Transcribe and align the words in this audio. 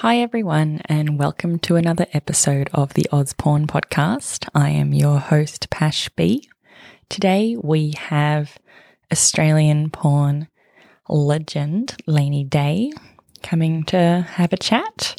Hi, 0.00 0.18
everyone, 0.18 0.82
and 0.84 1.18
welcome 1.18 1.58
to 1.60 1.76
another 1.76 2.06
episode 2.12 2.68
of 2.74 2.92
the 2.92 3.06
Oz 3.12 3.32
Porn 3.32 3.66
Podcast. 3.66 4.46
I 4.54 4.68
am 4.68 4.92
your 4.92 5.18
host, 5.18 5.70
Pash 5.70 6.10
B. 6.10 6.50
Today 7.08 7.56
we 7.58 7.94
have 7.96 8.58
Australian 9.10 9.88
porn 9.88 10.48
legend 11.08 11.96
Laney 12.06 12.44
Day 12.44 12.92
coming 13.42 13.84
to 13.84 14.26
have 14.32 14.52
a 14.52 14.58
chat. 14.58 15.18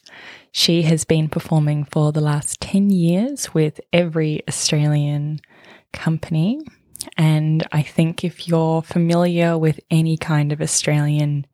She 0.52 0.84
has 0.84 1.06
been 1.06 1.28
performing 1.28 1.84
for 1.86 2.12
the 2.12 2.22
last 2.22 2.62
10 2.62 2.92
years 2.92 3.56
with 3.56 3.82
every 3.92 4.48
Australian 4.48 5.40
company. 5.92 6.62
And 7.18 7.66
I 7.72 7.82
think 7.82 8.24
if 8.24 8.48
you're 8.48 8.84
familiar 8.84 9.58
with 9.58 9.80
any 9.90 10.18
kind 10.18 10.52
of 10.52 10.62
Australian 10.62 11.48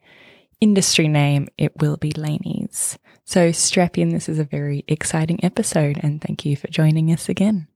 industry 0.60 1.08
name, 1.08 1.48
it 1.58 1.80
will 1.80 1.96
be 1.96 2.12
Laney's. 2.12 2.98
So 3.26 3.52
strap 3.52 3.98
in. 3.98 4.10
This 4.10 4.28
is 4.28 4.40
a 4.40 4.44
very 4.44 4.84
exciting 4.88 5.44
episode, 5.44 6.00
and 6.04 6.22
thank 6.22 6.45
you 6.45 6.55
for 6.55 6.68
joining 6.68 7.12
us 7.12 7.30
again. 7.30 7.68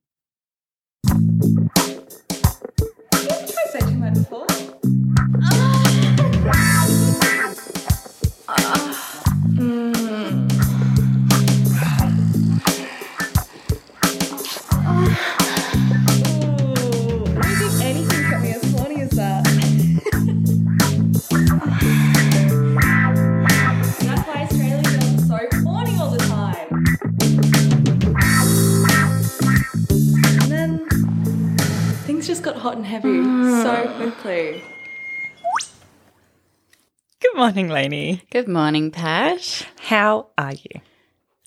Things 32.27 32.39
just 32.39 32.45
got 32.45 32.61
hot 32.61 32.75
and 32.75 32.85
heavy 32.85 33.23
so 33.23 33.85
ah. 33.87 33.93
quickly. 33.95 34.61
Good 37.21 37.37
morning, 37.37 37.69
Laney. 37.69 38.21
Good 38.31 38.49
morning, 38.49 38.91
Pash. 38.91 39.63
How 39.79 40.27
are 40.37 40.51
you? 40.51 40.81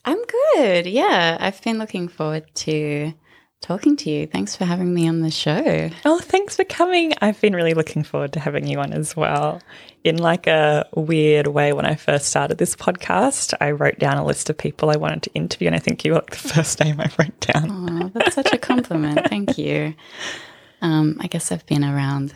I'm 0.07 0.25
good. 0.25 0.87
Yeah, 0.87 1.37
I've 1.39 1.61
been 1.61 1.77
looking 1.77 2.09
forward 2.09 2.47
to 2.55 3.13
talking 3.61 3.95
to 3.99 4.09
you. 4.11 4.27
Thanks 4.27 4.57
for 4.57 4.65
having 4.65 4.95
me 4.95 5.07
on 5.07 5.21
the 5.21 5.31
show. 5.31 5.91
Oh, 6.07 6.19
thanks 6.19 6.57
for 6.57 6.65
coming. 6.65 7.13
I've 7.21 7.39
been 7.43 7.55
really 7.55 7.75
looking 7.75 8.03
forward 8.03 8.33
to 8.33 8.41
having 8.41 8.67
you 8.67 8.79
on 8.79 8.95
as 8.95 9.15
well. 9.15 9.61
In 10.03 10.17
like 10.17 10.47
a 10.47 10.89
weird 10.95 11.49
way, 11.49 11.75
when 11.75 11.85
I 11.85 11.95
first 11.95 12.29
started 12.29 12.57
this 12.57 12.75
podcast, 12.75 13.53
I 13.61 13.73
wrote 13.73 13.99
down 13.99 14.17
a 14.17 14.25
list 14.25 14.49
of 14.49 14.57
people 14.57 14.89
I 14.89 14.97
wanted 14.97 15.25
to 15.25 15.35
interview, 15.35 15.67
and 15.67 15.77
I 15.77 15.79
think 15.79 16.07
you 16.07 16.13
were 16.13 16.21
like 16.21 16.31
the 16.31 16.37
first 16.55 16.81
name 16.81 16.99
I 16.99 17.11
wrote 17.19 17.39
down. 17.41 18.03
Oh, 18.03 18.11
that's 18.15 18.35
such 18.35 18.55
a 18.55 18.59
compliment. 18.59 19.29
Thank 19.29 19.59
you. 19.59 19.93
Um, 20.83 21.17
I 21.21 21.27
guess 21.27 21.53
I've 21.53 21.67
been 21.67 21.85
around 21.85 22.35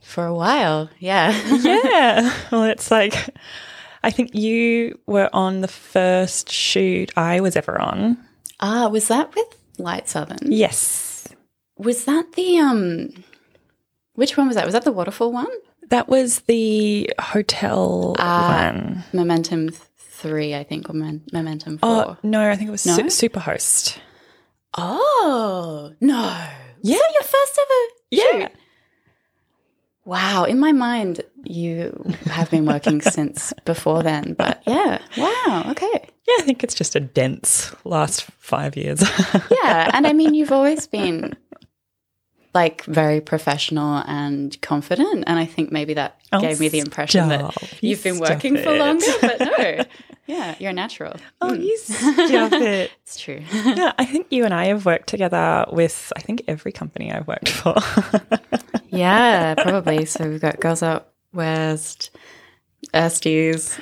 for 0.00 0.24
a 0.26 0.34
while. 0.34 0.88
Yeah. 0.98 1.32
yeah. 1.62 2.32
Well, 2.50 2.64
it's 2.64 2.90
like, 2.90 3.14
I 4.02 4.10
think 4.10 4.34
you 4.34 4.98
were 5.06 5.28
on 5.32 5.60
the 5.60 5.68
first 5.68 6.50
shoot 6.50 7.10
I 7.16 7.40
was 7.40 7.56
ever 7.56 7.80
on. 7.80 8.18
ah, 8.60 8.88
was 8.88 9.08
that 9.08 9.34
with 9.34 9.46
Light 9.78 10.08
Southern? 10.08 10.38
Yes. 10.50 11.26
Was 11.76 12.04
that 12.04 12.32
the 12.34 12.58
um? 12.58 13.10
Which 14.14 14.36
one 14.36 14.46
was 14.46 14.54
that? 14.56 14.64
Was 14.64 14.74
that 14.74 14.84
the 14.84 14.92
waterfall 14.92 15.32
one? 15.32 15.48
That 15.90 16.08
was 16.08 16.40
the 16.40 17.10
hotel 17.20 18.14
Ah. 18.18 18.70
one. 18.72 19.04
Momentum 19.12 19.70
three, 19.98 20.54
I 20.54 20.62
think, 20.64 20.88
or 20.88 20.92
men- 20.94 21.22
Momentum 21.32 21.78
four. 21.78 21.90
Oh, 21.90 22.16
no, 22.22 22.48
I 22.48 22.54
think 22.56 22.68
it 22.68 22.72
was 22.72 22.86
No? 22.86 22.96
Su- 23.08 23.28
Superhost. 23.28 23.98
Oh 24.76 25.92
no! 26.00 26.46
Yeah. 26.84 26.96
Your 26.96 27.22
first 27.22 27.58
ever? 27.60 27.94
Yeah. 28.10 28.24
shoot? 28.48 28.52
Wow. 30.04 30.44
In 30.44 30.60
my 30.60 30.72
mind, 30.72 31.22
you 31.44 32.04
have 32.26 32.50
been 32.50 32.66
working 32.66 33.00
since 33.16 33.54
before 33.64 34.02
then, 34.02 34.34
but 34.34 34.62
yeah. 34.66 34.98
Wow. 35.16 35.64
Okay. 35.70 36.10
Yeah, 36.28 36.34
I 36.38 36.42
think 36.42 36.62
it's 36.62 36.74
just 36.74 36.94
a 36.94 37.00
dense 37.00 37.74
last 37.84 38.22
five 38.38 38.76
years. 38.76 39.02
Yeah. 39.50 39.90
And 39.94 40.06
I 40.06 40.12
mean, 40.12 40.34
you've 40.34 40.52
always 40.52 40.86
been 40.86 41.34
like 42.54 42.84
very 42.84 43.20
professional 43.20 44.02
and 44.06 44.56
confident. 44.62 45.24
And 45.26 45.38
I 45.38 45.44
think 45.44 45.72
maybe 45.72 45.94
that 45.94 46.20
Oh, 46.32 46.40
gave 46.40 46.58
me 46.60 46.68
the 46.68 46.78
impression 46.80 47.28
that 47.28 47.40
stop. 47.52 47.72
You 47.82 47.90
you've 47.90 48.02
been 48.02 48.16
stop 48.16 48.30
working 48.30 48.56
for 48.56 48.76
longer, 48.76 49.06
but 49.20 49.40
no. 49.40 49.84
Yeah. 50.26 50.54
You're 50.58 50.70
a 50.70 50.72
natural. 50.72 51.16
oh, 51.42 51.50
Mm, 51.50 51.62
you 51.62 51.76
stop 51.78 52.52
it. 52.52 52.90
It's 53.02 53.18
true. 53.20 53.42
Yeah, 53.52 53.92
I 53.98 54.06
think 54.06 54.28
you 54.30 54.46
and 54.46 54.54
I 54.54 54.66
have 54.66 54.86
worked 54.86 55.06
together 55.08 55.66
with, 55.70 56.10
I 56.16 56.20
think, 56.20 56.44
every 56.48 56.72
company 56.72 57.12
I've 57.12 57.26
worked 57.26 57.50
for. 57.50 57.74
yeah, 58.88 59.54
probably. 59.54 60.06
So 60.06 60.26
we've 60.26 60.40
got 60.40 60.60
Girls 60.60 60.82
Out 60.82 61.08
West, 61.34 62.10
Ersties, 62.94 63.78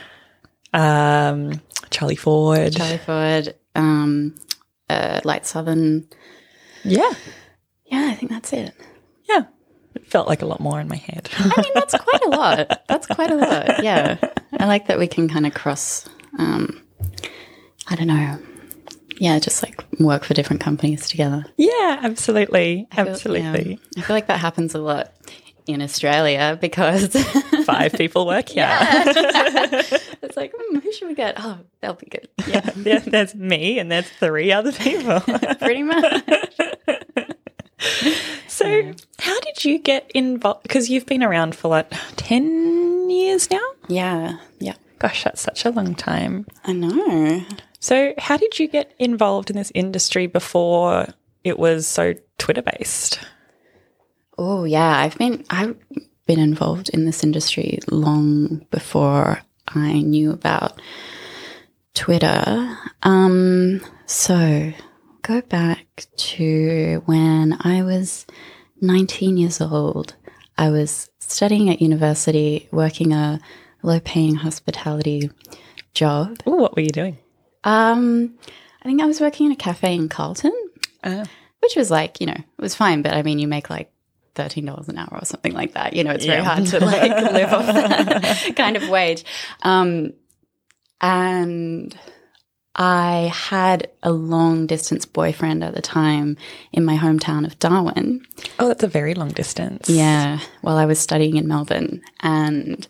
um, 0.72 1.60
Charlie 1.90 2.16
Ford. 2.16 2.72
Charlie 2.72 2.98
Ford, 2.98 3.54
um, 3.76 4.34
uh, 4.90 5.20
Light 5.24 5.46
Southern. 5.46 6.08
Yeah. 6.84 7.12
Yeah, 7.92 8.08
I 8.10 8.14
think 8.14 8.32
that's 8.32 8.52
it. 8.52 8.74
Yeah. 9.28 9.42
It 9.94 10.06
felt 10.06 10.26
like 10.26 10.40
a 10.42 10.46
lot 10.46 10.58
more 10.60 10.80
in 10.80 10.88
my 10.88 10.96
head. 10.96 11.28
I 11.38 11.62
mean, 11.62 11.72
that's 11.74 11.94
quite 11.94 12.22
a 12.24 12.28
lot. 12.30 12.82
That's 12.88 13.06
quite 13.06 13.30
a 13.30 13.36
lot. 13.36 13.84
Yeah. 13.84 14.16
I 14.58 14.64
like 14.66 14.86
that 14.86 14.98
we 14.98 15.06
can 15.06 15.28
kind 15.28 15.46
of 15.46 15.52
cross, 15.54 16.08
um, 16.38 16.82
I 17.88 17.94
don't 17.96 18.06
know. 18.06 18.38
Yeah, 19.18 19.38
just 19.38 19.62
like 19.62 19.84
work 20.00 20.24
for 20.24 20.32
different 20.34 20.62
companies 20.62 21.08
together. 21.08 21.44
yeah, 21.58 21.98
absolutely. 22.02 22.88
I 22.92 22.96
feel- 23.04 23.08
Absolutely. 23.08 23.78
yeah. 23.94 24.02
I 24.02 24.06
feel 24.06 24.16
like 24.16 24.26
that 24.28 24.40
happens 24.40 24.74
a 24.74 24.78
lot 24.80 25.12
in 25.66 25.80
Australia 25.82 26.58
because 26.60 27.14
Five 27.64 27.92
people 27.92 28.26
work 28.26 28.48
here. 28.48 28.66
it's 28.80 30.36
like, 30.36 30.52
hmm, 30.56 30.78
who 30.78 30.92
should 30.92 31.06
we 31.08 31.14
get? 31.14 31.36
Oh, 31.38 31.58
they'll 31.80 31.94
be 31.94 32.06
good. 32.06 32.28
Yeah, 32.48 32.68
Yeah, 32.76 32.98
there's 32.98 33.34
me 33.36 33.78
and 33.78 33.92
there's 33.92 34.08
three 34.08 34.50
other 34.50 34.72
people. 34.72 35.20
pretty 35.60 35.84
much. 35.84 36.22
so, 38.48 38.92
how 39.18 39.40
did 39.40 39.64
you 39.64 39.78
get 39.78 40.10
involved? 40.14 40.62
Because 40.62 40.90
you've 40.90 41.06
been 41.06 41.22
around 41.22 41.54
for 41.54 41.68
like 41.68 41.92
10 42.16 43.10
years 43.10 43.50
now? 43.50 43.64
Yeah, 43.88 44.38
yeah. 44.58 44.74
Gosh, 44.98 45.24
that's 45.24 45.40
such 45.40 45.64
a 45.64 45.70
long 45.70 45.94
time. 45.94 46.46
I 46.64 46.72
know. 46.72 47.44
So, 47.80 48.14
how 48.18 48.36
did 48.36 48.58
you 48.58 48.68
get 48.68 48.94
involved 48.98 49.50
in 49.50 49.56
this 49.56 49.72
industry 49.74 50.26
before 50.26 51.08
it 51.42 51.58
was 51.58 51.86
so 51.86 52.14
Twitter 52.38 52.62
based? 52.62 53.18
Oh 54.38 54.64
yeah, 54.64 54.98
I've 54.98 55.18
been 55.18 55.44
I've 55.50 55.76
been 56.26 56.38
involved 56.38 56.88
in 56.90 57.04
this 57.04 57.22
industry 57.22 57.80
long 57.90 58.64
before 58.70 59.42
I 59.68 60.00
knew 60.00 60.30
about 60.30 60.80
Twitter. 61.94 62.78
Um, 63.02 63.80
so 64.06 64.72
go 65.22 65.40
back 65.42 66.06
to 66.16 67.02
when 67.06 67.56
I 67.60 67.82
was 67.82 68.26
19 68.80 69.36
years 69.36 69.60
old. 69.60 70.14
I 70.58 70.70
was 70.70 71.10
studying 71.20 71.70
at 71.70 71.80
university, 71.80 72.68
working 72.72 73.12
a 73.12 73.40
low-paying 73.82 74.36
hospitality 74.36 75.30
job. 75.94 76.38
Ooh, 76.46 76.56
what 76.56 76.76
were 76.76 76.82
you 76.82 76.90
doing? 76.90 77.18
Um, 77.64 78.34
I 78.82 78.84
think 78.84 79.00
I 79.00 79.06
was 79.06 79.20
working 79.20 79.46
in 79.46 79.52
a 79.52 79.56
cafe 79.56 79.94
in 79.94 80.08
Carlton 80.08 80.52
Oh. 81.04 81.24
which 81.60 81.74
was 81.74 81.90
like 81.90 82.20
you 82.20 82.26
know 82.28 82.34
it 82.36 82.60
was 82.62 82.76
fine 82.76 83.02
but 83.02 83.12
i 83.12 83.22
mean 83.22 83.40
you 83.40 83.48
make 83.48 83.68
like 83.68 83.90
$13 84.36 84.88
an 84.88 84.98
hour 84.98 85.18
or 85.20 85.24
something 85.24 85.52
like 85.52 85.72
that 85.72 85.94
you 85.94 86.04
know 86.04 86.12
it's 86.12 86.24
very 86.24 86.44
hard 86.44 86.64
to 86.66 86.78
like 86.78 87.10
live 87.32 87.52
off 87.52 87.66
that 87.66 88.52
kind 88.56 88.76
of 88.76 88.88
wage 88.88 89.24
um, 89.62 90.12
and 91.00 91.98
i 92.76 93.30
had 93.34 93.90
a 94.02 94.10
long 94.10 94.66
distance 94.66 95.04
boyfriend 95.04 95.62
at 95.62 95.74
the 95.74 95.82
time 95.82 96.36
in 96.72 96.84
my 96.84 96.96
hometown 96.96 97.44
of 97.46 97.58
darwin 97.58 98.24
Oh, 98.58 98.68
that's 98.68 98.82
a 98.82 98.88
very 98.88 99.14
long 99.14 99.28
distance. 99.28 99.88
yeah 99.90 100.38
while 100.62 100.76
i 100.76 100.86
was 100.86 100.98
studying 100.98 101.36
in 101.36 101.46
melbourne 101.46 102.00
and 102.20 102.86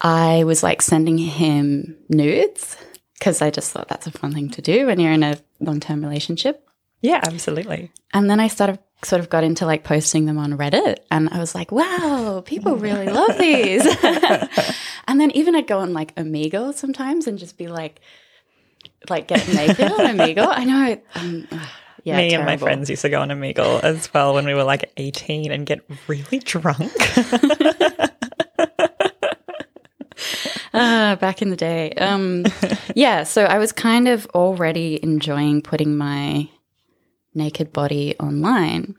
i 0.00 0.44
was 0.44 0.62
like 0.62 0.82
sending 0.82 1.18
him 1.18 1.96
nudes 2.08 2.76
because 3.18 3.40
i 3.42 3.50
just 3.50 3.70
thought 3.72 3.88
that's 3.88 4.06
a 4.06 4.10
fun 4.12 4.32
thing 4.32 4.50
to 4.50 4.62
do 4.62 4.86
when 4.86 4.98
you're 4.98 5.12
in 5.12 5.22
a 5.22 5.38
long-term 5.60 6.02
relationship 6.02 6.66
Yeah, 7.02 7.20
absolutely. 7.22 7.90
and 8.12 8.28
then 8.28 8.40
I 8.40 8.48
started 8.48 8.78
sort 9.04 9.20
of 9.20 9.30
got 9.30 9.44
into 9.44 9.64
like 9.64 9.82
posting 9.84 10.26
them 10.26 10.36
on 10.36 10.58
Reddit 10.58 10.96
and 11.10 11.30
I 11.30 11.38
was 11.38 11.54
like, 11.54 11.72
wow, 11.72 12.42
people 12.44 12.76
really 12.76 13.06
love 13.08 13.38
these. 13.38 13.80
and 15.08 15.18
then 15.18 15.30
even 15.30 15.54
I'd 15.54 15.66
go 15.66 15.78
on 15.78 15.94
like 15.94 16.14
Omegle 16.16 16.74
sometimes 16.74 17.26
and 17.26 17.38
just 17.38 17.56
be 17.56 17.68
like, 17.68 18.00
like 19.08 19.28
get 19.28 19.46
naked 19.48 19.90
on 19.90 19.98
Omegle. 19.98 20.46
I 20.48 20.64
know. 20.64 21.00
Um, 21.14 21.48
yeah, 22.04 22.16
Me 22.16 22.34
and 22.34 22.44
my 22.46 22.56
friends 22.56 22.88
used 22.88 23.02
to 23.02 23.08
go 23.08 23.20
on 23.20 23.28
Omegle 23.28 23.82
as 23.82 24.12
well 24.12 24.34
when 24.34 24.46
we 24.46 24.54
were 24.54 24.64
like 24.64 24.90
18 24.96 25.50
and 25.52 25.66
get 25.66 25.80
really 26.08 26.38
drunk. 26.38 26.92
Ah, 30.72 31.16
back 31.20 31.42
in 31.42 31.50
the 31.50 31.56
day. 31.56 31.90
Um, 31.94 32.44
yeah, 32.94 33.24
so 33.24 33.44
I 33.44 33.58
was 33.58 33.72
kind 33.72 34.06
of 34.06 34.26
already 34.34 35.00
enjoying 35.02 35.62
putting 35.62 35.96
my 35.96 36.48
naked 37.34 37.72
body 37.72 38.16
online. 38.20 38.94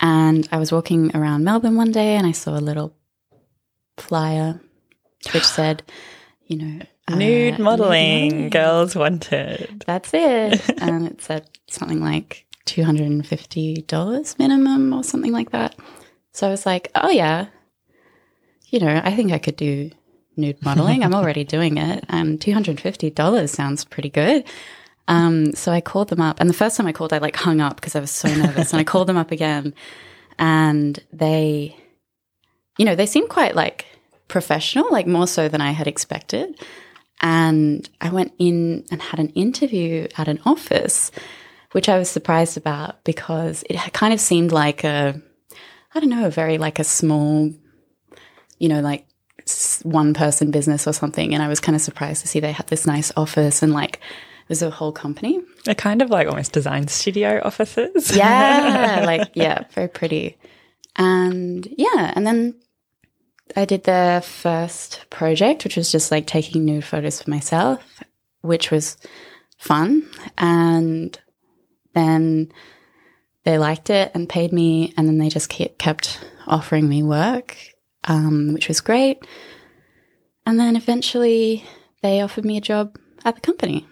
And 0.00 0.48
I 0.50 0.56
was 0.56 0.72
walking 0.72 1.14
around 1.14 1.44
Melbourne 1.44 1.76
one 1.76 1.92
day 1.92 2.16
and 2.16 2.26
I 2.26 2.32
saw 2.32 2.56
a 2.56 2.60
little 2.60 2.96
flyer 3.98 4.60
which 5.32 5.44
said, 5.44 5.82
you 6.46 6.56
know, 6.56 6.82
uh, 7.12 7.16
Nude 7.16 7.58
modeling, 7.58 8.24
modeling. 8.30 8.50
girls 8.50 8.94
wanted. 8.96 9.84
That's 9.86 10.10
it. 10.14 10.62
and 10.80 11.06
it 11.08 11.20
said 11.22 11.48
something 11.68 12.00
like 12.00 12.46
$250 12.66 14.38
minimum 14.38 14.92
or 14.92 15.04
something 15.04 15.32
like 15.32 15.50
that. 15.50 15.76
So 16.32 16.46
I 16.46 16.50
was 16.50 16.64
like, 16.66 16.90
oh, 16.94 17.10
yeah, 17.10 17.46
you 18.66 18.80
know, 18.80 19.00
I 19.04 19.14
think 19.14 19.32
I 19.32 19.38
could 19.38 19.56
do 19.56 19.90
nude 20.36 20.62
modeling. 20.64 21.04
I'm 21.04 21.14
already 21.20 21.44
doing 21.44 21.76
it. 21.76 22.04
And 22.08 22.40
$250 22.40 23.48
sounds 23.48 23.84
pretty 23.84 24.08
good. 24.08 24.44
Um, 25.08 25.52
so 25.52 25.72
I 25.72 25.80
called 25.80 26.08
them 26.08 26.20
up. 26.20 26.40
And 26.40 26.48
the 26.48 26.54
first 26.54 26.76
time 26.76 26.86
I 26.86 26.92
called, 26.92 27.12
I 27.12 27.18
like 27.18 27.36
hung 27.36 27.60
up 27.60 27.76
because 27.76 27.94
I 27.96 28.00
was 28.00 28.10
so 28.10 28.32
nervous. 28.34 28.72
and 28.72 28.80
I 28.80 28.84
called 28.84 29.08
them 29.08 29.16
up 29.18 29.30
again. 29.30 29.74
And 30.38 30.98
they, 31.12 31.76
you 32.78 32.84
know, 32.84 32.94
they 32.94 33.06
seemed 33.06 33.28
quite 33.28 33.54
like 33.54 33.84
professional, 34.28 34.90
like 34.90 35.06
more 35.06 35.26
so 35.26 35.48
than 35.48 35.60
I 35.60 35.72
had 35.72 35.86
expected. 35.86 36.58
And 37.22 37.88
I 38.00 38.10
went 38.10 38.32
in 38.38 38.84
and 38.90 39.00
had 39.00 39.20
an 39.20 39.28
interview 39.30 40.08
at 40.18 40.26
an 40.28 40.40
office, 40.44 41.12
which 41.70 41.88
I 41.88 41.98
was 41.98 42.10
surprised 42.10 42.56
about 42.56 43.04
because 43.04 43.62
it 43.70 43.78
kind 43.92 44.12
of 44.12 44.20
seemed 44.20 44.50
like 44.50 44.82
a, 44.82 45.20
I 45.94 46.00
don't 46.00 46.10
know, 46.10 46.26
a 46.26 46.30
very 46.30 46.58
like 46.58 46.80
a 46.80 46.84
small, 46.84 47.52
you 48.58 48.68
know, 48.68 48.80
like 48.80 49.06
one 49.82 50.14
person 50.14 50.50
business 50.50 50.86
or 50.86 50.92
something. 50.92 51.32
And 51.32 51.42
I 51.42 51.48
was 51.48 51.60
kind 51.60 51.76
of 51.76 51.82
surprised 51.82 52.22
to 52.22 52.28
see 52.28 52.40
they 52.40 52.52
had 52.52 52.66
this 52.66 52.86
nice 52.86 53.12
office 53.16 53.62
and 53.62 53.72
like 53.72 54.00
there's 54.48 54.62
a 54.62 54.70
whole 54.70 54.92
company. 54.92 55.40
They're 55.64 55.74
kind 55.74 56.02
of 56.02 56.10
like 56.10 56.26
almost 56.26 56.52
design 56.52 56.88
studio 56.88 57.40
offices. 57.44 58.16
Yeah, 58.16 59.02
like, 59.06 59.30
yeah, 59.34 59.64
very 59.70 59.88
pretty. 59.88 60.36
And 60.96 61.66
yeah, 61.78 62.12
and 62.14 62.26
then 62.26 62.56
I 63.56 63.64
did 63.64 63.84
the 63.84 64.22
first 64.24 65.04
project, 65.10 65.64
which 65.64 65.76
was 65.76 65.92
just 65.92 66.10
like 66.10 66.26
taking 66.26 66.64
nude 66.64 66.84
photos 66.84 67.22
for 67.22 67.30
myself, 67.30 68.02
which 68.40 68.70
was 68.70 68.96
fun. 69.58 70.08
And 70.38 71.18
then 71.94 72.52
they 73.44 73.58
liked 73.58 73.90
it 73.90 74.10
and 74.14 74.28
paid 74.28 74.52
me, 74.52 74.94
and 74.96 75.06
then 75.08 75.18
they 75.18 75.28
just 75.28 75.48
kept 75.50 76.24
offering 76.46 76.88
me 76.88 77.02
work, 77.02 77.56
um, 78.04 78.52
which 78.54 78.68
was 78.68 78.80
great. 78.80 79.24
And 80.46 80.58
then 80.58 80.76
eventually 80.76 81.64
they 82.02 82.20
offered 82.20 82.44
me 82.44 82.56
a 82.56 82.60
job 82.60 82.96
at 83.24 83.34
the 83.34 83.40
company. 83.40 83.86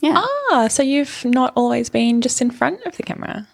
Yeah. 0.00 0.22
Ah, 0.50 0.68
so 0.68 0.82
you've 0.82 1.24
not 1.24 1.52
always 1.56 1.90
been 1.90 2.20
just 2.20 2.40
in 2.40 2.50
front 2.50 2.84
of 2.86 2.96
the 2.96 3.02
camera. 3.02 3.48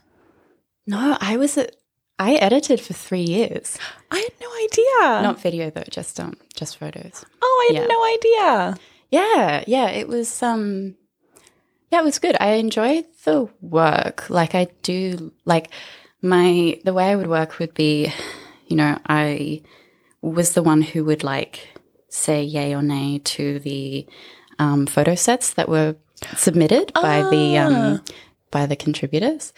No, 0.86 1.16
I 1.20 1.36
was 1.36 1.56
at, 1.56 1.76
I 2.22 2.34
edited 2.34 2.80
for 2.80 2.94
three 2.94 3.24
years. 3.24 3.78
I 4.10 4.16
had 4.16 4.32
no 4.40 4.48
idea. 4.64 5.22
Not 5.22 5.40
video 5.40 5.70
though, 5.70 5.84
just 5.90 6.20
um 6.20 6.34
just 6.54 6.78
photos. 6.78 7.24
oh, 7.42 7.68
I 7.70 7.74
had 7.74 7.82
yeah. 7.82 7.88
no 7.88 8.04
idea. 8.04 8.76
Yeah, 9.10 9.64
yeah, 9.66 9.90
it 9.90 10.06
was 10.06 10.42
um 10.42 10.94
yeah, 11.90 12.00
it 12.00 12.04
was 12.04 12.20
good. 12.20 12.36
I 12.38 12.52
enjoyed 12.52 13.06
the 13.24 13.48
work. 13.60 14.30
Like 14.30 14.54
I 14.54 14.68
do 14.82 15.32
like 15.44 15.70
my 16.22 16.78
the 16.84 16.94
way 16.94 17.10
I 17.10 17.16
would 17.16 17.26
work 17.26 17.58
would 17.58 17.74
be, 17.74 18.12
you 18.68 18.76
know, 18.76 18.98
I 19.06 19.62
was 20.20 20.52
the 20.52 20.62
one 20.62 20.80
who 20.80 21.04
would 21.04 21.24
like 21.24 21.68
say 22.08 22.44
yay 22.44 22.72
or 22.72 22.82
nay 22.82 23.18
to 23.24 23.58
the 23.58 24.06
um, 24.60 24.86
photo 24.86 25.16
sets 25.16 25.54
that 25.54 25.68
were 25.68 25.96
submitted 26.36 26.92
by 26.94 27.28
the 27.30 27.58
um, 27.58 28.04
by 28.52 28.66
the 28.66 28.76
contributors. 28.76 29.52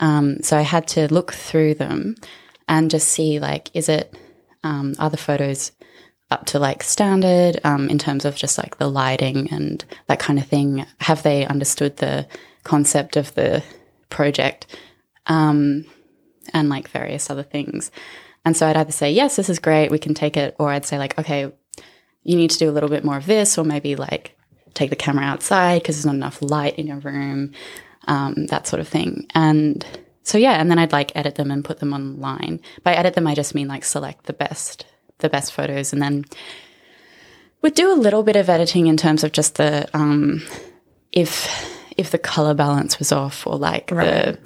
Um, 0.00 0.42
so 0.42 0.56
I 0.56 0.62
had 0.62 0.86
to 0.88 1.12
look 1.12 1.32
through 1.32 1.74
them 1.74 2.16
and 2.68 2.90
just 2.90 3.08
see 3.08 3.38
like, 3.40 3.70
is 3.74 3.88
it 3.88 4.14
um, 4.62 4.94
are 4.98 5.10
the 5.10 5.16
photos 5.16 5.72
up 6.30 6.44
to 6.46 6.58
like 6.58 6.82
standard 6.82 7.58
um, 7.64 7.88
in 7.88 7.98
terms 7.98 8.24
of 8.24 8.36
just 8.36 8.58
like 8.58 8.76
the 8.76 8.88
lighting 8.88 9.50
and 9.50 9.84
that 10.06 10.18
kind 10.18 10.38
of 10.38 10.46
thing? 10.46 10.84
Have 11.00 11.22
they 11.22 11.46
understood 11.46 11.96
the 11.96 12.26
concept 12.64 13.16
of 13.16 13.34
the 13.34 13.62
project 14.10 14.66
um, 15.26 15.84
and 16.52 16.68
like 16.68 16.88
various 16.88 17.30
other 17.30 17.42
things? 17.42 17.90
And 18.44 18.56
so 18.56 18.66
I'd 18.66 18.76
either 18.76 18.92
say, 18.92 19.10
yes, 19.10 19.36
this 19.36 19.50
is 19.50 19.58
great, 19.58 19.90
we 19.90 19.98
can 19.98 20.14
take 20.14 20.36
it, 20.36 20.54
or 20.58 20.70
I'd 20.70 20.86
say, 20.86 20.98
like, 20.98 21.18
okay, 21.18 21.52
you 22.22 22.36
need 22.36 22.50
to 22.50 22.58
do 22.58 22.70
a 22.70 22.72
little 22.72 22.88
bit 22.88 23.04
more 23.04 23.16
of 23.16 23.26
this, 23.26 23.58
or 23.58 23.64
maybe 23.64 23.96
like 23.96 24.38
take 24.74 24.90
the 24.90 24.96
camera 24.96 25.24
outside 25.24 25.82
because 25.82 25.96
there's 25.96 26.06
not 26.06 26.14
enough 26.14 26.40
light 26.40 26.78
in 26.78 26.86
your 26.86 26.98
room, 26.98 27.52
um, 28.08 28.46
that 28.46 28.66
sort 28.66 28.80
of 28.80 28.88
thing. 28.88 29.26
And 29.34 29.86
so 30.24 30.36
yeah, 30.36 30.60
and 30.60 30.70
then 30.70 30.78
I'd 30.78 30.92
like 30.92 31.14
edit 31.14 31.36
them 31.36 31.50
and 31.50 31.64
put 31.64 31.78
them 31.78 31.92
online. 31.92 32.60
By 32.82 32.94
edit 32.94 33.14
them, 33.14 33.26
I 33.26 33.34
just 33.34 33.54
mean 33.54 33.68
like 33.68 33.84
select 33.84 34.26
the 34.26 34.32
best, 34.32 34.84
the 35.18 35.28
best 35.28 35.52
photos, 35.52 35.92
and 35.92 36.02
then 36.02 36.24
would 37.62 37.74
do 37.74 37.92
a 37.92 37.94
little 37.94 38.22
bit 38.22 38.36
of 38.36 38.48
editing 38.48 38.86
in 38.86 38.96
terms 38.96 39.24
of 39.24 39.32
just 39.32 39.54
the 39.56 39.88
um, 39.94 40.42
if 41.12 41.48
if 41.96 42.10
the 42.10 42.18
color 42.18 42.54
balance 42.54 42.98
was 42.98 43.12
off 43.12 43.46
or 43.46 43.56
like 43.56 43.88
the 43.88 44.38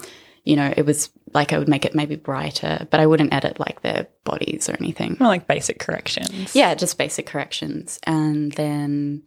you 0.45 0.57
know 0.57 0.73
it 0.77 0.87
was 0.87 1.11
like 1.35 1.53
I 1.53 1.59
would 1.59 1.69
make 1.69 1.85
it 1.85 1.95
maybe 1.95 2.17
brighter, 2.17 2.87
but 2.91 3.01
I 3.01 3.07
wouldn't 3.07 3.33
edit 3.33 3.59
like 3.59 3.81
their 3.81 4.07
bodies 4.25 4.69
or 4.69 4.77
anything. 4.79 5.17
More 5.19 5.29
like 5.29 5.47
basic 5.47 5.79
corrections. 5.79 6.55
Yeah, 6.55 6.75
just 6.75 6.99
basic 6.99 7.27
corrections. 7.27 7.99
And 8.05 8.53
then, 8.53 9.23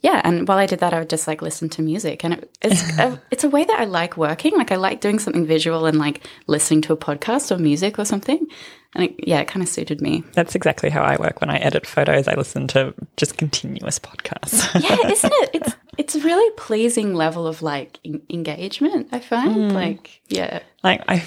yeah, 0.00 0.20
and 0.24 0.46
while 0.46 0.58
I 0.58 0.66
did 0.66 0.78
that, 0.78 0.94
I 0.94 1.00
would 1.00 1.10
just 1.10 1.26
like 1.26 1.42
listen 1.42 1.68
to 1.70 1.82
music. 1.82 2.24
And 2.24 2.34
it, 2.34 2.50
it's, 2.62 2.98
a, 2.98 3.20
it's 3.32 3.44
a 3.44 3.50
way 3.50 3.64
that 3.64 3.80
I 3.80 3.84
like 3.84 4.16
working. 4.16 4.56
Like 4.56 4.70
I 4.70 4.76
like 4.76 5.00
doing 5.00 5.18
something 5.18 5.44
visual 5.44 5.86
and 5.86 5.98
like 5.98 6.26
listening 6.46 6.82
to 6.82 6.92
a 6.92 6.96
podcast 6.96 7.50
or 7.50 7.58
music 7.58 7.98
or 7.98 8.04
something. 8.04 8.46
And 8.94 9.04
it, 9.04 9.28
yeah, 9.28 9.40
it 9.40 9.48
kind 9.48 9.62
of 9.62 9.68
suited 9.68 10.00
me. 10.00 10.22
That's 10.32 10.54
exactly 10.54 10.88
how 10.88 11.02
I 11.02 11.16
work. 11.16 11.40
When 11.40 11.50
I 11.50 11.58
edit 11.58 11.84
photos, 11.86 12.28
I 12.28 12.34
listen 12.34 12.68
to 12.68 12.94
just 13.16 13.36
continuous 13.36 13.98
podcasts. 13.98 14.68
Yeah, 14.88 15.10
isn't 15.10 15.32
it? 15.34 15.50
It's 15.52 15.74
it's 15.98 16.14
a 16.14 16.20
really 16.20 16.50
pleasing 16.56 17.12
level 17.14 17.46
of 17.46 17.60
like 17.60 17.98
en- 18.04 18.22
engagement. 18.30 19.08
I 19.10 19.18
find 19.18 19.54
mm. 19.54 19.72
like 19.72 20.22
yeah, 20.28 20.60
like 20.84 21.02
I, 21.08 21.22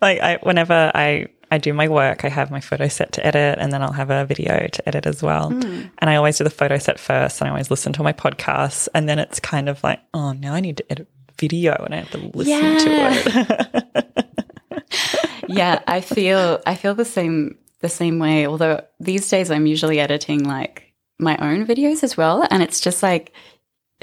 like 0.00 0.20
I, 0.20 0.38
whenever 0.42 0.92
I 0.94 1.26
I 1.50 1.58
do 1.58 1.72
my 1.72 1.88
work, 1.88 2.24
I 2.24 2.28
have 2.28 2.50
my 2.50 2.60
photo 2.60 2.88
set 2.88 3.12
to 3.12 3.26
edit, 3.26 3.58
and 3.60 3.72
then 3.72 3.82
I'll 3.82 3.92
have 3.92 4.10
a 4.10 4.24
video 4.24 4.66
to 4.66 4.88
edit 4.88 5.06
as 5.06 5.22
well. 5.22 5.50
Hmm. 5.50 5.82
And 5.98 6.10
I 6.10 6.16
always 6.16 6.38
do 6.38 6.44
the 6.44 6.50
photo 6.50 6.78
set 6.78 6.98
first, 6.98 7.40
and 7.40 7.48
I 7.48 7.50
always 7.50 7.70
listen 7.70 7.92
to 7.94 8.02
my 8.02 8.12
podcasts, 8.12 8.88
and 8.94 9.08
then 9.08 9.18
it's 9.18 9.38
kind 9.38 9.68
of 9.68 9.82
like, 9.84 10.00
oh, 10.12 10.32
now 10.32 10.54
I 10.54 10.60
need 10.60 10.78
to 10.78 10.92
edit 10.92 11.08
video, 11.38 11.74
and 11.84 11.94
I 11.94 11.98
have 11.98 12.10
to 12.10 12.18
listen 12.34 12.78
to 12.78 12.90
it. 12.90 14.06
yeah. 15.48 15.82
I 15.86 16.00
feel 16.00 16.60
I 16.66 16.74
feel 16.74 16.94
the 16.94 17.04
same 17.04 17.58
the 17.80 17.88
same 17.88 18.18
way. 18.18 18.46
Although 18.46 18.84
these 19.00 19.28
days 19.28 19.50
I'm 19.50 19.66
usually 19.66 20.00
editing 20.00 20.44
like 20.44 20.92
my 21.18 21.36
own 21.38 21.66
videos 21.66 22.02
as 22.02 22.16
well, 22.16 22.46
and 22.50 22.62
it's 22.62 22.80
just 22.80 23.02
like 23.02 23.32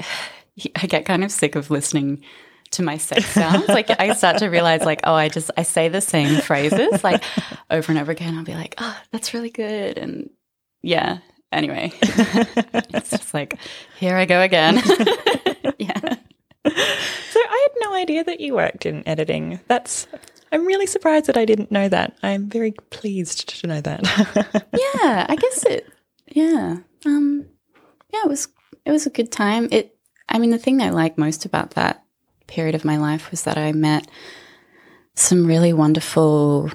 I 0.76 0.86
get 0.86 1.04
kind 1.04 1.24
of 1.24 1.32
sick 1.32 1.56
of 1.56 1.70
listening 1.70 2.22
to 2.74 2.82
my 2.82 2.98
sex 2.98 3.26
sounds. 3.26 3.68
like 3.68 3.88
I 4.00 4.14
start 4.14 4.38
to 4.38 4.48
realize 4.48 4.82
like, 4.82 5.00
oh, 5.04 5.14
I 5.14 5.28
just 5.28 5.50
I 5.56 5.62
say 5.62 5.88
the 5.88 6.00
same 6.00 6.40
phrases 6.40 7.02
like 7.02 7.22
over 7.70 7.90
and 7.90 8.00
over 8.00 8.12
again. 8.12 8.36
I'll 8.36 8.44
be 8.44 8.54
like, 8.54 8.74
oh, 8.78 9.00
that's 9.10 9.34
really 9.34 9.50
good. 9.50 9.98
And 9.98 10.30
yeah. 10.82 11.18
Anyway. 11.52 11.92
it's 12.02 13.10
just 13.10 13.32
like, 13.32 13.58
here 13.98 14.16
I 14.16 14.24
go 14.24 14.40
again. 14.40 14.76
yeah. 15.78 16.16
So 16.64 17.40
I 17.40 17.68
had 17.68 17.88
no 17.88 17.94
idea 17.94 18.24
that 18.24 18.40
you 18.40 18.54
worked 18.54 18.86
in 18.86 19.06
editing. 19.06 19.60
That's 19.68 20.06
I'm 20.50 20.66
really 20.66 20.86
surprised 20.86 21.26
that 21.26 21.36
I 21.36 21.44
didn't 21.44 21.72
know 21.72 21.88
that. 21.88 22.16
I'm 22.22 22.48
very 22.48 22.72
pleased 22.90 23.48
to 23.60 23.66
know 23.66 23.80
that. 23.80 24.64
Yeah, 24.74 25.26
I 25.28 25.36
guess 25.36 25.64
it 25.64 25.88
yeah. 26.28 26.78
Um 27.04 27.46
yeah, 28.12 28.22
it 28.24 28.28
was 28.28 28.48
it 28.84 28.92
was 28.92 29.06
a 29.06 29.10
good 29.10 29.30
time. 29.30 29.68
It 29.70 29.96
I 30.28 30.38
mean 30.38 30.50
the 30.50 30.58
thing 30.58 30.80
I 30.80 30.90
like 30.90 31.18
most 31.18 31.44
about 31.44 31.72
that 31.72 32.03
period 32.46 32.74
of 32.74 32.84
my 32.84 32.96
life 32.96 33.30
was 33.30 33.44
that 33.44 33.58
I 33.58 33.72
met 33.72 34.08
some 35.14 35.46
really 35.46 35.72
wonderful 35.72 36.70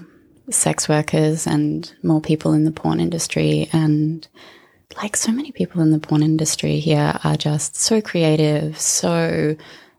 sex 0.50 0.90
workers 0.90 1.46
and 1.46 1.92
more 2.04 2.22
people 2.22 2.54
in 2.54 2.64
the 2.64 2.72
porn 2.72 3.00
industry 3.00 3.70
and 3.72 4.28
like 4.98 5.16
so 5.16 5.32
many 5.32 5.52
people 5.52 5.82
in 5.82 5.92
the 5.92 6.00
porn 6.00 6.24
industry 6.24 6.80
here 6.80 7.18
are 7.24 7.38
just 7.38 7.76
so 7.76 8.02
creative, 8.02 8.80
so 8.80 9.56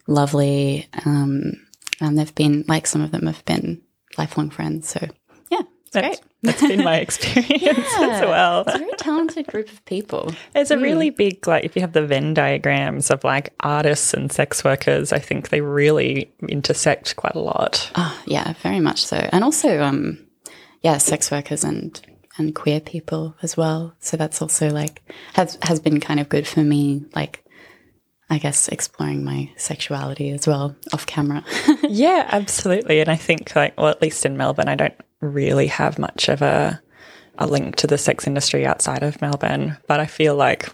lovely. 0.07 0.89
Um, 1.05 1.67
and 2.01 2.19
they've 2.19 2.35
been 2.35 2.65
like 2.67 2.87
some 2.87 3.03
of 3.03 3.13
them 3.13 3.27
have 3.27 3.45
been 3.45 3.83
lifelong 4.19 4.51
friends. 4.51 4.89
So 4.89 5.07
yeah, 5.51 5.63
it's 5.85 5.93
that's, 5.93 6.07
great. 6.07 6.21
That's 6.43 6.63
been 6.63 6.85
my 6.85 6.97
experience 7.01 7.93
as 7.99 8.23
well. 8.23 8.63
It's 8.67 8.75
a 8.75 8.79
very 8.79 8.93
talented 8.97 9.47
group 9.47 9.71
of 9.71 9.85
people. 9.85 10.33
It's 10.55 10.71
a 10.71 10.79
really 10.79 11.11
big, 11.11 11.47
like, 11.47 11.65
if 11.65 11.77
you 11.77 11.83
have 11.83 11.93
the 11.93 12.07
Venn 12.07 12.35
diagrams 12.35 13.11
of 13.11 13.25
like 13.25 13.53
artists 13.61 14.15
and 14.15 14.33
sex 14.33 14.65
workers, 14.65 15.13
I 15.13 15.19
think 15.19 15.51
they 15.51 15.61
really 15.61 16.33
intersect 16.49 17.17
quite 17.17 17.35
a 17.35 17.41
lot. 17.41 17.91
Oh, 17.95 18.21
yeah, 18.27 18.55
very 18.63 18.81
much 18.81 19.05
so. 19.05 19.17
And 19.33 19.45
also, 19.45 19.81
um, 19.83 20.19
yeah, 20.83 20.99
sex 20.99 21.31
workers 21.31 21.65
and 21.65 22.01
and 22.39 22.55
queer 22.55 22.81
people 22.81 23.37
as 23.43 23.57
well. 23.57 23.95
So 24.01 24.17
that's 24.17 24.41
also 24.41 24.71
like 24.71 25.03
has 25.35 25.59
has 25.63 25.79
been 25.81 26.01
kind 26.01 26.21
of 26.21 26.29
good 26.29 26.47
for 26.47 26.61
me. 26.61 27.05
Like 27.15 27.45
I 28.31 28.39
guess 28.39 28.69
exploring 28.69 29.25
my 29.25 29.51
sexuality 29.57 30.31
as 30.31 30.47
well 30.47 30.77
off 30.93 31.07
camera. 31.07 31.45
yeah, 31.83 32.27
absolutely. 32.31 33.01
And 33.01 33.11
I 33.11 33.17
think 33.17 33.55
like 33.55 33.77
well, 33.77 33.89
at 33.89 34.01
least 34.03 34.25
in 34.25 34.37
Melbourne, 34.37 34.69
I 34.69 34.75
don't 34.75 34.95
really 35.21 35.67
have 35.67 35.99
much 35.99 36.29
of 36.29 36.43
a 36.43 36.81
a 37.39 37.47
link 37.47 37.77
to 37.77 37.87
the 37.87 37.97
sex 37.99 38.27
industry 38.27 38.67
outside 38.67 39.03
of 39.03 39.21
Melbourne, 39.23 39.77
but 39.87 39.99
I 39.99 40.07
feel 40.07 40.37
like 40.37 40.69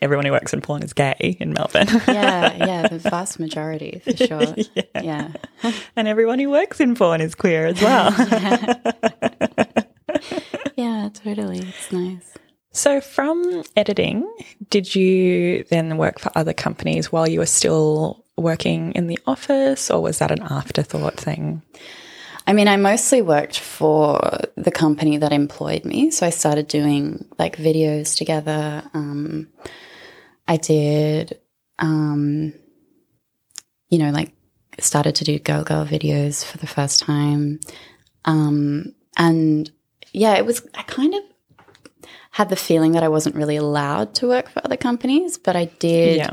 everyone 0.00 0.24
who 0.24 0.32
works 0.32 0.52
in 0.52 0.60
porn 0.60 0.82
is 0.82 0.92
gay 0.92 1.36
in 1.40 1.52
Melbourne. 1.52 1.88
yeah, 2.06 2.54
yeah, 2.54 2.88
the 2.90 2.98
vast 2.98 3.40
majority 3.40 4.00
for 4.04 4.16
sure. 4.16 4.54
yeah. 4.74 4.82
yeah. 5.02 5.32
And 5.96 6.08
everyone 6.08 6.38
who 6.38 6.50
works 6.50 6.80
in 6.80 6.94
porn 6.94 7.20
is 7.20 7.34
queer 7.34 7.66
as 7.66 7.80
well. 7.80 8.12
yeah. 8.18 8.74
yeah, 10.76 11.08
totally. 11.12 11.58
It's 11.58 11.92
nice. 11.92 12.34
So, 12.72 13.00
from 13.00 13.62
editing, 13.76 14.32
did 14.70 14.94
you 14.94 15.64
then 15.64 15.98
work 15.98 16.18
for 16.18 16.32
other 16.34 16.54
companies 16.54 17.12
while 17.12 17.28
you 17.28 17.40
were 17.40 17.46
still 17.46 18.24
working 18.36 18.92
in 18.92 19.08
the 19.08 19.18
office, 19.26 19.90
or 19.90 20.00
was 20.02 20.18
that 20.20 20.30
an 20.30 20.42
afterthought 20.42 21.20
thing? 21.20 21.62
I 22.46 22.52
mean, 22.52 22.68
I 22.68 22.76
mostly 22.76 23.22
worked 23.22 23.58
for 23.58 24.20
the 24.56 24.70
company 24.70 25.16
that 25.18 25.32
employed 25.32 25.84
me. 25.84 26.10
So 26.10 26.26
I 26.26 26.30
started 26.30 26.68
doing 26.68 27.26
like 27.38 27.56
videos 27.56 28.16
together. 28.16 28.82
Um, 28.94 29.48
I 30.48 30.56
did, 30.56 31.38
um, 31.78 32.52
you 33.88 33.98
know, 33.98 34.10
like 34.10 34.32
started 34.80 35.14
to 35.16 35.24
do 35.24 35.38
girl 35.38 35.62
girl 35.62 35.84
videos 35.84 36.44
for 36.44 36.58
the 36.58 36.66
first 36.66 37.00
time. 37.00 37.60
Um, 38.24 38.94
and 39.16 39.70
yeah, 40.12 40.34
it 40.34 40.44
was, 40.44 40.66
I 40.74 40.82
kind 40.82 41.14
of 41.14 41.22
had 42.32 42.48
the 42.48 42.56
feeling 42.56 42.92
that 42.92 43.02
I 43.02 43.08
wasn't 43.08 43.36
really 43.36 43.56
allowed 43.56 44.14
to 44.16 44.28
work 44.28 44.48
for 44.48 44.64
other 44.64 44.76
companies, 44.76 45.38
but 45.38 45.54
I 45.54 45.66
did. 45.66 46.16
Yeah. 46.18 46.30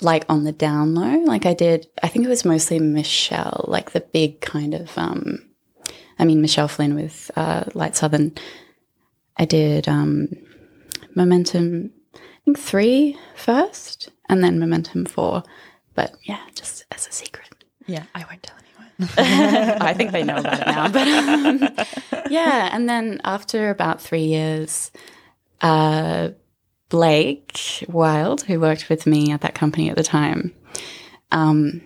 Like 0.00 0.24
on 0.28 0.44
the 0.44 0.52
down 0.52 0.94
low, 0.94 1.20
like 1.20 1.46
I 1.46 1.54
did, 1.54 1.86
I 2.02 2.08
think 2.08 2.24
it 2.24 2.28
was 2.28 2.44
mostly 2.44 2.78
Michelle, 2.80 3.64
like 3.68 3.92
the 3.92 4.00
big 4.00 4.40
kind 4.40 4.74
of, 4.74 4.96
um, 4.98 5.48
I 6.18 6.24
mean, 6.24 6.40
Michelle 6.40 6.68
Flynn 6.68 6.94
with 6.94 7.30
uh, 7.36 7.64
Light 7.74 7.94
Southern. 7.94 8.32
I 9.36 9.44
did 9.44 9.88
um, 9.88 10.28
Momentum 11.14 11.92
I 12.14 12.44
think 12.44 12.58
three 12.58 13.16
first 13.34 14.10
and 14.28 14.44
then 14.44 14.58
Momentum 14.58 15.06
four. 15.06 15.42
But 15.94 16.14
yeah, 16.24 16.40
just 16.54 16.84
as 16.92 17.06
a 17.06 17.12
secret. 17.12 17.64
Yeah, 17.86 18.02
I 18.14 18.24
won't 18.28 18.42
tell 18.42 18.56
anyone. 18.58 19.12
I 19.80 19.94
think 19.94 20.12
they 20.12 20.24
know 20.24 20.36
about 20.36 20.60
it 20.60 20.66
now. 20.66 20.88
But 20.88 21.08
um, 21.08 22.26
yeah, 22.30 22.68
and 22.70 22.86
then 22.86 23.22
after 23.24 23.70
about 23.70 24.02
three 24.02 24.24
years, 24.24 24.90
uh, 25.62 26.30
Blake 26.94 27.84
Wild, 27.88 28.42
who 28.42 28.60
worked 28.60 28.88
with 28.88 29.04
me 29.04 29.32
at 29.32 29.40
that 29.40 29.56
company 29.56 29.90
at 29.90 29.96
the 29.96 30.04
time, 30.04 30.54
um, 31.32 31.82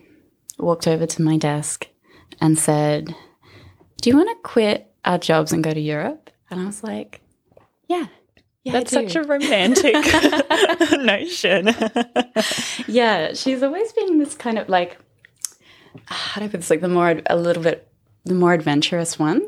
walked 0.59 0.87
over 0.87 1.07
to 1.07 1.23
my 1.23 1.39
desk 1.39 1.89
and 2.43 2.59
said, 2.59 3.15
Do 4.03 4.11
you 4.11 4.17
want 4.19 4.29
to 4.29 4.37
quit 4.47 4.93
our 5.07 5.17
jobs 5.17 5.51
and 5.51 5.65
go 5.65 5.73
to 5.73 5.81
Europe? 5.81 6.29
And 6.51 6.61
I 6.61 6.67
was 6.67 6.85
like, 6.85 7.23
Yeah, 7.87 8.09
yeah, 8.65 8.73
That's 8.75 8.93
such 8.93 9.17
a 9.17 9.23
romantic 9.23 9.95
notion. 10.93 11.75
yeah, 12.87 13.33
she's 13.33 13.63
always 13.63 13.91
been 13.95 14.19
this 14.19 14.35
kind 14.35 14.59
of 14.59 14.69
like, 14.69 14.99
how 16.05 16.43
do 16.43 16.45
I 16.45 16.49
put 16.49 16.61
this? 16.61 16.69
Like 16.69 16.83
the 16.83 16.89
more, 16.89 17.23
a 17.25 17.37
little 17.37 17.63
bit, 17.63 17.91
the 18.27 18.35
more 18.35 18.53
adventurous 18.53 19.19
one. 19.19 19.41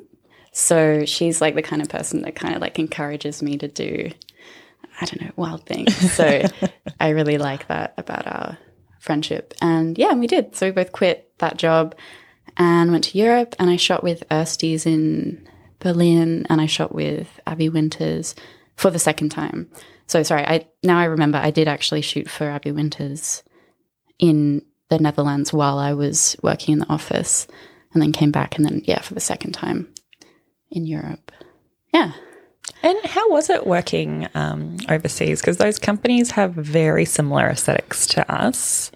So 0.53 1.05
she's 1.05 1.43
like 1.43 1.55
the 1.55 1.61
kind 1.61 1.83
of 1.83 1.91
person 1.91 2.23
that 2.23 2.35
kind 2.35 2.55
of 2.55 2.63
like 2.63 2.79
encourages 2.79 3.43
me 3.43 3.59
to 3.59 3.69
do, 3.69 4.11
I 5.01 5.07
don't 5.07 5.21
know, 5.23 5.33
wild 5.37 5.67
things. 5.67 5.95
So 6.13 6.43
I 7.01 7.11
really 7.11 7.39
like 7.39 7.69
that 7.69 7.95
about 7.97 8.27
our 8.27 8.59
friendship. 8.99 9.55
And 9.63 9.97
yeah, 9.99 10.13
we 10.13 10.27
did. 10.27 10.55
So 10.55 10.67
we 10.67 10.73
both 10.73 10.93
quit 10.93 11.33
that 11.39 11.57
job 11.57 11.95
and 12.57 12.93
went 12.93 13.05
to 13.05 13.19
Europe. 13.19 13.57
And 13.59 13.71
I 13.71 13.77
shot 13.77 14.03
with 14.03 14.29
Ersties 14.31 14.87
in 14.87 15.49
Berlin 15.79 16.47
and 16.51 16.61
I 16.61 16.67
shot 16.67 16.95
with 16.95 17.41
Abby 17.47 17.69
Winters 17.69 18.35
for 18.77 18.91
the 18.91 18.99
second 18.99 19.31
time. 19.31 19.71
So 20.07 20.23
sorry, 20.23 20.45
I 20.45 20.67
now 20.83 20.99
I 20.99 21.05
remember 21.05 21.39
I 21.39 21.51
did 21.51 21.69
actually 21.69 22.03
shoot 22.03 22.29
for 22.29 22.45
Abby 22.45 22.73
Winters 22.73 23.43
in 24.19 24.63
the 24.89 24.99
Netherlands 24.99 25.53
while 25.53 25.79
I 25.79 25.95
was 25.95 26.37
working 26.43 26.75
in 26.75 26.79
the 26.81 26.89
office 26.89 27.47
and 27.93 28.03
then 28.03 28.13
came 28.13 28.31
back 28.31 28.57
and 28.57 28.65
then 28.65 28.83
yeah, 28.85 29.01
for 29.01 29.15
the 29.15 29.21
second 29.21 29.53
time 29.53 29.89
in 30.71 30.85
Europe. 30.85 31.33
Yeah. 31.95 32.13
And 32.83 32.99
how 33.05 33.31
was 33.31 33.51
it 33.51 33.67
working 33.67 34.29
um, 34.35 34.79
overseas? 34.89 35.41
Because 35.41 35.59
those 35.59 35.79
companies 35.79 36.31
have 36.33 36.55
very 36.55 37.05
similar 37.05 37.47
aesthetics 37.47 38.07
to 38.09 38.33
us, 38.33 38.91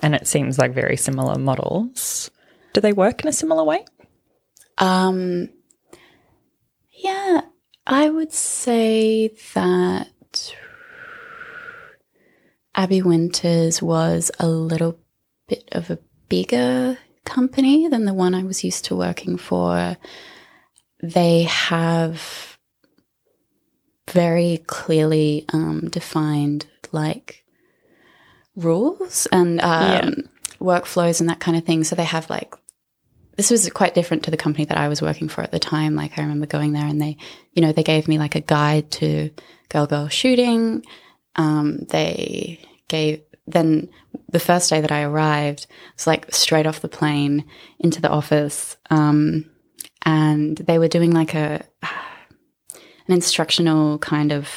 and 0.00 0.14
it 0.14 0.26
seems 0.26 0.58
like 0.58 0.72
very 0.72 0.96
similar 0.96 1.38
models. 1.38 2.30
Do 2.72 2.80
they 2.80 2.92
work 2.92 3.22
in 3.22 3.28
a 3.28 3.32
similar 3.32 3.64
way? 3.64 3.84
Um, 4.78 5.50
yeah, 6.92 7.42
I 7.86 8.08
would 8.08 8.32
say 8.32 9.34
that 9.54 10.54
Abby 12.74 13.02
Winters 13.02 13.82
was 13.82 14.30
a 14.38 14.48
little 14.48 14.98
bit 15.48 15.68
of 15.72 15.90
a 15.90 15.98
bigger 16.28 16.98
company 17.24 17.88
than 17.88 18.04
the 18.04 18.14
one 18.14 18.34
I 18.34 18.44
was 18.44 18.64
used 18.64 18.86
to 18.86 18.96
working 18.96 19.36
for. 19.36 19.96
They 21.02 21.42
have 21.44 22.55
very 24.10 24.62
clearly 24.66 25.44
um, 25.52 25.88
defined 25.88 26.66
like 26.92 27.44
rules 28.54 29.26
and 29.32 29.60
um, 29.60 29.90
yeah. 29.90 30.10
workflows 30.60 31.20
and 31.20 31.28
that 31.28 31.40
kind 31.40 31.56
of 31.56 31.64
thing. 31.64 31.84
So 31.84 31.96
they 31.96 32.04
have 32.04 32.30
like 32.30 32.54
this 33.36 33.50
was 33.50 33.68
quite 33.70 33.94
different 33.94 34.24
to 34.24 34.30
the 34.30 34.36
company 34.36 34.64
that 34.64 34.78
I 34.78 34.88
was 34.88 35.02
working 35.02 35.28
for 35.28 35.42
at 35.42 35.50
the 35.50 35.58
time. 35.58 35.94
Like 35.94 36.18
I 36.18 36.22
remember 36.22 36.46
going 36.46 36.72
there 36.72 36.86
and 36.86 37.00
they, 37.00 37.18
you 37.52 37.60
know, 37.60 37.72
they 37.72 37.82
gave 37.82 38.08
me 38.08 38.18
like 38.18 38.34
a 38.34 38.40
guide 38.40 38.90
to 38.92 39.30
girl 39.68 39.86
girl 39.86 40.08
shooting. 40.08 40.84
Um, 41.36 41.80
they 41.90 42.60
gave 42.88 43.22
then 43.46 43.88
the 44.28 44.40
first 44.40 44.70
day 44.70 44.80
that 44.80 44.90
I 44.90 45.02
arrived 45.02 45.66
was 45.94 46.06
like 46.06 46.34
straight 46.34 46.66
off 46.66 46.80
the 46.80 46.88
plane 46.88 47.44
into 47.78 48.00
the 48.00 48.08
office, 48.08 48.76
um, 48.90 49.48
and 50.04 50.56
they 50.56 50.78
were 50.78 50.88
doing 50.88 51.12
like 51.12 51.34
a 51.34 51.64
an 53.08 53.14
instructional 53.14 53.98
kind 53.98 54.32
of 54.32 54.48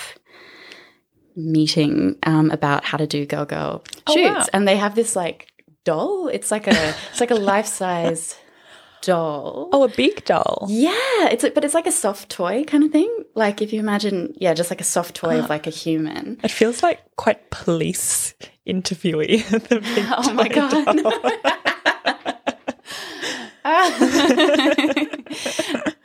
meeting 1.35 2.17
um, 2.23 2.51
about 2.51 2.83
how 2.83 2.97
to 2.97 3.07
do 3.07 3.25
girl 3.25 3.45
girl 3.45 3.83
oh, 4.07 4.13
shoots, 4.13 4.29
wow. 4.29 4.45
and 4.53 4.67
they 4.67 4.77
have 4.77 4.95
this 4.95 5.15
like 5.15 5.47
doll. 5.83 6.27
It's 6.27 6.51
like 6.51 6.67
a 6.67 6.95
it's 7.11 7.19
like 7.19 7.31
a 7.31 7.35
life 7.51 7.67
size 7.67 8.35
doll. 9.01 9.69
Oh, 9.71 9.83
a 9.83 9.87
big 9.87 10.25
doll. 10.25 10.67
Yeah, 10.69 10.93
it's 11.31 11.43
a, 11.43 11.51
but 11.51 11.63
it's 11.63 11.73
like 11.73 11.87
a 11.87 11.91
soft 11.91 12.29
toy 12.29 12.63
kind 12.65 12.83
of 12.83 12.91
thing. 12.91 13.09
Like 13.35 13.61
if 13.61 13.73
you 13.73 13.79
imagine, 13.79 14.33
yeah, 14.37 14.53
just 14.53 14.69
like 14.69 14.81
a 14.81 14.85
soft 14.85 15.15
toy 15.15 15.39
of 15.39 15.49
like 15.49 15.67
a 15.67 15.71
human. 15.71 16.39
It 16.43 16.51
feels 16.51 16.83
like 16.83 16.99
quite 17.15 17.49
police 17.49 18.33
interviewee. 18.67 19.43
oh 20.17 20.33
my 20.33 20.47
god. 20.47 20.85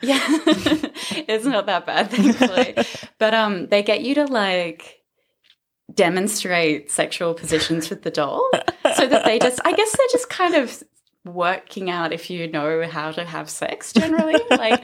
yeah, 0.01 0.37
it's 1.27 1.45
not 1.45 1.65
that 1.67 1.85
bad, 1.85 2.11
thankfully. 2.11 2.75
But 3.17 3.33
um, 3.33 3.67
they 3.67 3.81
get 3.81 4.01
you 4.01 4.15
to 4.15 4.25
like 4.25 5.01
demonstrate 5.93 6.91
sexual 6.91 7.33
positions 7.33 7.89
with 7.89 8.01
the 8.01 8.11
doll 8.11 8.49
so 8.95 9.07
that 9.07 9.23
they 9.23 9.37
just 9.37 9.61
i 9.63 9.71
guess 9.71 9.95
they're 9.95 10.07
just 10.11 10.29
kind 10.29 10.55
of 10.55 10.83
working 11.25 11.89
out 11.89 12.13
if 12.13 12.29
you 12.29 12.47
know 12.47 12.87
how 12.87 13.11
to 13.11 13.25
have 13.25 13.49
sex 13.49 13.91
generally. 13.91 14.39
like, 14.51 14.83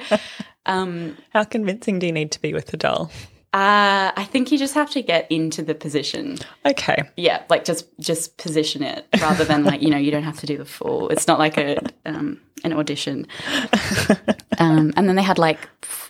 um, 0.65 1.17
how 1.29 1.43
convincing 1.43 1.99
do 1.99 2.07
you 2.07 2.11
need 2.11 2.31
to 2.31 2.41
be 2.41 2.53
with 2.53 2.67
the 2.67 2.77
doll? 2.77 3.11
Uh, 3.53 4.15
I 4.15 4.23
think 4.31 4.49
you 4.51 4.57
just 4.57 4.73
have 4.75 4.89
to 4.91 5.01
get 5.01 5.29
into 5.29 5.61
the 5.61 5.75
position. 5.75 6.37
Okay. 6.65 7.03
Yeah, 7.17 7.43
like 7.49 7.65
just 7.65 7.85
just 7.99 8.37
position 8.37 8.81
it 8.81 9.05
rather 9.19 9.43
than 9.43 9.65
like 9.65 9.81
you 9.81 9.89
know 9.89 9.97
you 9.97 10.09
don't 10.09 10.23
have 10.23 10.39
to 10.39 10.45
do 10.45 10.57
the 10.57 10.65
full. 10.65 11.09
It's 11.09 11.27
not 11.27 11.37
like 11.37 11.57
a 11.57 11.79
um, 12.05 12.39
an 12.63 12.71
audition. 12.71 13.27
um, 14.57 14.93
and 14.95 15.09
then 15.09 15.17
they 15.17 15.21
had 15.21 15.37
like 15.37 15.59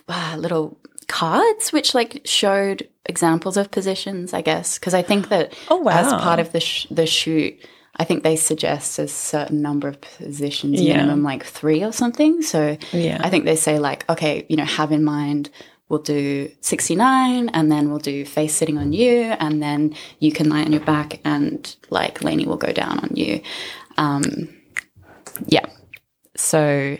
uh, 0.08 0.36
little 0.38 0.78
cards 1.08 1.72
which 1.72 1.94
like 1.94 2.22
showed 2.24 2.88
examples 3.06 3.56
of 3.56 3.70
positions. 3.70 4.32
I 4.32 4.42
guess 4.42 4.78
because 4.78 4.94
I 4.94 5.02
think 5.02 5.28
that 5.28 5.54
oh, 5.70 5.76
wow. 5.76 5.92
as 5.92 6.12
part 6.12 6.40
of 6.40 6.52
the 6.52 6.60
sh- 6.60 6.86
the 6.90 7.06
shoot 7.06 7.58
I 7.96 8.04
think 8.04 8.22
they 8.22 8.36
suggest 8.36 8.98
a 8.98 9.06
certain 9.06 9.60
number 9.60 9.86
of 9.86 10.00
positions, 10.00 10.80
yeah. 10.80 10.96
minimum 10.96 11.22
like 11.22 11.44
three 11.44 11.84
or 11.84 11.92
something. 11.92 12.40
So 12.40 12.78
yeah. 12.90 13.20
I 13.22 13.28
think 13.28 13.44
they 13.44 13.56
say 13.56 13.78
like, 13.78 14.08
okay, 14.08 14.46
you 14.48 14.56
know, 14.56 14.64
have 14.64 14.92
in 14.92 15.04
mind 15.04 15.50
we'll 15.88 16.00
do 16.00 16.50
69 16.62 17.50
and 17.50 17.70
then 17.70 17.90
we'll 17.90 17.98
do 17.98 18.24
face 18.24 18.54
sitting 18.54 18.78
on 18.78 18.94
you 18.94 19.24
and 19.38 19.62
then 19.62 19.94
you 20.20 20.32
can 20.32 20.48
lie 20.48 20.62
on 20.62 20.72
your 20.72 20.80
back 20.80 21.20
and 21.22 21.76
like 21.90 22.24
Laney 22.24 22.46
will 22.46 22.56
go 22.56 22.72
down 22.72 22.98
on 23.00 23.10
you. 23.14 23.42
Um, 23.98 24.48
yeah. 25.46 25.66
So 26.34 26.96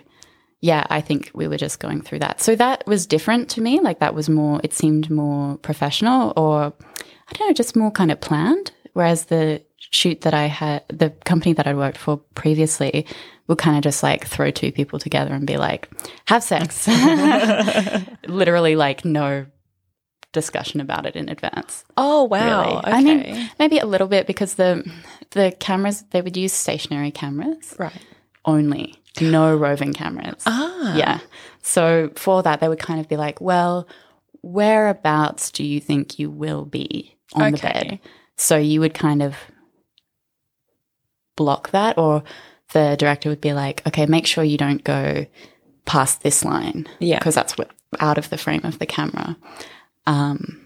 yeah, 0.62 0.86
I 0.88 1.00
think 1.00 1.32
we 1.34 1.48
were 1.48 1.56
just 1.56 1.80
going 1.80 2.02
through 2.02 2.20
that. 2.20 2.40
So 2.40 2.54
that 2.54 2.86
was 2.86 3.04
different 3.04 3.50
to 3.50 3.60
me. 3.60 3.80
Like 3.80 3.98
that 3.98 4.14
was 4.14 4.28
more, 4.28 4.60
it 4.62 4.72
seemed 4.72 5.10
more 5.10 5.58
professional 5.58 6.32
or 6.36 6.72
I 7.28 7.32
don't 7.32 7.48
know, 7.48 7.52
just 7.52 7.74
more 7.74 7.90
kind 7.90 8.12
of 8.12 8.20
planned. 8.20 8.70
Whereas 8.92 9.24
the 9.24 9.62
shoot 9.76 10.20
that 10.20 10.34
I 10.34 10.46
had, 10.46 10.84
the 10.88 11.10
company 11.24 11.52
that 11.54 11.66
I'd 11.66 11.76
worked 11.76 11.98
for 11.98 12.18
previously 12.34 13.06
would 13.48 13.58
kind 13.58 13.76
of 13.76 13.82
just 13.82 14.04
like 14.04 14.24
throw 14.24 14.52
two 14.52 14.70
people 14.70 15.00
together 15.00 15.34
and 15.34 15.48
be 15.48 15.56
like, 15.56 15.88
have 16.26 16.44
sex. 16.44 16.86
Literally, 18.28 18.76
like, 18.76 19.04
no 19.04 19.46
discussion 20.30 20.80
about 20.80 21.06
it 21.06 21.16
in 21.16 21.28
advance. 21.28 21.84
Oh 21.96 22.24
wow. 22.24 22.60
Really. 22.60 22.76
Okay. 22.76 22.92
I 22.92 23.02
mean, 23.02 23.50
maybe 23.58 23.78
a 23.78 23.86
little 23.86 24.08
bit 24.08 24.26
because 24.26 24.54
the 24.54 24.88
the 25.30 25.54
cameras 25.60 26.04
they 26.10 26.22
would 26.22 26.36
use 26.36 26.52
stationary 26.52 27.10
cameras 27.10 27.74
right. 27.78 27.92
only, 28.44 29.01
no 29.20 29.54
roving 29.56 29.92
cameras. 29.92 30.42
Ah. 30.46 30.96
Yeah. 30.96 31.20
So 31.62 32.10
for 32.16 32.42
that, 32.42 32.60
they 32.60 32.68
would 32.68 32.78
kind 32.78 33.00
of 33.00 33.08
be 33.08 33.16
like, 33.16 33.40
well, 33.40 33.86
whereabouts 34.42 35.50
do 35.50 35.64
you 35.64 35.80
think 35.80 36.18
you 36.18 36.30
will 36.30 36.64
be 36.64 37.16
on 37.34 37.52
the 37.52 37.58
bed? 37.58 38.00
So 38.36 38.56
you 38.56 38.80
would 38.80 38.94
kind 38.94 39.22
of 39.22 39.36
block 41.36 41.70
that, 41.70 41.98
or 41.98 42.22
the 42.72 42.96
director 42.98 43.28
would 43.28 43.40
be 43.40 43.52
like, 43.52 43.86
okay, 43.86 44.06
make 44.06 44.26
sure 44.26 44.42
you 44.42 44.58
don't 44.58 44.82
go 44.82 45.26
past 45.84 46.22
this 46.22 46.44
line. 46.44 46.86
Yeah. 46.98 47.18
Because 47.18 47.34
that's 47.34 47.56
what, 47.56 47.70
out 48.00 48.18
of 48.18 48.30
the 48.30 48.38
frame 48.38 48.62
of 48.64 48.78
the 48.78 48.86
camera. 48.86 49.36
Um, 50.06 50.60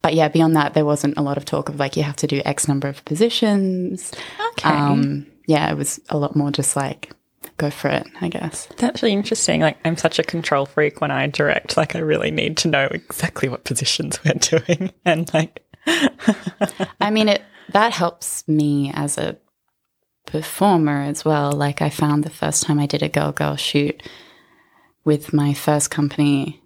but 0.00 0.14
yeah, 0.14 0.28
beyond 0.28 0.56
that, 0.56 0.74
there 0.74 0.84
wasn't 0.84 1.16
a 1.16 1.22
lot 1.22 1.36
of 1.36 1.44
talk 1.44 1.68
of 1.68 1.78
like, 1.78 1.96
you 1.96 2.02
have 2.02 2.16
to 2.16 2.26
do 2.26 2.42
X 2.44 2.66
number 2.66 2.88
of 2.88 3.04
positions. 3.04 4.12
Okay. 4.52 4.68
Um, 4.68 5.26
yeah, 5.46 5.70
it 5.70 5.76
was 5.76 6.00
a 6.08 6.18
lot 6.18 6.34
more 6.34 6.50
just 6.50 6.74
like, 6.74 7.10
go 7.62 7.70
for 7.70 7.88
it, 7.88 8.06
I 8.20 8.28
guess. 8.28 8.68
That's 8.78 9.02
really 9.02 9.14
interesting. 9.14 9.60
Like, 9.60 9.78
I'm 9.84 9.96
such 9.96 10.18
a 10.18 10.22
control 10.24 10.66
freak 10.66 11.00
when 11.00 11.10
I 11.10 11.26
direct. 11.28 11.76
Like, 11.76 11.94
I 11.94 12.00
really 12.00 12.30
need 12.30 12.56
to 12.58 12.68
know 12.68 12.88
exactly 12.90 13.48
what 13.48 13.64
positions 13.64 14.20
we're 14.24 14.34
doing. 14.66 14.92
And, 15.04 15.32
like, 15.32 15.64
I 17.00 17.10
mean, 17.10 17.28
it 17.28 17.42
that 17.70 17.92
helps 17.92 18.46
me 18.46 18.92
as 18.94 19.18
a 19.18 19.36
performer 20.26 21.02
as 21.02 21.24
well. 21.24 21.52
Like, 21.52 21.80
I 21.80 21.90
found 21.90 22.24
the 22.24 22.30
first 22.30 22.64
time 22.64 22.78
I 22.78 22.86
did 22.86 23.02
a 23.02 23.08
girl 23.08 23.32
girl 23.32 23.56
shoot 23.56 24.02
with 25.04 25.32
my 25.32 25.54
first 25.54 25.90
company, 25.90 26.62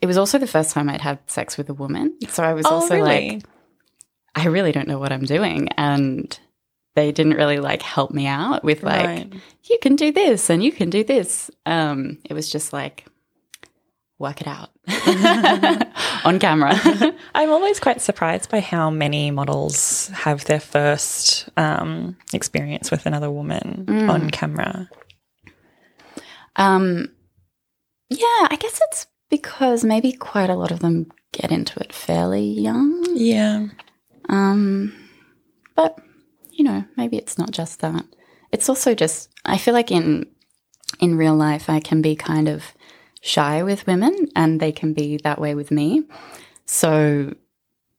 it 0.00 0.06
was 0.06 0.16
also 0.16 0.38
the 0.38 0.46
first 0.46 0.72
time 0.72 0.88
I'd 0.88 1.00
had 1.00 1.18
sex 1.30 1.56
with 1.56 1.68
a 1.68 1.74
woman. 1.74 2.16
So 2.28 2.42
I 2.42 2.52
was 2.52 2.66
oh, 2.66 2.74
also 2.74 3.00
like, 3.00 3.42
I 4.34 4.46
really 4.46 4.72
don't 4.72 4.88
know 4.88 4.98
what 4.98 5.12
I'm 5.12 5.24
doing. 5.24 5.68
And 5.76 6.38
they 6.94 7.12
didn't 7.12 7.34
really 7.34 7.58
like 7.58 7.82
help 7.82 8.10
me 8.10 8.26
out 8.26 8.62
with 8.64 8.82
like, 8.82 9.06
Right. 9.06 9.32
you 9.64 9.78
can 9.80 9.96
do 9.96 10.12
this 10.12 10.50
and 10.50 10.62
you 10.62 10.72
can 10.72 10.90
do 10.90 11.02
this. 11.04 11.50
Um, 11.66 12.18
it 12.24 12.34
was 12.34 12.50
just 12.50 12.72
like, 12.72 13.06
work 14.18 14.40
it 14.40 14.46
out 14.46 14.70
on 16.24 16.38
camera. 16.38 16.72
I'm 17.34 17.50
always 17.50 17.80
quite 17.80 18.00
surprised 18.00 18.50
by 18.50 18.60
how 18.60 18.88
many 18.90 19.30
models 19.32 20.08
have 20.08 20.44
their 20.44 20.60
first 20.60 21.48
um, 21.56 22.16
experience 22.32 22.90
with 22.90 23.04
another 23.06 23.30
woman 23.30 23.86
on 24.08 24.30
camera. 24.30 24.88
Um, 26.56 27.08
yeah, 28.10 28.46
I 28.50 28.56
guess 28.60 28.80
it's 28.90 29.06
because 29.30 29.82
maybe 29.84 30.12
quite 30.12 30.50
a 30.50 30.56
lot 30.56 30.70
of 30.70 30.80
them 30.80 31.10
get 31.32 31.50
into 31.50 31.80
it 31.80 31.92
fairly 31.92 32.44
young. 32.44 33.04
Yeah. 33.14 33.68
Um, 34.28 34.92
but 35.74 35.98
you 36.52 36.64
know, 36.64 36.84
maybe 36.96 37.16
it's 37.16 37.38
not 37.38 37.50
just 37.50 37.80
that. 37.80 38.04
It's 38.50 38.68
also 38.68 38.94
just 38.94 39.30
I 39.44 39.58
feel 39.58 39.74
like 39.74 39.90
in 39.90 40.26
in 41.00 41.16
real 41.16 41.34
life 41.34 41.68
I 41.70 41.80
can 41.80 42.02
be 42.02 42.14
kind 42.14 42.48
of 42.48 42.62
shy 43.20 43.62
with 43.62 43.86
women, 43.86 44.28
and 44.36 44.60
they 44.60 44.72
can 44.72 44.92
be 44.92 45.16
that 45.18 45.40
way 45.40 45.54
with 45.54 45.70
me. 45.70 46.04
So, 46.66 47.34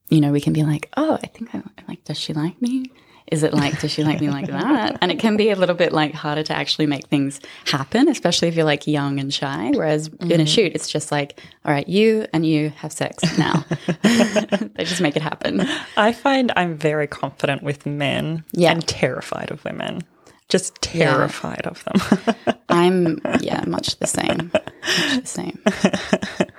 you 0.09 0.21
know, 0.21 0.31
we 0.31 0.41
can 0.41 0.53
be 0.53 0.63
like, 0.63 0.89
oh, 0.97 1.17
I 1.23 1.27
think 1.27 1.55
I 1.55 1.63
like. 1.87 2.03
Does 2.03 2.19
she 2.19 2.33
like 2.33 2.61
me? 2.61 2.91
Is 3.33 3.41
it 3.41 3.51
like, 3.53 3.79
does 3.81 3.91
she 3.91 4.03
like 4.03 4.21
me 4.21 4.29
like 4.29 4.45
that? 4.47 4.99
And 5.01 5.11
it 5.11 5.17
can 5.17 5.35
be 5.35 5.49
a 5.49 5.55
little 5.55 5.75
bit 5.75 5.91
like 5.91 6.13
harder 6.13 6.43
to 6.43 6.55
actually 6.55 6.85
make 6.85 7.07
things 7.07 7.39
happen, 7.65 8.07
especially 8.07 8.47
if 8.47 8.55
you're 8.55 8.63
like 8.63 8.85
young 8.85 9.19
and 9.19 9.33
shy. 9.33 9.71
Whereas 9.73 10.07
in 10.19 10.39
a 10.39 10.43
mm. 10.43 10.47
shoot, 10.47 10.71
it's 10.75 10.87
just 10.87 11.11
like, 11.11 11.41
all 11.65 11.73
right, 11.73 11.87
you 11.89 12.27
and 12.31 12.45
you 12.45 12.69
have 12.77 12.93
sex 12.93 13.23
now. 13.39 13.65
they 14.03 14.83
just 14.85 15.01
make 15.01 15.15
it 15.15 15.23
happen. 15.23 15.67
I 15.97 16.13
find 16.13 16.51
I'm 16.55 16.77
very 16.77 17.07
confident 17.07 17.63
with 17.63 17.87
men 17.87 18.43
Yeah. 18.51 18.71
and 18.71 18.87
terrified 18.87 19.49
of 19.49 19.65
women. 19.65 20.01
Just 20.47 20.75
terrified 20.81 21.65
of 21.65 21.83
them. 21.85 22.55
I'm, 22.69 23.19
yeah, 23.41 23.63
much 23.65 23.97
the 23.97 24.05
same. 24.05 24.51
Much 24.53 25.21
the 25.21 25.25
same. 25.25 25.63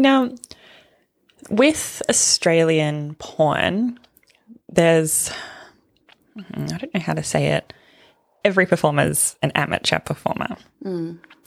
Now, 0.00 0.30
with 1.50 2.00
Australian 2.08 3.16
porn, 3.16 3.98
there's, 4.72 5.30
mm, 6.36 6.72
I 6.72 6.78
don't 6.78 6.94
know 6.94 7.00
how 7.00 7.14
to 7.14 7.22
say 7.22 7.48
it, 7.48 7.72
every 8.44 8.66
performer's 8.66 9.36
an 9.42 9.50
amateur 9.54 9.98
performer. 9.98 10.56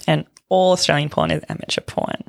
And 0.08 0.26
all 0.50 0.74
Australian 0.74 1.10
porn 1.10 1.32
is 1.32 1.44
amateur 1.50 1.82
porn. 1.82 2.24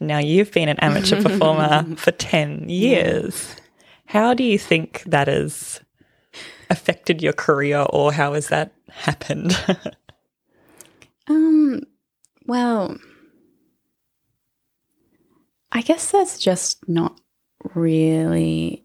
Now, 0.00 0.18
you've 0.18 0.50
been 0.52 0.68
an 0.68 0.78
amateur 0.80 1.22
performer 1.28 1.94
for 1.96 2.10
10 2.10 2.68
years. 2.68 3.54
How 4.06 4.34
do 4.34 4.42
you 4.42 4.58
think 4.58 5.02
that 5.06 5.28
has 5.28 5.80
affected 6.70 7.22
your 7.22 7.32
career, 7.34 7.86
or 7.90 8.12
how 8.12 8.32
has 8.34 8.48
that 8.48 8.72
happened? 8.90 9.56
Um, 11.28 11.82
well, 12.46 12.96
I 15.70 15.82
guess 15.82 16.10
that's 16.10 16.38
just 16.38 16.88
not 16.88 17.20
really 17.74 18.81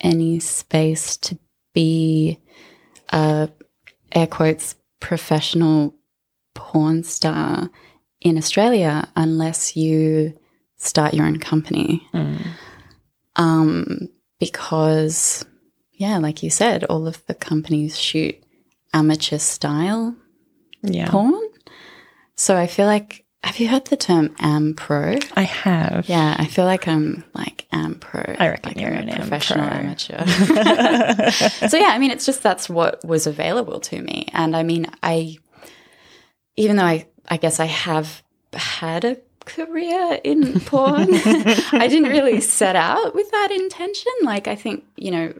any 0.00 0.40
space 0.40 1.16
to 1.18 1.38
be 1.74 2.38
a 3.10 3.48
air 4.12 4.26
quotes 4.26 4.74
professional 5.00 5.94
porn 6.54 7.02
star 7.04 7.70
in 8.20 8.36
Australia 8.36 9.08
unless 9.16 9.76
you 9.76 10.38
start 10.76 11.14
your 11.14 11.26
own 11.26 11.38
company. 11.38 12.06
Um, 13.36 14.08
because 14.38 15.44
yeah, 15.92 16.18
like 16.18 16.42
you 16.42 16.50
said, 16.50 16.84
all 16.84 17.06
of 17.06 17.24
the 17.26 17.34
companies 17.34 17.98
shoot 17.98 18.34
amateur 18.94 19.38
style 19.38 20.16
yeah. 20.82 21.08
porn. 21.10 21.40
So 22.36 22.56
I 22.56 22.66
feel 22.66 22.86
like, 22.86 23.26
have 23.42 23.58
you 23.58 23.68
heard 23.68 23.86
the 23.86 23.96
term 23.96 24.34
am 24.38 24.74
pro? 24.74 25.16
I 25.34 25.42
have. 25.42 26.08
Yeah, 26.08 26.36
I 26.38 26.44
feel 26.46 26.66
like 26.66 26.86
I'm 26.86 27.24
like 27.34 27.66
am 27.72 27.94
pro. 27.94 28.22
I 28.38 28.48
reckon 28.48 28.72
like 28.72 28.80
you're 28.80 28.90
I'm 28.92 29.08
an 29.08 29.08
a 29.08 29.12
am 29.12 29.20
professional 29.20 29.66
pro. 29.66 29.76
amateur. 29.78 30.26
so 31.68 31.76
yeah, 31.78 31.88
I 31.88 31.98
mean, 31.98 32.10
it's 32.10 32.26
just 32.26 32.42
that's 32.42 32.68
what 32.68 33.02
was 33.04 33.26
available 33.26 33.80
to 33.80 34.00
me, 34.00 34.26
and 34.32 34.54
I 34.54 34.62
mean, 34.62 34.86
I 35.02 35.38
even 36.56 36.76
though 36.76 36.84
I 36.84 37.06
I 37.28 37.38
guess 37.38 37.60
I 37.60 37.64
have 37.64 38.22
had 38.52 39.04
a 39.04 39.16
career 39.46 40.20
in 40.22 40.60
porn, 40.66 41.08
I 41.14 41.86
didn't 41.88 42.10
really 42.10 42.40
set 42.40 42.76
out 42.76 43.14
with 43.14 43.30
that 43.30 43.50
intention. 43.52 44.12
Like 44.22 44.48
I 44.48 44.54
think 44.54 44.84
you 44.96 45.10
know, 45.12 45.34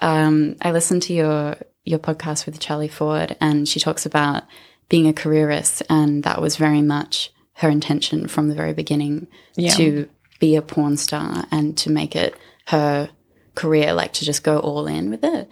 um, 0.00 0.56
I 0.60 0.72
listened 0.72 1.02
to 1.04 1.14
your 1.14 1.56
your 1.86 2.00
podcast 2.00 2.44
with 2.44 2.60
Charlie 2.60 2.88
Ford, 2.88 3.34
and 3.40 3.66
she 3.66 3.80
talks 3.80 4.04
about 4.04 4.42
being 4.88 5.06
a 5.08 5.12
careerist, 5.12 5.82
and 5.90 6.22
that 6.24 6.40
was 6.40 6.56
very 6.56 6.82
much 6.82 7.32
her 7.54 7.68
intention 7.70 8.28
from 8.28 8.48
the 8.48 8.54
very 8.54 8.72
beginning 8.74 9.26
Yeah. 9.56 9.72
to 9.74 10.08
be 10.40 10.56
a 10.56 10.62
porn 10.62 10.96
star 10.96 11.44
and 11.50 11.76
to 11.78 11.90
make 11.90 12.14
it 12.14 12.34
her 12.66 13.08
career, 13.54 13.92
like 13.94 14.12
to 14.14 14.24
just 14.24 14.42
go 14.44 14.58
all 14.58 14.86
in 14.86 15.10
with 15.10 15.24
it. 15.24 15.48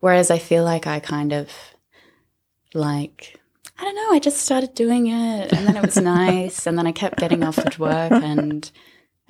Whereas 0.00 0.30
I 0.30 0.38
feel 0.38 0.62
like 0.64 0.86
I 0.86 1.00
kind 1.00 1.32
of 1.32 1.50
like 2.74 3.40
I 3.78 3.84
don't 3.84 3.94
know, 3.94 4.12
I 4.12 4.18
just 4.18 4.38
started 4.38 4.74
doing 4.74 5.06
it 5.08 5.52
and 5.52 5.66
then 5.66 5.76
it 5.76 5.82
was 5.84 5.96
nice 6.18 6.66
and 6.66 6.78
then 6.78 6.86
I 6.86 6.92
kept 6.92 7.18
getting 7.18 7.42
offered 7.42 7.78
work 7.78 8.12
and 8.12 8.70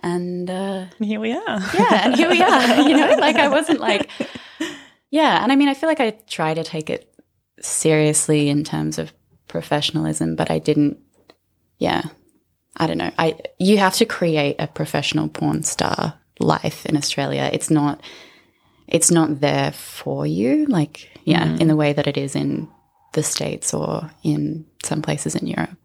and 0.00 0.50
uh 0.50 0.86
Here 1.00 1.20
we 1.20 1.32
are. 1.32 1.60
yeah, 1.74 2.04
and 2.06 2.16
here 2.16 2.28
we 2.28 2.42
are. 2.42 2.80
You 2.88 2.96
know, 2.96 3.16
like 3.18 3.36
I 3.36 3.48
wasn't 3.48 3.80
like, 3.80 4.10
yeah. 5.10 5.42
And 5.42 5.50
I 5.52 5.56
mean, 5.56 5.68
I 5.68 5.74
feel 5.74 5.88
like 5.88 6.00
I 6.00 6.10
try 6.28 6.52
to 6.54 6.62
take 6.64 6.90
it 6.90 7.12
seriously 7.60 8.48
in 8.48 8.62
terms 8.64 8.98
of 8.98 9.12
professionalism, 9.56 10.36
but 10.36 10.50
I 10.50 10.58
didn't. 10.58 10.98
Yeah, 11.78 12.02
I 12.76 12.86
don't 12.86 12.98
know. 12.98 13.12
I 13.18 13.38
you 13.58 13.78
have 13.78 13.94
to 13.94 14.04
create 14.04 14.56
a 14.58 14.66
professional 14.66 15.28
porn 15.28 15.62
star 15.62 16.14
life 16.38 16.84
in 16.84 16.96
Australia. 16.96 17.48
It's 17.52 17.70
not. 17.70 18.02
It's 18.86 19.10
not 19.10 19.40
there 19.40 19.72
for 19.72 20.26
you, 20.26 20.66
like 20.66 21.08
yeah, 21.24 21.46
mm. 21.46 21.60
in 21.60 21.68
the 21.68 21.76
way 21.76 21.94
that 21.94 22.06
it 22.06 22.18
is 22.18 22.36
in 22.36 22.68
the 23.14 23.22
states 23.22 23.72
or 23.72 24.10
in 24.22 24.66
some 24.84 25.00
places 25.00 25.34
in 25.34 25.46
Europe. 25.46 25.76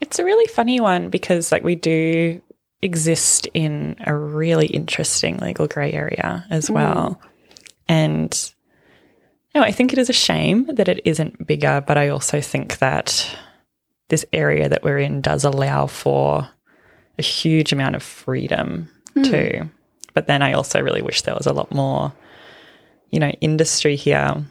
It's 0.00 0.18
a 0.18 0.24
really 0.24 0.46
funny 0.46 0.80
one 0.80 1.10
because, 1.10 1.52
like, 1.52 1.62
we 1.62 1.76
do 1.76 2.40
exist 2.80 3.46
in 3.52 3.96
a 4.06 4.14
really 4.14 4.66
interesting 4.66 5.36
legal 5.36 5.66
grey 5.68 5.92
area 5.92 6.46
as 6.48 6.68
mm. 6.68 6.74
well. 6.74 7.20
And 7.86 8.32
No, 9.54 9.62
I 9.62 9.72
think 9.72 9.92
it 9.92 9.98
is 9.98 10.08
a 10.08 10.12
shame 10.14 10.66
that 10.74 10.88
it 10.88 11.00
isn't 11.04 11.46
bigger, 11.46 11.82
but 11.86 11.98
I 11.98 12.08
also 12.08 12.40
think 12.40 12.78
that 12.78 13.36
this 14.08 14.24
area 14.32 14.68
that 14.68 14.82
we're 14.84 14.98
in 14.98 15.20
does 15.20 15.44
allow 15.44 15.86
for 15.86 16.48
a 17.18 17.22
huge 17.22 17.72
amount 17.72 17.96
of 17.96 18.02
freedom 18.02 18.88
too. 19.24 19.68
But 20.14 20.26
then 20.26 20.42
I 20.42 20.52
also 20.52 20.80
really 20.80 21.02
wish 21.02 21.22
there 21.22 21.34
was 21.34 21.46
a 21.46 21.52
lot 21.52 21.72
more, 21.74 22.12
you 23.10 23.18
know, 23.20 23.30
industry 23.40 23.96
here. 23.96 24.44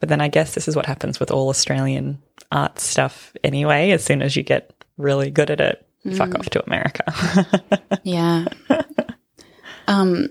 But 0.00 0.08
then 0.08 0.20
I 0.20 0.28
guess 0.28 0.54
this 0.54 0.68
is 0.68 0.76
what 0.76 0.86
happens 0.86 1.18
with 1.20 1.30
all 1.30 1.48
Australian 1.48 2.20
art 2.52 2.78
stuff 2.78 3.32
anyway. 3.42 3.90
As 3.90 4.04
soon 4.04 4.22
as 4.22 4.36
you 4.36 4.42
get 4.42 4.72
really 4.96 5.30
good 5.30 5.50
at 5.50 5.60
it, 5.60 5.86
fuck 6.16 6.34
off 6.36 6.48
to 6.50 6.64
America. 6.64 7.04
Yeah. 8.04 8.44
um, 9.88 10.30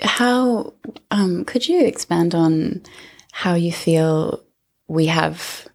how 0.00 0.74
um, 1.10 1.44
could 1.44 1.68
you 1.68 1.84
expand 1.84 2.34
on 2.34 2.82
how 3.32 3.54
you 3.54 3.72
feel 3.72 4.42
we 4.88 5.06
have 5.06 5.66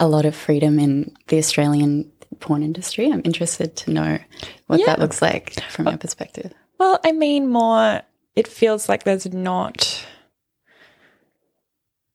a 0.00 0.06
lot 0.08 0.24
of 0.24 0.34
freedom 0.34 0.78
in 0.78 1.14
the 1.28 1.38
Australian 1.38 2.10
porn 2.40 2.62
industry? 2.62 3.10
I'm 3.10 3.22
interested 3.24 3.76
to 3.76 3.90
know 3.90 4.18
what 4.66 4.80
Yeah. 4.80 4.86
that 4.86 4.98
looks 5.00 5.20
like 5.22 5.60
from 5.70 5.86
your 5.88 5.96
perspective. 5.98 6.52
Well, 6.78 6.98
I 7.04 7.12
mean, 7.12 7.48
more, 7.48 8.02
it 8.36 8.48
feels 8.48 8.88
like 8.88 9.04
there's 9.04 9.32
not, 9.32 10.04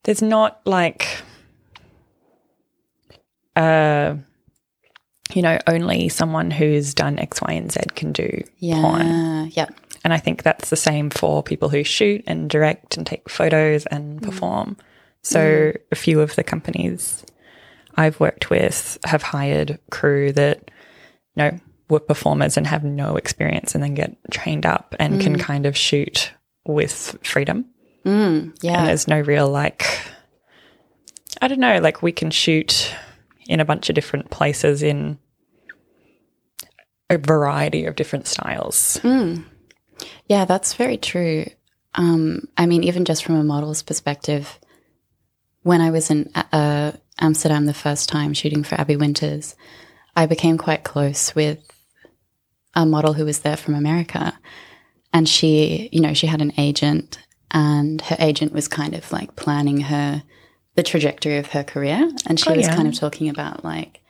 there's 0.04 0.22
not 0.22 0.60
like, 0.66 1.08
uh, 3.56 4.16
you 5.34 5.42
know, 5.42 5.60
only 5.68 6.10
someone 6.10 6.52
who's 6.52 6.94
done 6.94 7.20
X, 7.20 7.42
Y, 7.42 7.52
and 7.54 7.72
Z 7.72 7.80
can 7.96 8.12
do 8.12 8.44
porn. 8.72 9.02
Yeah, 9.08 9.46
yeah, 9.52 9.68
And 10.04 10.14
I 10.14 10.18
think 10.18 10.44
that's 10.44 10.70
the 10.70 10.76
same 10.76 11.10
for 11.10 11.44
people 11.44 11.70
who 11.70 11.84
shoot 11.84 12.24
and 12.26 12.50
direct 12.50 12.98
and 12.98 13.06
take 13.06 13.30
photos 13.30 13.86
and 13.88 14.22
mm. 14.22 14.24
perform. 14.24 14.78
So 15.24 15.40
mm. 15.40 15.78
a 15.92 15.96
few 15.96 16.22
of 16.22 16.36
the 16.36 16.44
companies 16.44 17.26
I've 17.96 18.20
worked 18.20 18.50
with 18.50 18.98
have 19.04 19.24
hired 19.24 19.80
crew 19.92 20.32
that, 20.34 20.72
you 21.36 21.44
know, 21.44 21.60
were 21.90 22.00
performers 22.00 22.56
and 22.56 22.68
have 22.68 22.84
no 22.84 23.18
experience 23.18 23.74
and 23.76 23.84
then 23.84 23.96
get 23.96 24.16
trained 24.32 24.66
up 24.66 24.96
and 25.00 25.20
can 25.20 25.36
mm. 25.36 25.40
kind 25.40 25.66
of 25.66 25.76
shoot 25.76 26.32
with 26.66 27.18
freedom. 27.24 27.66
And 28.06 28.54
yeah, 28.62 28.86
there's 28.86 29.08
no 29.08 29.20
real 29.20 29.50
like, 29.50 29.86
I 31.42 31.48
don't 31.48 31.60
know, 31.60 31.80
like 31.80 32.02
we 32.02 32.12
can 32.12 32.32
shoot 32.32 32.94
in 33.48 33.60
a 33.60 33.66
bunch 33.66 33.90
of 33.90 33.96
different 33.96 34.30
places 34.30 34.84
in 34.84 35.18
a 37.10 37.18
variety 37.18 37.86
of 37.86 37.96
different 37.96 38.28
styles. 38.28 39.00
Yeah. 40.28 40.46
That's 40.46 40.74
very 40.74 40.98
true. 40.98 41.46
Um, 41.96 42.48
I 42.58 42.66
mean, 42.66 42.84
even 42.84 43.06
just 43.06 43.24
from 43.24 43.36
a 43.36 43.44
model's 43.44 43.82
perspective, 43.84 44.60
when 45.64 45.82
I 45.82 45.90
was 45.92 46.10
in 46.10 46.30
uh, 46.36 46.92
Amsterdam 47.20 47.66
the 47.66 47.74
first 47.74 48.10
time 48.10 48.34
shooting 48.34 48.64
for 48.64 48.76
Abby 48.80 48.96
Winters, 48.96 49.56
I 50.16 50.26
became 50.26 50.58
quite 50.58 50.84
close 50.84 51.34
with 51.36 51.60
a 52.76 52.86
model 52.86 53.14
who 53.14 53.26
was 53.26 53.40
there 53.40 53.58
from 53.58 53.76
America. 53.76 54.38
And 55.12 55.28
she, 55.28 55.90
you 55.92 56.00
know, 56.02 56.14
she 56.14 56.28
had 56.28 56.42
an 56.42 56.54
agent, 56.58 57.18
and 57.52 58.00
her 58.02 58.16
agent 58.20 58.54
was 58.54 58.68
kind 58.68 58.94
of 58.94 59.12
like 59.12 59.36
planning 59.36 59.82
her, 59.82 60.22
the 60.76 60.84
trajectory 60.84 61.38
of 61.38 61.48
her 61.48 61.64
career. 61.64 62.12
And 62.28 62.40
she 62.40 62.50
Oh, 62.52 62.56
was 62.56 62.68
yeah. 62.68 62.76
kind 62.76 62.88
of 62.88 62.94
talking 62.94 63.28
about 63.28 63.64
like, 63.66 64.02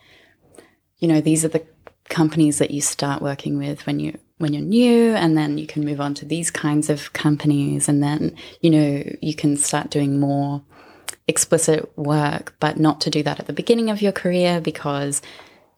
you 0.97 1.07
know, 1.07 1.21
these 1.21 1.45
are 1.45 1.49
the 1.49 1.65
companies 2.09 2.57
that 2.57 2.71
you 2.71 2.81
start 2.81 3.21
working 3.21 3.57
with 3.57 3.85
when 3.85 3.99
you 3.99 4.19
when 4.39 4.53
you're 4.53 4.63
new 4.63 5.13
and 5.13 5.37
then 5.37 5.57
you 5.57 5.67
can 5.67 5.85
move 5.85 6.01
on 6.01 6.13
to 6.15 6.25
these 6.25 6.49
kinds 6.49 6.89
of 6.89 7.13
companies 7.13 7.87
and 7.87 8.01
then 8.01 8.35
you 8.61 8.69
know 8.69 9.03
you 9.21 9.35
can 9.35 9.55
start 9.55 9.91
doing 9.91 10.19
more 10.19 10.63
explicit 11.27 11.95
work 11.97 12.55
but 12.59 12.79
not 12.79 12.99
to 13.01 13.09
do 13.09 13.21
that 13.21 13.39
at 13.39 13.45
the 13.45 13.53
beginning 13.53 13.89
of 13.89 14.01
your 14.01 14.11
career 14.11 14.59
because 14.59 15.21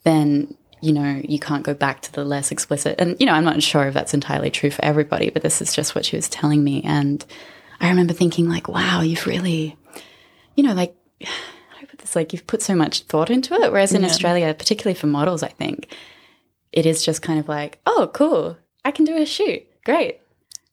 then 0.03 0.55
you 0.79 0.93
know 0.93 1.21
you 1.27 1.39
can't 1.39 1.63
go 1.63 1.73
back 1.73 2.01
to 2.01 2.13
the 2.13 2.23
less 2.23 2.51
explicit. 2.51 2.95
And 2.99 3.19
you 3.19 3.25
know 3.25 3.33
i'm 3.33 3.43
not 3.43 3.61
sure 3.61 3.87
if 3.87 3.93
that's 3.93 4.13
entirely 4.13 4.51
true 4.51 4.71
for 4.71 4.85
everybody 4.85 5.29
but 5.29 5.41
this 5.41 5.61
is 5.61 5.73
just 5.73 5.93
what 5.93 6.05
she 6.05 6.15
was 6.15 6.29
telling 6.29 6.63
me. 6.63 6.81
And 6.83 7.25
i 7.79 7.89
remember 7.89 8.13
thinking 8.13 8.47
like 8.47 8.67
wow 8.67 9.01
you've 9.01 9.25
really 9.25 9.75
you 10.55 10.63
know 10.63 10.73
like 10.73 10.95
I 11.21 11.85
put 11.85 11.97
this? 11.97 12.15
Like 12.15 12.31
you've 12.31 12.45
put 12.45 12.61
so 12.61 12.75
much 12.75 13.01
thought 13.01 13.31
into 13.31 13.55
it. 13.55 13.71
Whereas 13.71 13.93
in 13.93 14.05
australia 14.05 14.53
particularly 14.53 14.93
for 14.93 15.07
models 15.07 15.41
i 15.41 15.47
think 15.47 15.91
it 16.73 16.85
is 16.85 17.03
just 17.03 17.21
kind 17.21 17.39
of 17.39 17.47
like 17.47 17.79
oh 17.85 18.09
cool 18.13 18.57
i 18.85 18.91
can 18.91 19.05
do 19.05 19.15
a 19.17 19.25
shoot 19.25 19.63
great 19.85 20.19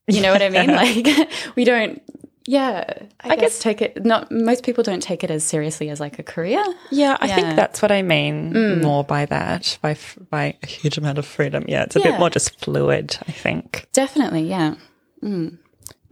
you 0.07 0.21
know 0.21 0.33
what 0.33 0.43
i 0.43 0.49
mean 0.49 0.69
like 0.83 1.07
we 1.57 1.65
don't 1.65 2.03
yeah 2.47 2.85
i, 3.21 3.29
guess, 3.37 3.41
guess- 3.41 3.59
take 3.59 3.83
it 3.83 4.05
not 4.05 4.31
most 4.31 4.65
people 4.65 4.83
don't 4.83 5.03
take 5.03 5.23
it 5.23 5.31
as 5.31 5.45
seriously 5.45 5.91
as 5.91 6.01
like 6.01 6.19
a 6.19 6.23
career 6.23 6.65
Yeah, 6.91 7.17
I 7.21 7.27
Yeah. 7.27 7.35
think 7.37 7.57
that's 7.57 7.83
what 7.83 7.93
I 7.93 8.01
mean 8.01 8.55
mm. 8.55 8.83
more 8.83 9.05
by 9.05 9.27
that, 9.27 9.77
by 9.83 9.97
by 10.31 10.57
a 10.63 10.67
huge 10.67 10.97
amount 10.97 11.19
of 11.19 11.27
freedom. 11.27 11.65
Yeah, 11.69 11.83
it's 11.83 11.95
a 11.97 11.99
Yeah. 11.99 12.13
bit 12.13 12.19
more 12.19 12.31
just 12.31 12.59
fluid, 12.59 13.19
I 13.29 13.33
think. 13.33 13.87
definitely 13.93 14.45
yeah 14.49 14.77
mm. 15.23 15.59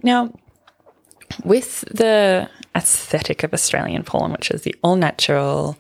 Now, 0.03 0.31
with 1.45 1.81
the 1.91 2.49
aesthetic 2.75 3.43
of 3.43 3.55
Australian 3.55 4.03
porn, 4.05 4.33
which 4.33 4.51
is 4.51 4.63
the 4.63 4.75
all 4.83 4.97
natural, 4.97 5.79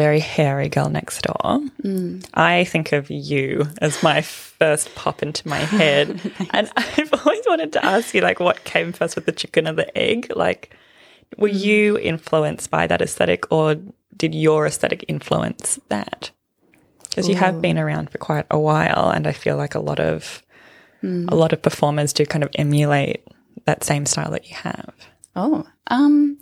very 0.00 0.20
hairy 0.20 0.70
girl 0.70 0.88
next 0.88 1.20
door, 1.20 1.60
mm. 1.82 2.24
I 2.32 2.64
think 2.64 2.92
of 2.92 3.10
you 3.10 3.66
as 3.82 4.02
my 4.02 4.22
first 4.22 4.94
pop 4.94 5.22
into 5.22 5.46
my 5.46 5.58
head. 5.58 6.18
and 6.54 6.70
I've 6.74 7.12
always 7.12 7.42
wanted 7.46 7.74
to 7.74 7.84
ask 7.84 8.14
you, 8.14 8.22
like, 8.22 8.40
what 8.40 8.64
came 8.64 8.92
first 8.92 9.14
with 9.14 9.26
the 9.26 9.32
chicken 9.32 9.68
or 9.68 9.74
the 9.74 9.96
egg? 9.96 10.32
Like, 10.34 10.74
were 11.36 11.50
mm. 11.50 11.60
you 11.60 11.98
influenced 11.98 12.70
by 12.70 12.86
that 12.86 13.02
aesthetic 13.02 13.52
or 13.52 13.76
did 14.16 14.34
your 14.34 14.66
aesthetic 14.66 15.04
influence 15.06 15.78
that? 15.90 16.30
Because 17.10 17.28
you 17.28 17.34
have 17.34 17.60
been 17.60 17.78
around 17.78 18.08
for 18.08 18.18
quite 18.18 18.46
a 18.50 18.58
while, 18.58 19.10
and 19.10 19.26
I 19.26 19.32
feel 19.32 19.56
like 19.56 19.74
a 19.74 19.80
lot 19.80 20.00
of 20.00 20.42
mm. 21.02 21.30
a 21.30 21.34
lot 21.34 21.52
of 21.52 21.60
performers 21.60 22.12
do 22.12 22.24
kind 22.24 22.44
of 22.44 22.50
emulate 22.54 23.26
that 23.66 23.84
same 23.84 24.06
style 24.06 24.30
that 24.30 24.48
you 24.48 24.54
have. 24.54 24.94
Oh, 25.34 25.66
um, 25.88 26.38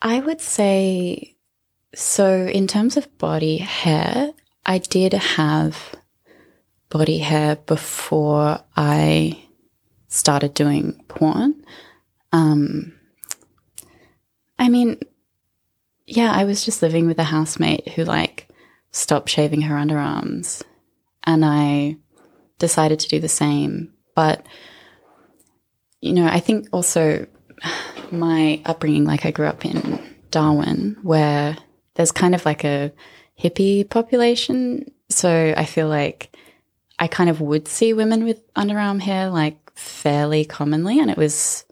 I 0.00 0.20
would 0.20 0.40
say 0.40 1.36
so. 1.94 2.46
In 2.46 2.66
terms 2.66 2.96
of 2.96 3.18
body 3.18 3.58
hair, 3.58 4.32
I 4.64 4.78
did 4.78 5.12
have 5.12 5.94
body 6.88 7.18
hair 7.18 7.56
before 7.56 8.60
I 8.76 9.42
started 10.08 10.54
doing 10.54 11.02
porn. 11.08 11.64
Um, 12.32 12.92
I 14.58 14.68
mean, 14.68 14.98
yeah, 16.06 16.32
I 16.32 16.44
was 16.44 16.64
just 16.64 16.82
living 16.82 17.06
with 17.06 17.18
a 17.18 17.24
housemate 17.24 17.88
who 17.90 18.04
like 18.04 18.48
stopped 18.92 19.30
shaving 19.30 19.62
her 19.62 19.76
underarms, 19.76 20.62
and 21.24 21.44
I 21.44 21.96
decided 22.58 23.00
to 23.00 23.08
do 23.08 23.20
the 23.20 23.28
same. 23.28 23.94
But 24.14 24.44
you 26.00 26.12
know, 26.12 26.26
I 26.26 26.40
think 26.40 26.68
also 26.72 27.26
my 28.10 28.60
upbringing, 28.64 29.04
like 29.04 29.24
I 29.24 29.30
grew 29.30 29.46
up 29.46 29.64
in 29.64 29.98
Darwin, 30.30 30.96
where 31.02 31.56
there's 32.00 32.12
kind 32.12 32.34
of 32.34 32.46
like 32.46 32.64
a 32.64 32.90
hippie 33.38 33.86
population. 33.86 34.90
So 35.10 35.52
I 35.54 35.66
feel 35.66 35.86
like 35.86 36.34
I 36.98 37.08
kind 37.08 37.28
of 37.28 37.42
would 37.42 37.68
see 37.68 37.92
women 37.92 38.24
with 38.24 38.40
underarm 38.54 39.02
hair 39.02 39.28
like 39.28 39.58
fairly 39.74 40.46
commonly, 40.46 40.98
and 40.98 41.10
it 41.10 41.18
was 41.18 41.66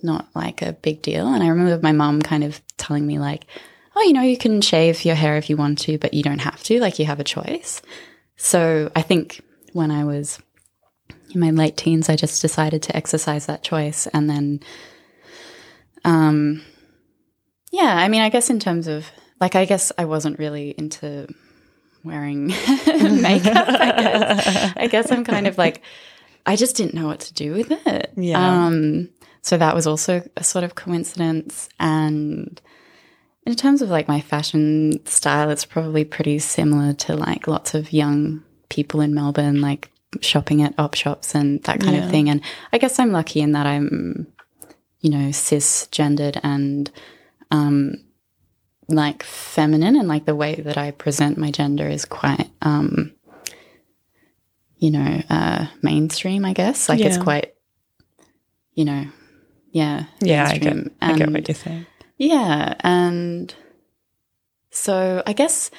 not 0.00 0.28
like 0.32 0.62
a 0.62 0.74
big 0.74 1.02
deal. 1.02 1.26
And 1.26 1.42
I 1.42 1.48
remember 1.48 1.80
my 1.82 1.90
mum 1.90 2.22
kind 2.22 2.44
of 2.44 2.60
telling 2.76 3.04
me, 3.04 3.18
like, 3.18 3.46
oh, 3.96 4.02
you 4.02 4.12
know, 4.12 4.22
you 4.22 4.38
can 4.38 4.60
shave 4.60 5.04
your 5.04 5.16
hair 5.16 5.36
if 5.36 5.50
you 5.50 5.56
want 5.56 5.80
to, 5.80 5.98
but 5.98 6.14
you 6.14 6.22
don't 6.22 6.38
have 6.38 6.62
to, 6.62 6.78
like, 6.78 7.00
you 7.00 7.06
have 7.06 7.18
a 7.18 7.24
choice. 7.24 7.82
So 8.36 8.92
I 8.94 9.02
think 9.02 9.40
when 9.72 9.90
I 9.90 10.04
was 10.04 10.38
in 11.34 11.40
my 11.40 11.50
late 11.50 11.76
teens, 11.76 12.08
I 12.08 12.14
just 12.14 12.40
decided 12.42 12.82
to 12.82 12.96
exercise 12.96 13.46
that 13.46 13.64
choice. 13.64 14.06
And 14.06 14.30
then, 14.30 14.60
um, 16.04 16.62
yeah, 17.72 17.96
I 17.96 18.06
mean, 18.06 18.20
I 18.20 18.28
guess 18.28 18.50
in 18.50 18.60
terms 18.60 18.86
of, 18.86 19.10
like, 19.40 19.54
I 19.54 19.64
guess 19.64 19.92
I 19.98 20.04
wasn't 20.04 20.38
really 20.38 20.74
into 20.76 21.26
wearing 22.04 22.46
makeup. 22.86 23.66
I 23.68 23.92
guess. 23.96 24.72
I 24.76 24.86
guess 24.86 25.12
I'm 25.12 25.24
kind 25.24 25.46
of 25.46 25.58
like, 25.58 25.82
I 26.46 26.56
just 26.56 26.76
didn't 26.76 26.94
know 26.94 27.06
what 27.06 27.20
to 27.20 27.34
do 27.34 27.52
with 27.52 27.70
it. 27.70 28.12
Yeah. 28.16 28.64
Um, 28.66 29.10
so 29.42 29.56
that 29.56 29.74
was 29.74 29.86
also 29.86 30.22
a 30.36 30.44
sort 30.44 30.64
of 30.64 30.74
coincidence. 30.74 31.68
And 31.78 32.60
in 33.46 33.54
terms 33.54 33.82
of 33.82 33.90
like 33.90 34.08
my 34.08 34.20
fashion 34.20 35.04
style, 35.06 35.50
it's 35.50 35.64
probably 35.64 36.04
pretty 36.04 36.38
similar 36.38 36.92
to 36.94 37.16
like 37.16 37.46
lots 37.46 37.74
of 37.74 37.92
young 37.92 38.42
people 38.68 39.00
in 39.00 39.14
Melbourne, 39.14 39.60
like 39.60 39.90
shopping 40.20 40.62
at 40.62 40.74
op 40.78 40.94
shops 40.94 41.34
and 41.34 41.62
that 41.64 41.80
kind 41.80 41.96
Yeah. 41.96 42.04
of 42.04 42.10
thing. 42.10 42.28
And 42.28 42.40
I 42.72 42.78
guess 42.78 42.98
I'm 42.98 43.12
lucky 43.12 43.40
in 43.40 43.52
that 43.52 43.66
I'm, 43.66 44.26
you 45.00 45.10
know, 45.10 45.28
cisgendered 45.30 46.38
and 46.42 46.90
um, 47.50 47.94
like 48.88 49.22
feminine, 49.22 49.96
and 49.96 50.08
like 50.08 50.24
the 50.24 50.34
way 50.34 50.56
that 50.56 50.78
I 50.78 50.90
present 50.92 51.36
my 51.38 51.50
gender 51.50 51.88
is 51.88 52.04
quite, 52.04 52.48
um, 52.62 53.12
you 54.78 54.90
know, 54.90 55.22
uh, 55.28 55.66
mainstream. 55.82 56.44
I 56.44 56.52
guess 56.54 56.88
like 56.88 57.00
it's 57.00 57.18
quite, 57.18 57.54
you 58.74 58.84
know, 58.84 59.06
yeah, 59.72 60.04
Yeah, 60.20 60.46
I 60.48 60.58
get, 60.58 60.74
mainstream. 60.74 60.96
I 61.00 61.12
get 61.18 61.30
what 61.32 61.48
you're 61.48 61.54
saying. 61.54 61.86
Yeah, 62.16 62.74
and 62.80 63.54
so 64.70 65.22
I 65.26 65.32
guess 65.32 65.70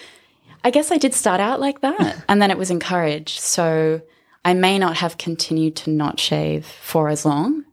I 0.64 0.72
guess 0.72 0.92
I 0.92 0.98
did 0.98 1.14
start 1.14 1.40
out 1.42 1.60
like 1.60 1.82
that, 1.82 2.24
and 2.30 2.42
then 2.42 2.52
it 2.52 2.58
was 2.58 2.70
encouraged. 2.72 3.40
So 3.40 4.02
I 4.46 4.54
may 4.54 4.78
not 4.78 4.98
have 4.98 5.18
continued 5.18 5.76
to 5.78 5.90
not 5.90 6.20
shave 6.20 6.66
for 6.66 7.10
as 7.10 7.26
long. 7.26 7.66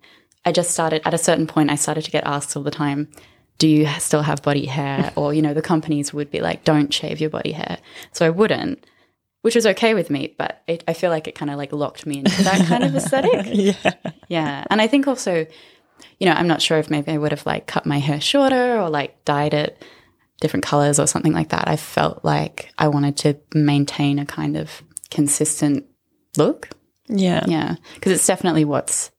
I 0.45 0.53
just 0.53 0.71
started 0.71 1.03
at 1.05 1.15
a 1.15 1.19
certain 1.19 1.47
point. 1.47 1.71
I 1.71 1.75
started 1.75 2.05
to 2.05 2.11
get 2.11 2.25
asked 2.25 2.57
all 2.57 2.63
the 2.63 2.71
time, 2.71 3.09
"Do 3.59 3.69
you 3.69 3.87
still 3.99 4.23
have 4.23 4.43
body 4.43 4.67
hair?" 4.67 5.13
Or 5.17 5.33
you 5.35 5.43
know, 5.43 5.55
the 5.55 5.63
companies 5.63 6.13
would 6.13 6.31
be 6.31 6.41
like, 6.41 6.65
"Don't 6.65 6.93
shave 6.93 7.21
your 7.21 7.31
body 7.31 7.53
hair," 7.53 7.79
so 8.13 8.27
I 8.27 8.31
wouldn't. 8.31 8.85
Which 9.43 9.55
was 9.55 9.67
okay 9.67 9.95
with 9.95 10.11
me, 10.11 10.35
but 10.37 10.63
it, 10.67 10.83
I 10.89 10.93
feel 10.93 11.11
like 11.11 11.29
it 11.29 11.37
kind 11.37 11.53
of 11.53 11.57
like 11.57 11.73
locked 11.73 12.05
me 12.05 12.19
into 12.19 12.43
that 12.43 12.67
kind 12.67 12.83
of 12.83 12.97
aesthetic. 12.97 13.47
Yeah. 13.55 13.93
Yeah. 14.29 14.65
And 14.71 14.81
I 14.83 14.89
think 14.89 15.07
also, 15.07 15.47
you 16.19 16.27
know, 16.27 16.33
I'm 16.33 16.49
not 16.49 16.61
sure 16.61 16.79
if 16.79 16.91
maybe 16.91 17.13
I 17.13 17.19
would 17.19 17.31
have 17.31 17.47
like 17.47 17.69
cut 17.69 17.87
my 17.87 17.99
hair 18.01 18.21
shorter 18.21 18.81
or 18.81 18.91
like 18.91 19.25
dyed 19.25 19.55
it 19.55 19.81
different 20.41 20.65
colors 20.65 20.99
or 20.99 21.07
something 21.07 21.33
like 21.33 21.51
that. 21.51 21.69
I 21.69 21.77
felt 21.77 22.25
like 22.25 22.73
I 22.77 22.89
wanted 22.89 23.17
to 23.19 23.37
maintain 23.55 24.19
a 24.19 24.27
kind 24.27 24.57
of 24.57 24.83
consistent 25.11 25.85
look. 26.37 26.71
Yeah. 27.07 27.45
Yeah. 27.47 27.77
Because 27.95 28.13
it's 28.13 28.27
definitely 28.27 28.65
what's 28.65 29.13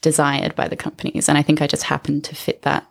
desired 0.00 0.56
by 0.56 0.66
the 0.66 0.76
companies. 0.76 1.28
And 1.28 1.38
I 1.38 1.42
think 1.42 1.62
I 1.62 1.66
just 1.66 1.84
happened 1.84 2.24
to 2.24 2.34
fit 2.34 2.62
that 2.62 2.86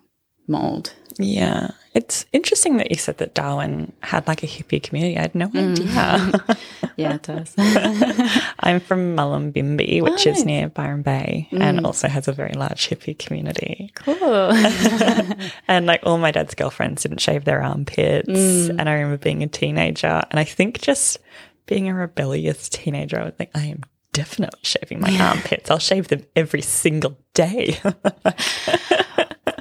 mold. 0.48 0.94
Yeah. 1.20 1.72
It's 1.94 2.26
interesting 2.34 2.78
that 2.78 2.90
you 2.90 2.98
said 2.98 3.20
that 3.20 3.36
Darwin 3.36 3.94
had 4.02 4.28
like 4.28 4.42
a 4.42 4.48
hippie 4.48 4.82
community. 4.82 5.16
I 5.18 5.22
had 5.22 5.36
no 5.36 5.48
Mm. 5.50 5.72
idea. 5.80 6.58
Yeah, 6.96 7.16
it 7.16 7.24
does. 7.24 7.54
I'm 8.60 8.80
from 8.80 9.16
Mullumbimby, 9.16 10.02
which 10.04 10.28
is 10.28 10.38
nice. 10.40 10.46
near 10.46 10.70
Byron 10.70 11.02
Bay, 11.02 11.48
and 11.52 11.86
also 11.88 12.08
has 12.08 12.28
a 12.28 12.32
very 12.32 12.54
large 12.54 12.88
hippie 12.88 13.18
community. 13.18 13.92
cool. 13.96 14.52
And 15.68 15.88
like 15.88 16.02
all 16.04 16.20
my 16.20 16.30
dad's 16.30 16.54
girlfriends 16.54 17.02
didn't 17.02 17.20
shave 17.22 17.46
their 17.46 17.64
armpits. 17.64 18.30
And 18.30 18.82
I 18.88 18.94
remember 18.94 19.18
being 19.18 19.42
a 19.42 19.48
teenager, 19.48 20.22
and 20.30 20.40
I 20.40 20.44
think 20.44 20.82
just 20.82 21.18
being 21.66 21.90
a 21.90 21.96
rebellious 21.96 22.70
teenager, 22.70 23.20
I 23.20 23.24
was 23.26 23.34
like, 23.40 23.50
I 23.56 23.66
am 23.66 23.82
definitely 24.12 24.60
shaving 24.62 25.00
my 25.00 25.18
armpits. 25.20 25.72
I'll 25.72 25.80
shave 25.80 26.10
them 26.10 26.24
every 26.36 26.62
single 26.62 27.18
day. 27.34 27.80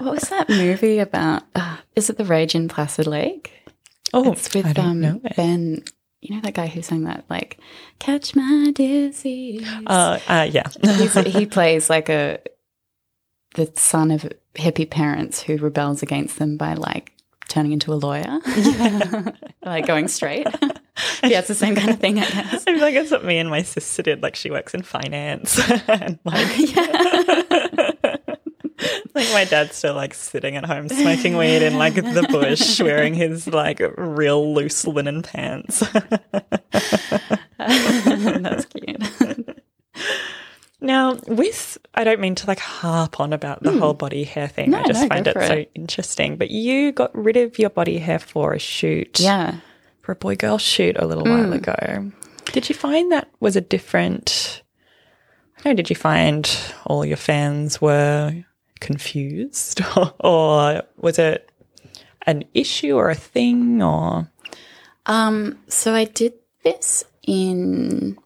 What 0.02 0.14
was 0.14 0.28
that 0.30 0.48
movie 0.48 0.98
about? 0.98 1.42
Uh, 1.54 1.76
is 1.96 2.10
it 2.10 2.18
The 2.18 2.24
Rage 2.24 2.54
in 2.54 2.68
Placid 2.68 3.06
Lake? 3.06 3.52
oh, 4.14 4.32
It's 4.32 4.52
with 4.54 4.78
um. 4.78 5.20
Ben. 5.36 5.82
You 6.20 6.36
know 6.36 6.40
that 6.42 6.54
guy 6.54 6.68
who 6.68 6.82
sang 6.82 7.02
that, 7.04 7.24
like, 7.28 7.58
"Catch 7.98 8.36
my 8.36 8.70
disease." 8.74 9.66
Uh, 9.86 10.20
uh, 10.28 10.48
yeah. 10.50 10.68
He 11.24 11.46
plays 11.46 11.90
like 11.90 12.08
a 12.08 12.38
the 13.54 13.70
son 13.74 14.10
of 14.12 14.28
hippie 14.54 14.88
parents 14.88 15.42
who 15.42 15.56
rebels 15.56 16.02
against 16.02 16.38
them 16.38 16.56
by 16.56 16.74
like 16.74 17.12
turning 17.48 17.72
into 17.72 17.92
a 17.92 17.96
lawyer, 17.96 18.38
like 19.64 19.86
going 19.86 20.06
straight. 20.08 20.46
yeah, 21.24 21.40
it's 21.40 21.48
the 21.48 21.54
same 21.54 21.74
kind 21.74 21.90
of 21.90 21.98
thing, 21.98 22.18
I 22.18 22.26
guess. 22.30 22.64
I 22.66 22.72
feel 22.72 22.80
like 22.80 22.94
that's 22.94 23.10
what 23.10 23.24
me 23.24 23.38
and 23.38 23.50
my 23.50 23.62
sister 23.62 24.02
did. 24.02 24.22
Like 24.22 24.36
she 24.36 24.50
works 24.50 24.74
in 24.74 24.82
finance, 24.82 25.58
and 25.88 26.18
like, 26.24 26.46
like 29.14 29.30
my 29.32 29.44
dad's 29.44 29.76
still 29.76 29.94
like 29.94 30.14
sitting 30.14 30.56
at 30.56 30.64
home 30.64 30.88
smoking 30.88 31.36
weed 31.36 31.62
in 31.62 31.78
like 31.78 31.94
the 31.94 32.26
bush, 32.30 32.80
wearing 32.84 33.14
his 33.14 33.46
like 33.46 33.80
real 33.96 34.54
loose 34.54 34.86
linen 34.86 35.22
pants. 35.22 35.80
That's 37.58 38.64
cute. 38.66 39.58
now, 40.80 41.18
with 41.26 41.78
I 41.94 42.04
don't 42.04 42.20
mean 42.20 42.34
to 42.36 42.46
like 42.46 42.58
harp 42.58 43.20
on 43.20 43.32
about 43.32 43.62
the 43.62 43.72
whole 43.72 43.94
body 43.94 44.24
hair 44.24 44.48
thing. 44.48 44.74
I 44.74 44.80
Hmm. 44.82 44.86
Just 44.88 45.02
no, 45.02 45.08
find 45.08 45.24
go 45.24 45.32
it 45.32 45.46
so 45.46 45.64
interesting. 45.74 46.36
But 46.36 46.50
you 46.50 46.92
got 46.92 47.14
rid 47.14 47.36
of 47.36 47.58
your 47.58 47.70
body 47.70 47.98
hair 47.98 48.18
for 48.18 48.52
a 48.52 48.58
shoot. 48.58 49.20
Yeah. 49.20 49.56
for 50.00 50.12
a 50.12 50.16
boy 50.16 50.34
girl 50.36 50.58
shoot 50.58 50.96
a 50.98 51.06
little 51.06 51.24
while 51.24 51.52
ago. 51.52 52.10
Did 52.46 52.68
you 52.68 52.74
find 52.74 53.12
that 53.12 53.28
was 53.40 53.54
a 53.56 53.60
different? 53.60 54.62
I 55.58 55.62
don't 55.62 55.72
know, 55.72 55.76
did 55.76 55.90
you 55.90 55.96
find 55.96 56.50
all 56.86 57.04
your 57.04 57.16
fans 57.16 57.80
were 57.80 58.34
confused, 58.82 59.80
or 60.20 60.82
was 60.98 61.18
it 61.18 61.50
an 62.26 62.44
issue 62.52 62.96
or 62.96 63.08
a 63.08 63.14
thing, 63.14 63.82
or? 63.82 64.30
Um, 65.06 65.58
so 65.68 65.94
I 65.94 66.04
did 66.04 66.34
this 66.62 67.04
in 67.22 68.18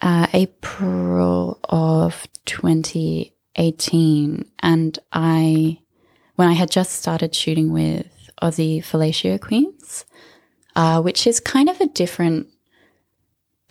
uh, 0.00 0.26
April 0.32 1.60
of 1.64 2.26
2018, 2.46 4.50
and 4.60 4.98
I, 5.12 5.78
when 6.34 6.48
I 6.48 6.54
had 6.54 6.70
just 6.70 6.92
started 6.92 7.34
shooting 7.34 7.72
with 7.72 8.30
Aussie 8.42 8.84
Fellatio 8.84 9.40
Queens, 9.40 10.04
uh, 10.76 11.00
which 11.00 11.26
is 11.26 11.40
kind 11.40 11.68
of 11.68 11.80
a 11.80 11.86
different 11.86 12.48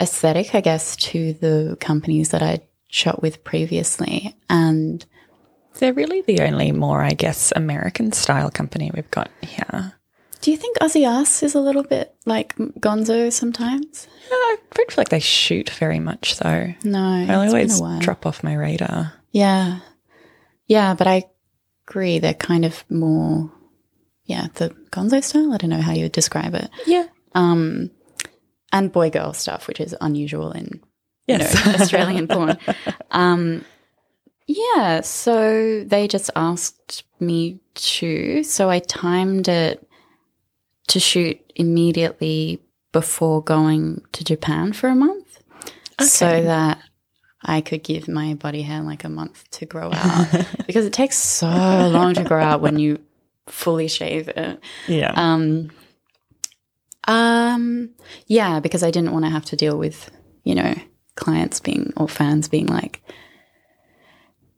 aesthetic, 0.02 0.56
I 0.56 0.62
guess, 0.62 0.96
to 0.98 1.34
the 1.34 1.78
companies 1.80 2.30
that 2.30 2.42
I 2.42 2.62
shot 2.88 3.22
with 3.22 3.44
previously, 3.44 4.36
and 4.50 5.06
they're 5.80 5.94
really 5.94 6.22
the 6.22 6.42
only 6.42 6.72
more, 6.72 7.02
I 7.02 7.12
guess, 7.12 7.52
American 7.56 8.12
style 8.12 8.50
company 8.50 8.92
we've 8.94 9.10
got 9.12 9.30
here. 9.42 9.94
do 10.42 10.52
you 10.52 10.58
think 10.58 10.78
Aussie 10.80 11.08
Ass 11.08 11.44
is 11.44 11.56
a 11.56 11.62
little 11.62 11.84
bit 11.84 12.16
like 12.26 12.56
Gonzo 12.56 13.32
sometimes? 13.32 14.08
I 14.32 14.58
don't 14.74 14.92
feel 14.92 15.02
like 15.02 15.10
they 15.10 15.20
shoot 15.20 15.70
very 15.72 16.00
much, 16.00 16.38
though. 16.38 16.74
No, 16.84 17.00
I 17.04 17.22
it's 17.46 17.54
been 17.54 17.72
a 17.72 17.84
always 17.84 18.04
drop 18.04 18.26
off 18.26 18.44
my 18.44 18.56
radar. 18.56 19.14
Yeah. 19.32 19.80
Yeah, 20.68 20.94
but 20.96 21.08
I 21.08 21.24
agree. 21.88 22.20
They're 22.20 22.34
kind 22.34 22.66
of 22.66 22.84
more, 22.90 23.52
yeah, 24.26 24.48
the 24.56 24.70
gonzo 24.92 25.24
style. 25.24 25.54
I 25.54 25.58
don't 25.58 25.70
know 25.70 25.82
how 25.82 25.94
you 25.94 26.04
would 26.04 26.12
describe 26.12 26.56
it. 26.56 26.70
Yeah. 26.86 27.08
Um, 27.36 27.92
and 28.72 28.92
boy 28.92 29.10
girl 29.10 29.34
stuff, 29.34 29.68
which 29.68 29.80
is 29.80 29.96
unusual 30.02 30.52
in 30.52 30.82
you 31.28 31.38
know, 31.38 31.46
Australian 31.46 32.28
porn. 32.30 32.58
Um, 33.12 33.66
yeah, 34.46 35.02
so 35.02 35.84
they 35.86 36.08
just 36.08 36.30
asked 36.36 37.04
me 37.20 37.60
to. 37.76 38.44
So 38.44 38.70
I 38.70 38.80
timed 38.80 39.48
it 39.48 39.88
to 40.88 41.00
shoot 41.00 41.40
immediately 41.56 42.62
before 42.92 43.42
going 43.42 44.02
to 44.12 44.24
Japan 44.24 44.74
for 44.74 44.90
a 44.90 44.96
month 44.96 45.42
so 46.00 46.26
that 46.44 46.80
I 47.42 47.62
could 47.62 47.84
give 47.84 48.08
my 48.08 48.34
body 48.36 48.62
hair 48.62 48.82
like 48.82 49.04
a 49.04 49.10
month 49.10 49.50
to 49.52 49.66
grow 49.66 49.92
out 49.94 50.28
because 50.66 50.86
it 50.86 50.94
takes 50.94 51.18
so 51.18 51.48
long 51.48 52.14
to 52.16 52.24
grow 52.24 52.42
out 52.42 52.62
when 52.62 52.80
you 52.80 53.00
fully 53.48 53.88
shave 53.88 54.30
it. 54.30 54.60
Yeah. 54.88 55.14
Um, 55.16 55.72
um, 57.08 57.90
yeah, 58.28 58.60
because 58.60 58.84
I 58.84 58.92
didn't 58.92 59.12
want 59.12 59.26
to 59.26 59.32
have 59.32 59.46
to 59.46 59.56
deal 59.56 59.78
with, 59.78 60.10
you 60.44 60.56
know, 60.56 60.74
clients 61.16 61.60
being 61.60 61.92
or 61.98 62.08
fans 62.08 62.48
being 62.48 62.68
like, 62.68 63.04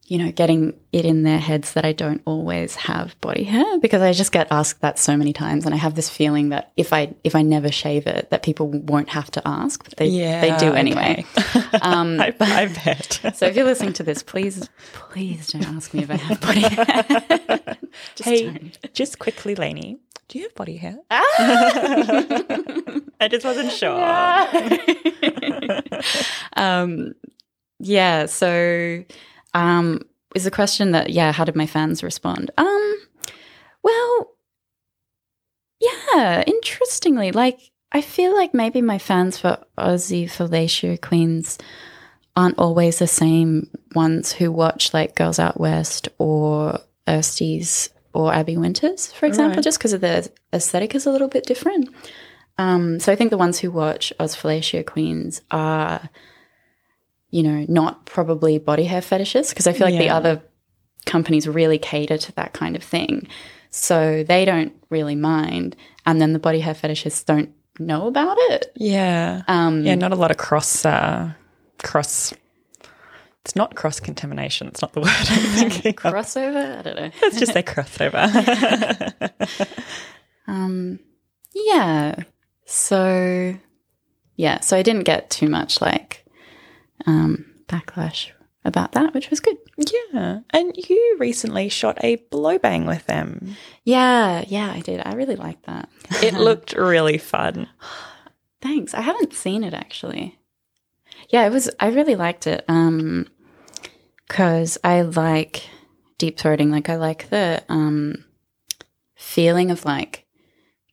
you 0.08 0.20
know, 0.20 0.32
getting 0.32 0.80
it 0.92 1.04
in 1.04 1.24
their 1.24 1.40
heads 1.40 1.74
that 1.74 1.84
I 1.84 1.92
don't 1.92 2.22
always 2.26 2.76
have 2.76 3.20
body 3.22 3.44
hair 3.44 3.80
because 3.80 4.04
I 4.04 4.14
just 4.14 4.32
get 4.32 4.48
asked 4.52 4.82
that 4.82 5.00
so 5.00 5.18
many 5.18 5.34
times, 5.34 5.66
and 5.66 5.74
I 5.74 5.78
have 5.78 5.96
this 5.96 6.10
feeling 6.10 6.50
that 6.50 6.72
if 6.78 6.94
I 6.94 7.14
if 7.24 7.36
I 7.36 7.42
never 7.42 7.72
shave 7.72 8.06
it, 8.06 8.30
that 8.30 8.44
people 8.44 8.68
won't 8.70 9.10
have 9.10 9.32
to 9.32 9.42
ask, 9.46 9.84
but 9.84 9.98
they 9.98 10.08
yeah. 10.08 10.42
they 10.42 10.58
do 10.58 10.74
anyway. 10.74 11.26
Um, 11.82 12.22
I, 12.22 12.34
I 12.40 12.68
bet. 12.68 13.20
so 13.36 13.46
if 13.46 13.56
you're 13.56 13.66
listening 13.66 13.94
to 13.94 14.04
this, 14.04 14.24
please 14.24 14.70
please 14.94 15.48
don't 15.48 15.68
ask 15.68 15.94
me 15.94 16.04
if 16.04 16.10
I 16.10 16.16
have 16.16 16.42
body 16.42 16.62
hair. 16.62 17.78
Just 18.16 18.30
hey, 18.30 18.46
don't. 18.46 18.94
just 18.94 19.20
quickly, 19.20 19.56
Laney, 19.56 20.00
do 20.28 20.40
you 20.40 20.46
have 20.46 20.56
body 20.56 20.78
hair? 20.78 20.98
Ah! 21.12 21.22
I 23.20 23.28
just 23.30 23.46
wasn't 23.46 23.72
sure. 23.72 24.02
um, 26.58 27.14
yeah. 27.80 28.26
So, 28.26 29.04
um, 29.56 30.02
is 30.36 30.44
the 30.44 30.52
question 30.52 30.92
that 30.92 31.10
yeah? 31.10 31.32
How 31.32 31.44
did 31.46 31.56
my 31.56 31.66
fans 31.66 32.04
respond? 32.04 32.52
Um, 32.58 32.96
well, 33.82 34.32
yeah. 35.80 36.44
Interestingly, 36.46 37.32
like 37.32 37.60
I 37.92 38.02
feel 38.02 38.34
like 38.36 38.54
maybe 38.54 38.82
my 38.82 38.98
fans 38.98 39.38
for 39.38 39.58
Aussie 39.78 40.26
Fellatio 40.26 41.02
Queens 41.02 41.58
aren't 42.36 42.60
always 42.60 43.00
the 43.00 43.08
same 43.08 43.70
ones 43.94 44.34
who 44.34 44.52
watch 44.52 44.94
like 44.94 45.16
Girls 45.16 45.40
Out 45.40 45.60
West 45.60 46.10
or 46.18 46.80
Ersties 47.08 47.90
or 48.14 48.34
Abby 48.34 48.58
Winters, 48.58 49.12
for 49.14 49.26
example, 49.26 49.58
Right. 49.58 49.64
just 49.64 49.78
because 49.80 49.94
of 49.94 50.02
the 50.02 50.30
aesthetic 50.54 50.96
is 50.96 51.06
a 51.06 51.12
little 51.12 51.28
bit 51.30 51.46
different. 51.46 51.90
Um, 52.58 53.00
so 53.00 53.12
I 53.12 53.16
think 53.16 53.30
the 53.30 53.38
ones 53.38 53.60
who 53.60 53.72
watch 53.72 54.12
Oz 54.20 54.36
Fellatio 54.36 54.86
Queens 54.86 55.42
are, 55.52 56.10
you 57.36 57.44
know, 57.44 57.66
not 57.68 58.06
probably 58.06 58.58
body 58.58 58.86
hair 58.86 59.02
fetishists 59.02 59.50
because 59.50 59.68
I 59.68 59.74
feel 59.74 59.88
like 59.90 60.00
the 60.00 60.10
other 60.10 60.42
companies 61.06 61.50
really 61.50 61.78
cater 61.78 62.18
to 62.18 62.32
that 62.36 62.54
kind 62.54 62.78
of 62.78 62.82
thing. 62.82 63.28
So 63.72 64.24
they 64.24 64.46
don't 64.46 64.72
really 64.90 65.16
mind. 65.16 65.76
And 66.06 66.22
then 66.22 66.32
the 66.32 66.40
body 66.40 66.62
hair 66.62 66.74
fetishists 66.74 67.26
don't 67.26 67.50
know 67.78 68.08
about 68.08 68.38
it. 68.40 68.72
Yeah. 68.78 69.42
Um, 69.50 69.84
yeah, 69.84 69.96
not 69.96 70.14
a 70.14 70.16
lot 70.16 70.32
of 70.32 70.38
cross 70.38 70.86
uh 70.86 71.34
cross 71.84 72.34
It's 73.42 73.54
not 73.54 73.76
cross 73.76 74.00
contamination. 74.00 74.68
It's 74.68 74.82
not 74.82 74.94
the 74.94 75.02
word 75.02 75.10
I'm 75.10 75.26
thinking. 75.70 75.94
Crossover? 75.94 76.80
I 76.80 76.82
don't 76.84 76.96
know. 76.96 77.12
Let's 77.22 77.38
just 77.38 77.52
say 77.52 77.64
crossover. 77.64 78.22
Um, 80.48 81.00
yeah. 81.56 82.16
So, 82.66 83.56
yeah. 84.36 84.60
So 84.60 84.78
I 84.78 84.84
didn't 84.84 85.06
get 85.06 85.32
too 85.32 85.50
much 85.50 85.82
like 85.82 86.25
um, 87.06 87.46
backlash 87.68 88.32
about 88.64 88.94
that, 88.94 89.14
which 89.14 89.30
was 89.30 89.40
good. 89.40 89.58
yeah. 90.12 90.40
And 90.50 90.76
you 90.76 91.18
recently 91.20 91.70
shot 91.70 91.98
a 92.04 92.16
blow 92.16 92.58
bang 92.58 92.86
with 92.86 93.06
them. 93.06 93.56
Yeah, 93.84 94.44
yeah, 94.48 94.72
I 94.72 94.80
did. 94.80 95.02
I 95.06 95.14
really 95.14 95.36
liked 95.36 95.66
that. 95.68 95.90
It 96.24 96.34
looked 96.48 96.74
really 96.74 97.18
fun. 97.18 97.68
Thanks. 98.62 98.94
I 98.94 99.02
haven't 99.02 99.34
seen 99.34 99.64
it 99.64 99.74
actually. 99.74 100.40
Yeah, 101.30 101.46
it 101.46 101.52
was. 101.52 101.70
I 101.80 101.90
really 101.90 102.16
liked 102.16 102.48
it. 102.48 102.66
Um, 102.68 103.28
because 104.28 104.78
I 104.84 105.02
like 105.04 105.64
deep 106.18 106.38
throating. 106.38 106.72
Like 106.72 106.90
I 106.90 106.96
like 106.96 107.30
the 107.30 107.64
um 107.70 108.26
feeling 109.16 109.70
of 109.72 109.86
like 109.86 110.26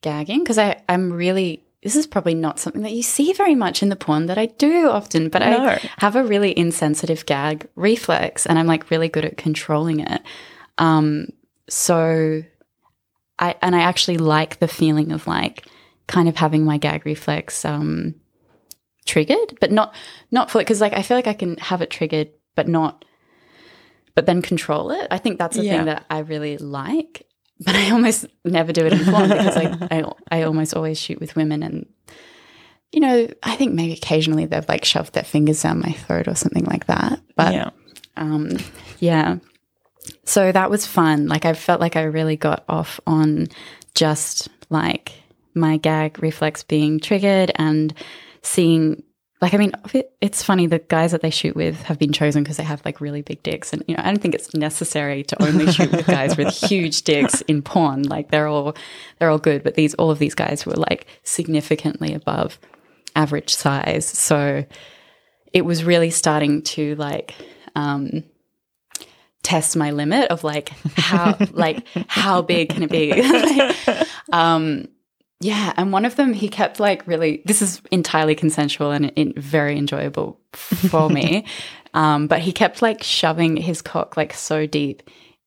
gagging. 0.02 0.40
Because 0.40 0.58
I 0.58 0.82
I'm 0.88 1.12
really. 1.12 1.64
This 1.82 1.96
is 1.96 2.06
probably 2.06 2.34
not 2.34 2.60
something 2.60 2.82
that 2.82 2.92
you 2.92 3.02
see 3.02 3.32
very 3.32 3.56
much 3.56 3.82
in 3.82 3.88
the 3.88 3.96
porn 3.96 4.26
that 4.26 4.38
I 4.38 4.46
do 4.46 4.88
often, 4.88 5.28
but 5.28 5.40
No. 5.40 5.66
I 5.66 5.80
have 5.98 6.14
a 6.14 6.22
really 6.24 6.56
insensitive 6.56 7.26
gag 7.26 7.68
reflex, 7.74 8.46
and 8.46 8.58
I'm 8.58 8.68
like 8.68 8.90
really 8.90 9.08
good 9.08 9.24
at 9.24 9.36
controlling 9.36 10.00
it. 10.00 10.22
Um, 10.78 11.28
so 11.68 12.42
I 13.38 13.56
and 13.62 13.74
I 13.74 13.80
actually 13.80 14.18
like 14.18 14.58
the 14.60 14.68
feeling 14.68 15.10
of 15.10 15.26
like 15.26 15.66
kind 16.06 16.28
of 16.28 16.36
having 16.36 16.64
my 16.64 16.78
gag 16.78 17.04
reflex 17.04 17.64
um 17.64 18.14
triggered, 19.04 19.58
but 19.60 19.72
not 19.72 19.92
not 20.30 20.50
fully 20.50 20.64
because 20.64 20.80
like 20.80 20.92
I 20.92 21.02
feel 21.02 21.16
like 21.16 21.26
I 21.26 21.34
can 21.34 21.56
have 21.56 21.82
it 21.82 21.90
triggered, 21.90 22.28
but 22.54 22.68
not 22.68 23.04
but 24.14 24.26
then 24.26 24.42
control 24.42 24.90
it. 24.92 25.08
I 25.10 25.18
think 25.18 25.38
that's 25.38 25.56
the 25.56 25.64
Yeah. 25.64 25.78
thing 25.78 25.86
that 25.86 26.04
I 26.10 26.18
really 26.20 26.58
like. 26.58 27.26
But 27.64 27.76
I 27.76 27.90
almost 27.90 28.26
never 28.44 28.72
do 28.72 28.86
it 28.86 28.92
in 28.92 29.04
porn 29.04 29.28
because 29.28 29.56
like 29.56 29.92
I 29.92 30.04
I 30.30 30.42
almost 30.42 30.74
always 30.74 30.98
shoot 30.98 31.20
with 31.20 31.36
women 31.36 31.62
and 31.62 31.86
you 32.92 33.00
know, 33.00 33.26
I 33.42 33.56
think 33.56 33.72
maybe 33.72 33.94
occasionally 33.94 34.44
they've 34.44 34.68
like 34.68 34.84
shoved 34.84 35.14
their 35.14 35.22
fingers 35.24 35.62
down 35.62 35.80
my 35.80 35.92
throat 35.92 36.28
or 36.28 36.34
something 36.34 36.64
like 36.64 36.86
that. 36.86 37.20
But 37.36 37.54
yeah. 37.54 37.70
um, 38.18 38.50
yeah. 38.98 39.38
So 40.24 40.52
that 40.52 40.70
was 40.70 40.86
fun. 40.86 41.26
Like 41.26 41.46
I 41.46 41.54
felt 41.54 41.80
like 41.80 41.96
I 41.96 42.02
really 42.02 42.36
got 42.36 42.64
off 42.68 43.00
on 43.06 43.48
just 43.94 44.50
like 44.68 45.12
my 45.54 45.78
gag 45.78 46.22
reflex 46.22 46.62
being 46.62 47.00
triggered 47.00 47.50
and 47.56 47.94
seeing 48.42 49.02
like 49.42 49.54
I 49.54 49.56
mean 49.56 49.72
it's 50.20 50.42
funny 50.42 50.68
the 50.68 50.78
guys 50.78 51.10
that 51.10 51.20
they 51.20 51.30
shoot 51.30 51.56
with 51.56 51.82
have 51.82 51.98
been 51.98 52.12
chosen 52.12 52.44
because 52.44 52.58
they 52.58 52.62
have 52.62 52.80
like 52.84 53.00
really 53.00 53.22
big 53.22 53.42
dicks. 53.42 53.72
And 53.72 53.82
you 53.88 53.96
know 53.96 54.02
I 54.04 54.06
don't 54.06 54.22
think 54.22 54.36
it's 54.36 54.54
necessary 54.54 55.24
to 55.24 55.42
only 55.42 55.70
shoot 55.70 55.90
with 55.90 56.06
guys 56.06 56.36
with 56.36 56.54
huge 56.70 57.02
dicks 57.02 57.40
in 57.42 57.60
porn. 57.60 58.04
Like 58.04 58.30
they're 58.30 58.46
all 58.46 58.76
they're 59.18 59.30
all 59.30 59.38
good. 59.38 59.64
But 59.64 59.74
these 59.74 59.94
all 59.94 60.12
of 60.12 60.20
these 60.20 60.36
guys 60.36 60.64
were 60.64 60.74
like 60.74 61.06
significantly 61.24 62.14
above 62.14 62.60
average 63.16 63.52
size. 63.52 64.06
So 64.06 64.64
it 65.52 65.64
was 65.64 65.82
really 65.82 66.10
starting 66.10 66.62
to 66.62 66.94
like 66.94 67.34
um 67.74 68.22
test 69.42 69.76
my 69.76 69.90
limit 69.90 70.30
of 70.30 70.44
like 70.44 70.68
how 70.96 71.36
like 71.50 71.84
how 72.06 72.42
big 72.42 72.68
can 72.68 72.84
it 72.84 72.90
be? 72.90 73.12
Like, 73.88 74.08
um 74.32 74.86
yeah 75.42 75.72
and 75.76 75.92
one 75.92 76.04
of 76.04 76.16
them 76.16 76.32
he 76.32 76.48
kept 76.48 76.80
like 76.80 77.06
really 77.06 77.42
this 77.44 77.62
is 77.62 77.82
entirely 77.90 78.34
consensual 78.34 78.90
and 78.90 79.06
in, 79.16 79.32
very 79.36 79.76
enjoyable 79.76 80.40
for 80.52 81.08
me 81.08 81.44
um 81.94 82.26
but 82.26 82.40
he 82.40 82.52
kept 82.52 82.82
like 82.82 83.02
shoving 83.02 83.56
his 83.56 83.82
cock 83.82 84.16
like 84.16 84.32
so 84.32 84.66
deep 84.66 85.02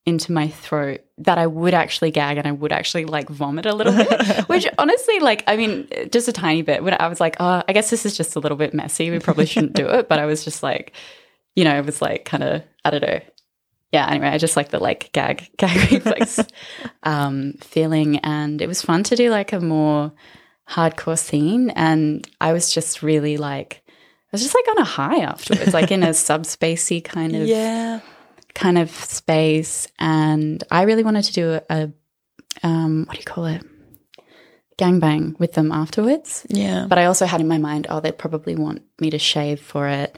into 0.06 0.32
my 0.32 0.48
throat 0.48 1.02
that 1.18 1.38
I 1.38 1.48
would 1.48 1.74
actually 1.74 2.12
gag 2.12 2.38
and 2.38 2.48
I 2.48 2.52
would 2.52 2.72
actually 2.72 3.06
like 3.06 3.28
vomit 3.30 3.66
a 3.66 3.74
little 3.74 3.94
bit, 3.94 4.42
which 4.48 4.68
honestly, 4.78 5.20
like, 5.20 5.44
I 5.48 5.56
mean, 5.56 5.88
just 6.12 6.28
a 6.28 6.32
tiny 6.32 6.62
bit. 6.62 6.84
When 6.84 6.96
I 7.00 7.08
was 7.08 7.20
like, 7.20 7.38
oh, 7.40 7.64
I 7.68 7.74
guess 7.74 7.90
this 7.90 8.06
is 8.06 8.16
just 8.16 8.36
a 8.36 8.40
little 8.40 8.58
bit 8.58 8.74
messy. 8.74 9.10
We 9.10 9.20
probably 9.20 9.46
shouldn't 9.48 9.74
do 9.74 9.88
it. 9.90 10.08
But 10.08 10.20
I 10.20 10.26
was 10.26 10.44
just 10.44 10.62
like, 10.62 10.94
you 11.56 11.64
know, 11.64 11.76
it 11.78 11.86
was 11.86 12.02
like 12.02 12.26
kind 12.26 12.44
of, 12.44 12.64
I 12.84 12.92
don't 12.92 13.02
know. 13.02 13.20
Yeah, 13.96 14.08
anyway, 14.12 14.28
I 14.36 14.38
just 14.38 14.56
like 14.60 14.70
the 14.70 14.80
like 14.80 15.02
gag, 15.14 15.38
gag 15.58 15.92
reflex 15.92 16.40
um, 17.04 17.54
feeling. 17.62 18.18
And 18.20 18.62
it 18.62 18.68
was 18.68 18.82
fun 18.82 19.04
to 19.04 19.16
do 19.16 19.30
like 19.30 19.54
a 19.54 19.60
more 19.60 20.12
hardcore 20.68 21.18
scene. 21.18 21.70
And 21.72 22.28
I 22.42 22.54
was 22.54 22.72
just 22.72 23.02
really 23.02 23.38
like, 23.38 23.82
I 23.88 24.32
was 24.34 24.44
just 24.44 24.56
like 24.56 24.68
on 24.76 24.82
a 24.82 24.86
high 24.98 25.20
afterwards, 25.34 25.74
like 25.74 25.92
in 25.92 26.04
a 26.04 26.10
subspacey 26.28 27.04
kind 27.04 27.36
of 27.36 27.48
Yeah. 27.48 28.00
kind 28.54 28.78
of 28.78 28.90
space 28.92 29.88
and 30.00 30.64
I 30.72 30.82
really 30.84 31.04
wanted 31.04 31.26
to 31.26 31.34
do 31.34 31.46
a, 31.54 31.62
a 31.70 31.80
um 32.64 33.04
what 33.06 33.16
do 33.16 33.20
you 33.20 33.26
call 33.34 33.46
it 33.56 33.62
gangbang 34.78 35.38
with 35.40 35.54
them 35.54 35.72
afterwards 35.72 36.46
Yeah. 36.50 36.86
but 36.90 36.98
I 36.98 37.06
also 37.06 37.26
had 37.26 37.42
in 37.42 37.48
my 37.48 37.58
mind 37.58 37.88
oh 37.90 38.00
they'd 38.02 38.18
probably 38.18 38.56
want 38.56 38.82
me 39.00 39.10
to 39.12 39.20
shave 39.20 39.60
for 39.62 39.88
it 39.88 40.18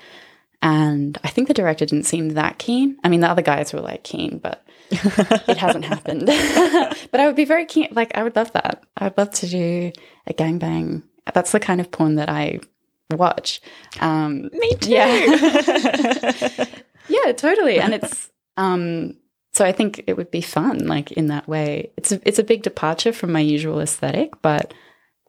and 0.62 1.18
I 1.24 1.30
think 1.30 1.48
the 1.48 1.54
director 1.54 1.86
didn't 1.86 2.06
seem 2.06 2.30
that 2.30 2.58
keen 2.58 2.98
I 3.04 3.10
mean 3.10 3.22
the 3.22 3.30
other 3.30 3.42
guys 3.42 3.74
were 3.74 3.82
like 3.82 4.04
keen 4.04 4.40
but 4.40 4.66
it 4.92 5.58
hasn't 5.58 5.86
happened 5.86 6.26
but 7.12 7.20
I 7.20 7.28
would 7.28 7.36
be 7.36 7.46
very 7.46 7.66
keen 7.66 7.90
like 7.92 8.16
I 8.18 8.24
would 8.24 8.36
love 8.36 8.52
that 8.54 8.84
I 8.98 9.06
would 9.06 9.18
love 9.18 9.32
to 9.32 9.48
do 9.48 9.92
a 10.26 10.34
gangbang 10.34 11.04
that's 11.34 11.52
the 11.52 11.60
kind 11.60 11.82
of 11.82 11.92
porn 11.92 12.16
that 12.16 12.30
I 12.30 12.60
watch 13.12 13.62
um 14.00 14.50
Me 14.54 14.76
too. 14.76 14.92
yeah. 14.92 16.66
yeah, 17.08 17.32
totally. 17.34 17.80
And 17.80 17.94
it's 17.94 18.30
um 18.58 19.16
so 19.54 19.66
I 19.66 19.72
think 19.72 20.04
it 20.06 20.16
would 20.16 20.30
be 20.30 20.42
fun 20.42 20.86
like 20.88 21.12
in 21.14 21.28
that 21.28 21.48
way. 21.48 21.92
It's 21.98 22.12
a, 22.12 22.22
it's 22.26 22.40
a 22.40 22.44
big 22.44 22.62
departure 22.62 23.12
from 23.12 23.32
my 23.32 23.40
usual 23.40 23.80
aesthetic, 23.80 24.40
but 24.42 24.74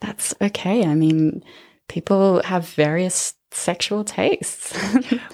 that's 0.03 0.35
okay. 0.41 0.85
I 0.85 0.95
mean, 0.95 1.43
people 1.89 2.43
have 2.43 2.69
various 2.69 3.35
sexual 3.51 4.05
tastes. 4.05 4.77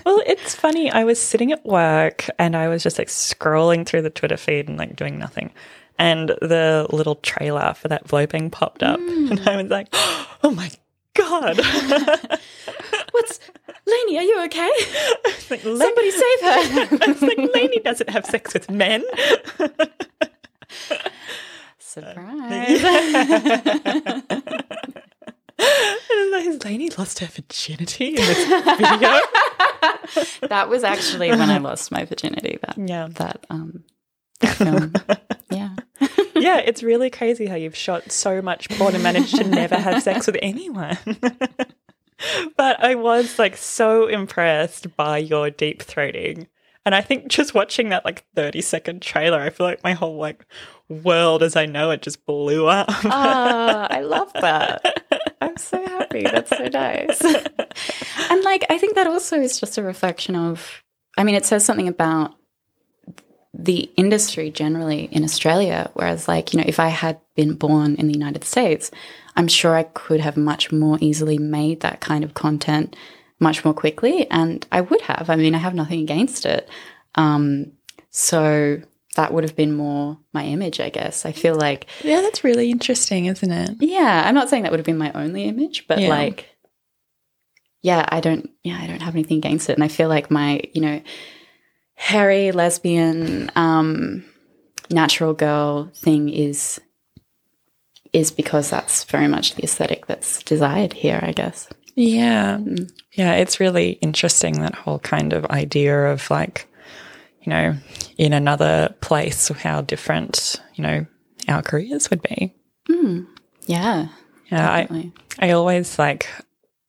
Well, 0.05 0.21
it's 0.27 0.55
funny. 0.55 0.91
I 0.91 1.05
was 1.05 1.19
sitting 1.19 1.51
at 1.51 1.65
work 1.65 2.27
and 2.39 2.55
I 2.55 2.69
was 2.69 2.83
just 2.83 2.99
like 2.99 3.09
scrolling 3.09 3.87
through 3.87 4.03
the 4.03 4.11
Twitter 4.11 4.37
feed 4.37 4.69
and 4.69 4.77
like 4.77 4.97
doing 4.97 5.19
nothing. 5.19 5.51
And 5.99 6.29
the 6.43 6.87
little 6.91 7.15
trailer 7.17 7.73
for 7.73 7.89
that 7.89 8.07
Vloping 8.07 8.53
popped 8.53 8.83
up. 8.83 9.01
Hmm. 9.01 9.29
And 9.33 9.49
I 9.49 9.63
was 9.63 9.71
like, 9.71 9.89
oh 9.93 10.53
my 10.55 10.71
God. 11.15 11.57
What's 13.13 13.41
Laney, 13.87 14.19
are 14.19 14.23
you 14.23 14.45
okay? 14.45 14.69
like, 15.51 15.63
Somebody 15.63 16.11
save 16.11 16.41
her. 16.41 16.99
I 17.01 17.07
was 17.09 17.23
like, 17.23 17.39
Laney 17.55 17.81
doesn't 17.81 18.11
have 18.11 18.27
sex 18.27 18.53
with 18.53 18.71
men. 18.71 19.03
Surprise. 21.79 22.83
Like, 22.83 24.45
has 25.59 26.65
Laney 26.65 26.91
lost 26.91 27.21
her 27.21 27.27
virginity 27.27 28.09
in 28.09 28.15
this 28.17 28.45
video? 28.47 29.19
that 30.49 30.67
was 30.69 30.85
actually 30.85 31.31
when 31.31 31.51
I 31.51 31.59
lost 31.59 31.91
my 31.91 32.05
virginity. 32.05 32.59
That 32.63 32.77
Yeah. 32.79 33.09
that 33.13 33.45
um 33.51 33.85
that 34.41 34.57
film. 34.57 34.93
yeah. 35.51 35.75
yeah, 36.35 36.59
it's 36.59 36.83
really 36.83 37.11
crazy 37.11 37.47
how 37.47 37.55
you've 37.55 37.77
shot 37.77 38.11
so 38.11 38.43
much 38.43 38.69
porn 38.71 38.95
and 38.95 39.03
managed 39.03 39.37
to 39.37 39.45
never 39.45 39.77
have 39.77 40.03
sex 40.03 40.27
with 40.27 40.37
anyone. 40.43 40.99
but 42.57 42.83
I 42.83 42.95
was 42.95 43.39
like 43.39 43.57
so 43.57 44.07
impressed 44.07 44.97
by 44.97 45.19
your 45.19 45.51
deep 45.51 45.83
throating. 45.83 46.47
And 46.87 46.95
I 46.95 47.01
think 47.01 47.29
just 47.29 47.55
watching 47.55 47.89
that 47.89 48.05
like 48.05 48.27
30 48.35 48.61
second 48.61 49.01
trailer, 49.01 49.41
I 49.41 49.49
feel 49.49 49.67
like 49.67 49.83
my 49.83 49.93
whole 49.95 50.17
like 50.19 50.45
world 50.89 51.43
as 51.43 51.57
I 51.57 51.65
know 51.65 51.91
it 51.91 52.03
just 52.03 52.27
blew 52.27 52.67
up. 52.67 52.89
Ah, 53.07 53.87
I 53.89 54.01
love 54.01 54.31
that. 54.35 55.04
I'm 55.55 55.59
so 55.59 55.87
happy. 55.87 56.23
That's 56.23 56.51
so 56.51 56.67
nice. 56.67 57.21
and 58.31 58.43
like, 58.43 58.65
I 58.69 58.77
think 58.77 58.97
that 58.97 59.07
also 59.07 59.41
is 59.41 59.61
just 59.61 59.79
a 59.79 59.83
reflection 59.85 60.35
of, 60.35 60.83
I 61.17 61.23
mean, 61.23 61.37
it 61.37 61.45
says 61.45 61.65
something 61.65 61.87
about 61.87 62.35
the 63.53 63.89
industry 63.97 64.51
generally 64.51 65.05
in 65.13 65.23
Australia. 65.23 65.91
Whereas, 65.95 66.27
like, 66.27 66.53
you 66.53 66.59
know, 66.59 66.65
if 66.67 66.81
I 66.81 66.89
had 66.89 67.21
been 67.37 67.55
born 67.55 67.95
in 67.95 68.09
the 68.09 68.15
United 68.15 68.43
States, 68.43 68.91
I'm 69.37 69.47
sure 69.47 69.77
I 69.77 69.85
could 69.85 70.21
have 70.21 70.37
much 70.37 70.73
more 70.73 70.99
easily 71.01 71.39
made 71.39 71.81
that 71.81 72.01
kind 72.01 72.25
of 72.25 72.35
content 72.35 72.97
much 73.39 73.65
more 73.65 73.75
quickly. 73.75 74.29
And 74.29 74.67
I 74.73 74.81
would 74.81 75.03
have. 75.03 75.31
I 75.31 75.37
mean, 75.37 75.55
I 75.55 75.59
have 75.59 75.75
nothing 75.75 76.01
against 76.01 76.47
it. 76.47 76.69
Um, 77.15 77.71
so 78.11 78.83
that 79.15 79.33
would 79.33 79.45
have 79.45 79.57
been 79.57 79.73
more 79.75 80.19
my 80.33 80.45
image, 80.45 80.81
I 80.81 80.91
guess. 80.91 81.25
I 81.27 81.33
feel 81.33 81.55
like 81.55 81.87
yeah, 82.03 82.21
that's 82.21 82.45
really 82.45 82.71
interesting, 82.71 83.27
isn't 83.27 83.51
it? 83.51 83.71
yeah, 83.81 84.23
I'm 84.27 84.35
not 84.35 84.49
saying 84.49 84.63
that 84.63 84.71
would 84.73 84.81
have 84.81 84.87
been 84.87 84.99
my 84.99 85.13
only 85.13 85.45
image, 85.45 85.87
but 85.89 85.99
Yeah. 85.99 86.09
like, 86.09 86.49
yeah, 87.83 88.07
I 88.09 88.21
don't, 88.21 88.51
yeah, 88.63 88.79
I 88.81 88.87
don't 88.87 89.03
have 89.03 89.15
anything 89.15 89.39
against 89.39 89.69
it, 89.69 89.75
and 89.75 89.85
I 89.85 89.89
feel 89.89 90.09
like 90.09 90.31
my, 90.31 90.61
you 90.73 90.81
know, 90.81 91.03
hairy 91.95 92.51
lesbian, 92.53 93.51
um, 93.57 94.25
natural 94.91 95.33
girl 95.33 95.91
thing 95.95 96.29
is 96.29 96.81
is 98.13 98.31
because 98.31 98.71
that's 98.71 99.03
very 99.05 99.27
much 99.27 99.55
the 99.57 99.65
aesthetic 99.65 100.07
that's 100.07 100.41
desired 100.45 100.93
here, 100.93 101.19
I 101.23 101.33
guess. 101.33 101.69
Yeah. 101.97 102.61
Yeah, 103.13 103.33
it's 103.35 103.59
really 103.59 103.93
interesting 104.01 104.61
that 104.61 104.75
whole 104.77 105.01
kind 105.01 105.33
of 105.33 105.45
idea 105.47 106.07
of 106.13 106.31
like, 106.31 106.69
you 107.45 107.51
know, 107.51 107.77
in 108.17 108.33
another 108.33 108.95
place, 109.01 109.49
how 109.49 109.83
different, 109.83 110.61
you 110.75 110.83
know, 110.83 111.07
our 111.49 111.63
careers 111.63 112.11
would 112.11 112.23
be. 112.23 112.55
Hmm. 112.89 113.25
Yeah. 113.67 114.09
Yeah, 114.51 114.71
I. 114.71 115.13
I 115.39 115.51
always 115.51 115.99
like, 115.99 116.29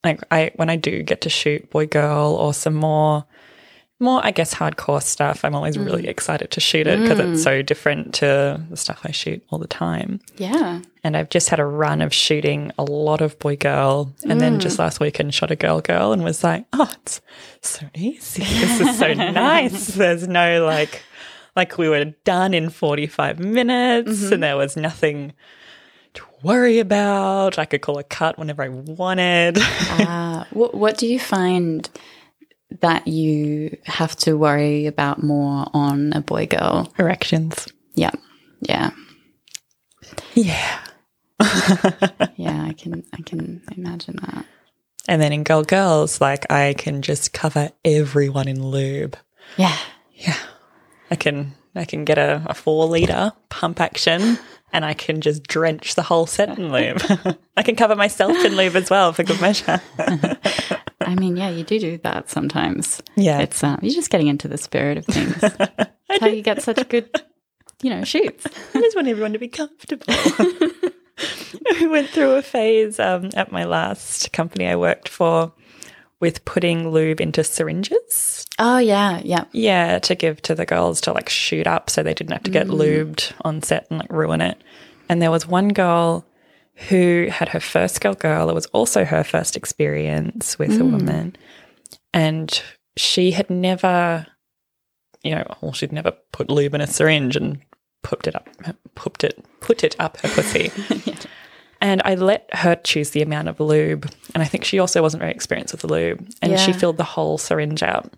like 0.03 0.21
I 0.31 0.51
when 0.55 0.69
I 0.69 0.75
do 0.75 1.03
get 1.03 1.21
to 1.21 1.29
shoot 1.29 1.69
boy 1.71 1.87
girl 1.87 2.35
or 2.35 2.53
some 2.53 2.75
more, 2.75 3.25
more 3.99 4.19
I 4.23 4.31
guess 4.31 4.53
hardcore 4.53 5.01
stuff. 5.01 5.45
I'm 5.45 5.55
always 5.55 5.77
really 5.77 6.03
mm. 6.03 6.09
excited 6.09 6.51
to 6.51 6.59
shoot 6.59 6.85
it 6.85 6.99
because 6.99 7.19
it's 7.19 7.43
so 7.43 7.61
mm. 7.61 7.65
different 7.65 8.13
to 8.15 8.61
the 8.69 8.77
stuff 8.77 9.01
I 9.03 9.11
shoot 9.11 9.43
all 9.49 9.59
the 9.59 9.67
time. 9.67 10.19
Yeah. 10.35 10.81
And 11.03 11.15
I've 11.15 11.29
just 11.29 11.49
had 11.49 11.59
a 11.59 11.65
run 11.65 12.01
of 12.01 12.13
shooting 12.13 12.71
a 12.77 12.83
lot 12.83 13.21
of 13.21 13.39
boy 13.39 13.55
girl. 13.55 14.13
And 14.27 14.41
then 14.41 14.59
just 14.59 14.75
mm. 14.75 14.79
last 14.79 14.99
weekend 14.99 15.33
shot 15.33 15.51
a 15.51 15.55
girl 15.55 15.79
girl 15.79 16.11
and 16.11 16.23
was 16.23 16.43
like, 16.43 16.65
oh, 16.73 16.91
it's 17.01 17.21
so 17.61 17.87
easy. 17.93 18.43
This 18.65 18.81
is 18.81 18.99
so 18.99 19.13
nice. 19.13 19.87
There's 19.87 20.27
no 20.27 20.65
like, 20.65 21.03
like 21.55 21.77
we 21.77 21.87
were 21.87 22.05
done 22.25 22.53
in 22.53 22.69
45 22.69 23.39
minutes 23.39 24.23
and 24.23 24.31
mm-hmm. 24.31 24.41
there 24.41 24.57
was 24.57 24.75
nothing 24.75 25.33
to 26.15 26.23
worry 26.43 26.79
about. 26.79 27.57
I 27.57 27.65
could 27.65 27.81
call 27.81 27.97
a 27.97 28.03
cut 28.03 28.37
whenever 28.37 28.63
I 28.63 28.69
wanted. 28.69 29.57
Uh, 29.57 30.43
what, 30.51 30.73
what 30.73 30.97
do 30.97 31.07
you 31.07 31.19
find 31.19 31.89
that 32.81 33.07
you 33.07 33.77
have 33.85 34.15
to 34.17 34.37
worry 34.37 34.85
about 34.87 35.23
more 35.23 35.67
on 35.73 36.13
a 36.13 36.21
boy 36.21 36.47
girl? 36.47 36.91
Erections. 36.97 37.67
Yeah. 37.95 38.11
Yeah. 38.61 38.91
Yeah. 40.33 40.79
Yeah. 42.37 42.63
I 42.63 42.73
can, 42.73 43.03
I 43.13 43.21
can 43.21 43.61
imagine 43.75 44.17
that. 44.21 44.45
And 45.07 45.21
then 45.21 45.31
in 45.33 45.43
girl 45.43 45.63
girls, 45.63 46.19
like 46.19 46.51
I 46.51 46.73
can 46.77 47.01
just 47.01 47.33
cover 47.33 47.71
everyone 47.83 48.47
in 48.47 48.65
lube. 48.65 49.17
Yeah. 49.57 49.77
Yeah. 50.13 50.37
I 51.11 51.15
can 51.15 51.53
I 51.75 51.85
can 51.85 52.05
get 52.05 52.17
a, 52.17 52.41
a 52.47 52.53
four 52.53 52.85
liter 52.87 53.33
pump 53.49 53.79
action 53.81 54.39
and 54.75 54.83
I 54.83 54.93
can 54.93 55.21
just 55.21 55.43
drench 55.43 55.95
the 55.95 56.01
whole 56.01 56.25
set 56.27 56.59
in 56.59 56.69
lube. 56.69 57.01
I 57.57 57.63
can 57.63 57.77
cover 57.77 57.95
myself 57.95 58.35
in 58.43 58.57
lube 58.57 58.75
as 58.75 58.89
well 58.89 59.13
for 59.13 59.23
good 59.23 59.39
measure. 59.39 59.81
I 60.99 61.15
mean, 61.15 61.37
yeah, 61.37 61.47
you 61.47 61.63
do 61.63 61.79
do 61.79 61.97
that 61.99 62.29
sometimes. 62.29 63.01
Yeah. 63.15 63.39
It's, 63.39 63.63
um, 63.63 63.79
you're 63.81 63.95
just 63.95 64.09
getting 64.09 64.27
into 64.27 64.49
the 64.49 64.57
spirit 64.57 64.97
of 64.97 65.05
things. 65.05 65.37
That's 65.39 66.19
how 66.19 66.27
you 66.27 66.41
get 66.41 66.61
such 66.61 66.89
good, 66.89 67.09
you 67.81 67.89
know, 67.89 68.03
shoots. 68.03 68.47
I 68.73 68.81
just 68.81 68.97
want 68.97 69.07
everyone 69.07 69.31
to 69.31 69.39
be 69.39 69.47
comfortable. 69.47 70.13
we 71.79 71.87
went 71.87 72.09
through 72.09 72.31
a 72.31 72.41
phase 72.41 72.99
um, 72.99 73.29
at 73.33 73.53
my 73.53 73.63
last 73.63 74.33
company 74.33 74.67
I 74.67 74.75
worked 74.75 75.07
for 75.07 75.53
with 76.19 76.45
putting 76.45 76.89
lube 76.91 77.19
into 77.19 77.43
syringes. 77.43 78.45
Oh, 78.57 78.77
yeah. 78.77 79.21
Yeah. 79.23 79.45
Yeah, 79.51 79.99
to 79.99 80.15
give 80.15 80.41
to 80.43 80.55
the 80.55 80.65
girls 80.65 81.01
to 81.01 81.13
like 81.13 81.29
shoot 81.29 81.67
up 81.67 81.89
so 81.89 82.03
they 82.03 82.13
didn't 82.13 82.33
have 82.33 82.43
to 82.43 82.51
get 82.51 82.67
mm. 82.67 82.77
lubed 82.77 83.33
on 83.41 83.61
set 83.61 83.87
and 83.89 83.99
like 83.99 84.11
ruin 84.11 84.41
it. 84.41 84.61
And 85.09 85.21
there 85.21 85.31
was 85.31 85.47
one 85.47 85.69
girl 85.69 86.25
who 86.89 87.27
had 87.29 87.49
her 87.49 87.59
first 87.59 88.01
girl 88.01 88.15
girl. 88.15 88.49
It 88.49 88.55
was 88.55 88.65
also 88.67 89.05
her 89.05 89.23
first 89.23 89.55
experience 89.55 90.57
with 90.57 90.71
a 90.71 90.83
mm. 90.83 90.91
woman. 90.91 91.35
And 92.13 92.61
she 92.97 93.31
had 93.31 93.49
never, 93.49 94.25
you 95.21 95.35
know, 95.35 95.45
well, 95.61 95.73
she'd 95.73 95.91
never 95.91 96.11
put 96.31 96.49
lube 96.49 96.73
in 96.73 96.81
a 96.81 96.87
syringe 96.87 97.35
and 97.35 97.59
put 98.03 98.27
it 98.27 98.35
up, 98.35 98.47
put 98.95 99.23
it, 99.23 99.43
put 99.59 99.83
it 99.83 99.95
up 99.99 100.17
her 100.17 100.29
pussy. 100.29 100.71
And 101.85 102.01
I 102.03 102.15
let 102.15 102.49
her 102.51 102.75
choose 102.77 103.11
the 103.11 103.21
amount 103.21 103.47
of 103.47 103.59
lube. 103.59 104.11
And 104.33 104.41
I 104.41 104.47
think 104.47 104.63
she 104.63 104.79
also 104.79 105.03
wasn't 105.03 105.21
very 105.21 105.31
experienced 105.31 105.71
with 105.71 105.81
the 105.81 105.87
lube. 105.87 106.27
And 106.41 106.59
she 106.59 106.73
filled 106.73 106.97
the 106.97 107.03
whole 107.03 107.37
syringe 107.37 107.83
out. 107.83 108.11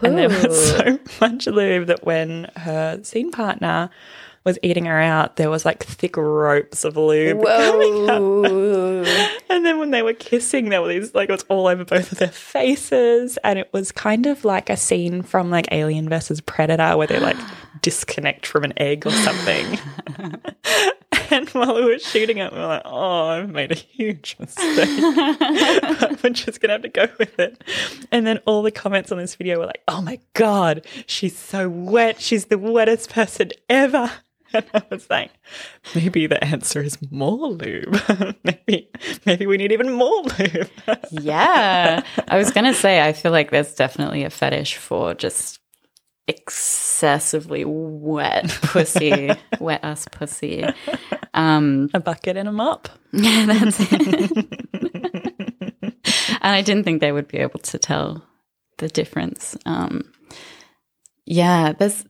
And 0.00 0.16
there 0.16 0.28
was 0.28 0.68
so 0.76 1.00
much 1.20 1.48
lube 1.48 1.88
that 1.88 2.04
when 2.04 2.48
her 2.54 3.02
scene 3.02 3.32
partner 3.32 3.90
was 4.44 4.58
eating 4.62 4.84
her 4.84 5.00
out, 5.00 5.36
there 5.36 5.50
was 5.50 5.64
like 5.64 5.82
thick 5.82 6.16
ropes 6.16 6.84
of 6.84 6.96
lube 6.96 7.42
coming 7.44 8.10
up. 8.10 9.34
And 9.50 9.64
then 9.64 9.78
when 9.78 9.92
they 9.92 10.02
were 10.02 10.14
kissing, 10.14 10.70
there 10.70 10.82
were 10.82 10.88
these 10.88 11.14
like 11.14 11.28
it 11.28 11.32
was 11.32 11.44
all 11.48 11.68
over 11.68 11.84
both 11.84 12.10
of 12.10 12.18
their 12.18 12.28
faces, 12.28 13.38
and 13.44 13.58
it 13.58 13.68
was 13.72 13.92
kind 13.92 14.26
of 14.26 14.44
like 14.44 14.68
a 14.68 14.76
scene 14.76 15.22
from 15.22 15.48
like 15.50 15.68
Alien 15.70 16.08
versus 16.08 16.40
Predator 16.40 16.96
where 16.96 17.06
they 17.06 17.20
like 17.20 17.36
disconnect 17.82 18.46
from 18.46 18.64
an 18.64 18.72
egg 18.78 19.06
or 19.06 19.10
something. 19.10 19.78
and 21.30 21.48
while 21.50 21.74
we 21.76 21.84
were 21.84 21.98
shooting 21.98 22.38
it, 22.38 22.52
we 22.52 22.58
were 22.58 22.66
like, 22.66 22.82
"Oh, 22.84 23.26
I've 23.26 23.50
made 23.50 23.70
a 23.70 23.76
huge 23.76 24.36
mistake. 24.40 24.88
but 24.98 26.20
we're 26.22 26.30
just 26.30 26.60
gonna 26.60 26.72
have 26.74 26.82
to 26.82 26.88
go 26.88 27.06
with 27.18 27.38
it." 27.38 27.62
And 28.10 28.26
then 28.26 28.38
all 28.46 28.62
the 28.62 28.72
comments 28.72 29.12
on 29.12 29.18
this 29.18 29.34
video 29.36 29.58
were 29.58 29.66
like, 29.66 29.82
"Oh 29.86 30.00
my 30.00 30.18
god, 30.32 30.84
she's 31.06 31.38
so 31.38 31.68
wet. 31.68 32.20
She's 32.20 32.46
the 32.46 32.58
wettest 32.58 33.10
person 33.10 33.50
ever." 33.68 34.10
And 34.54 34.64
I 34.72 34.82
was 34.90 35.10
like, 35.10 35.32
maybe 35.94 36.26
the 36.26 36.42
answer 36.42 36.80
is 36.80 36.98
more 37.10 37.48
lube. 37.48 38.00
maybe, 38.44 38.88
maybe 39.26 39.46
we 39.46 39.56
need 39.56 39.72
even 39.72 39.92
more 39.92 40.22
lube. 40.38 40.70
yeah. 41.10 42.02
I 42.28 42.38
was 42.38 42.50
going 42.52 42.64
to 42.66 42.74
say, 42.74 43.02
I 43.02 43.12
feel 43.12 43.32
like 43.32 43.50
there's 43.50 43.74
definitely 43.74 44.24
a 44.24 44.30
fetish 44.30 44.76
for 44.76 45.14
just 45.14 45.60
excessively 46.26 47.64
wet 47.66 48.48
pussy, 48.62 49.30
wet 49.60 49.80
ass 49.82 50.06
pussy. 50.10 50.64
Um, 51.34 51.90
a 51.92 52.00
bucket 52.00 52.36
and 52.36 52.48
a 52.48 52.52
mop. 52.52 52.88
yeah, 53.12 53.46
that's 53.46 53.78
it. 53.80 54.30
and 55.82 56.42
I 56.42 56.62
didn't 56.62 56.84
think 56.84 57.00
they 57.00 57.12
would 57.12 57.28
be 57.28 57.38
able 57.38 57.60
to 57.60 57.78
tell 57.78 58.24
the 58.78 58.88
difference. 58.88 59.56
Um, 59.66 60.12
yeah, 61.26 61.72
there's, 61.72 62.04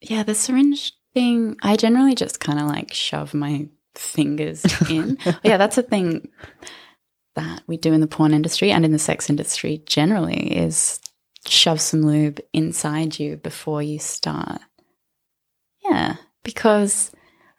yeah, 0.00 0.22
the 0.22 0.34
syringe 0.34 0.92
thing. 1.14 1.56
I 1.62 1.76
generally 1.76 2.14
just 2.14 2.40
kind 2.40 2.58
of 2.58 2.66
like 2.66 2.92
shove 2.92 3.34
my 3.34 3.68
fingers 3.94 4.64
in. 4.90 5.18
yeah, 5.42 5.56
that's 5.56 5.78
a 5.78 5.82
thing 5.82 6.28
that 7.36 7.62
we 7.66 7.76
do 7.76 7.92
in 7.92 8.00
the 8.00 8.06
porn 8.06 8.34
industry 8.34 8.70
and 8.70 8.84
in 8.84 8.92
the 8.92 8.98
sex 8.98 9.30
industry 9.30 9.82
generally 9.86 10.56
is 10.56 11.00
shove 11.46 11.80
some 11.80 12.02
lube 12.02 12.40
inside 12.52 13.18
you 13.18 13.36
before 13.36 13.82
you 13.82 13.98
start. 13.98 14.60
Yeah, 15.84 16.16
because 16.42 17.12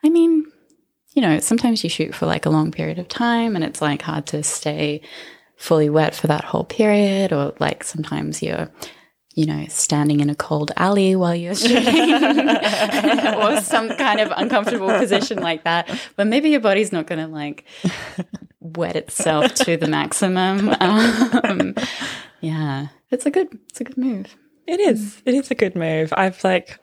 I 0.03 0.09
mean, 0.09 0.45
you 1.13 1.21
know, 1.21 1.39
sometimes 1.39 1.83
you 1.83 1.89
shoot 1.89 2.15
for 2.15 2.25
like 2.25 2.45
a 2.45 2.49
long 2.49 2.71
period 2.71 2.99
of 2.99 3.07
time 3.07 3.55
and 3.55 3.63
it's 3.63 3.81
like 3.81 4.01
hard 4.01 4.27
to 4.27 4.43
stay 4.43 5.01
fully 5.61 5.89
wet 5.89 6.15
for 6.15 6.27
that 6.27 6.43
whole 6.43 6.63
period, 6.63 7.31
or 7.31 7.53
like 7.59 7.83
sometimes 7.83 8.41
you're, 8.41 8.67
you 9.35 9.45
know, 9.45 9.65
standing 9.69 10.19
in 10.19 10.29
a 10.29 10.35
cold 10.35 10.71
alley 10.75 11.15
while 11.15 11.35
you're 11.35 11.55
shooting, 11.55 12.49
or 13.37 13.61
some 13.61 13.95
kind 13.95 14.19
of 14.19 14.31
uncomfortable 14.35 14.89
position 14.99 15.39
like 15.39 15.63
that. 15.63 15.89
But 16.15 16.27
maybe 16.27 16.49
your 16.49 16.59
body's 16.59 16.91
not 16.91 17.07
going 17.07 17.19
to 17.19 17.27
like 17.27 17.65
wet 18.59 18.95
itself 18.95 19.53
to 19.55 19.77
the 19.77 19.87
maximum. 19.87 20.75
Um, 20.81 21.75
yeah, 22.41 22.87
it's 23.09 23.25
a 23.25 23.31
good, 23.31 23.57
it's 23.69 23.79
a 23.79 23.83
good 23.85 23.97
move. 23.97 24.35
It 24.67 24.79
is. 24.79 25.21
It 25.25 25.33
is 25.33 25.49
a 25.51 25.55
good 25.55 25.75
move. 25.75 26.13
I've 26.15 26.43
like 26.43 26.79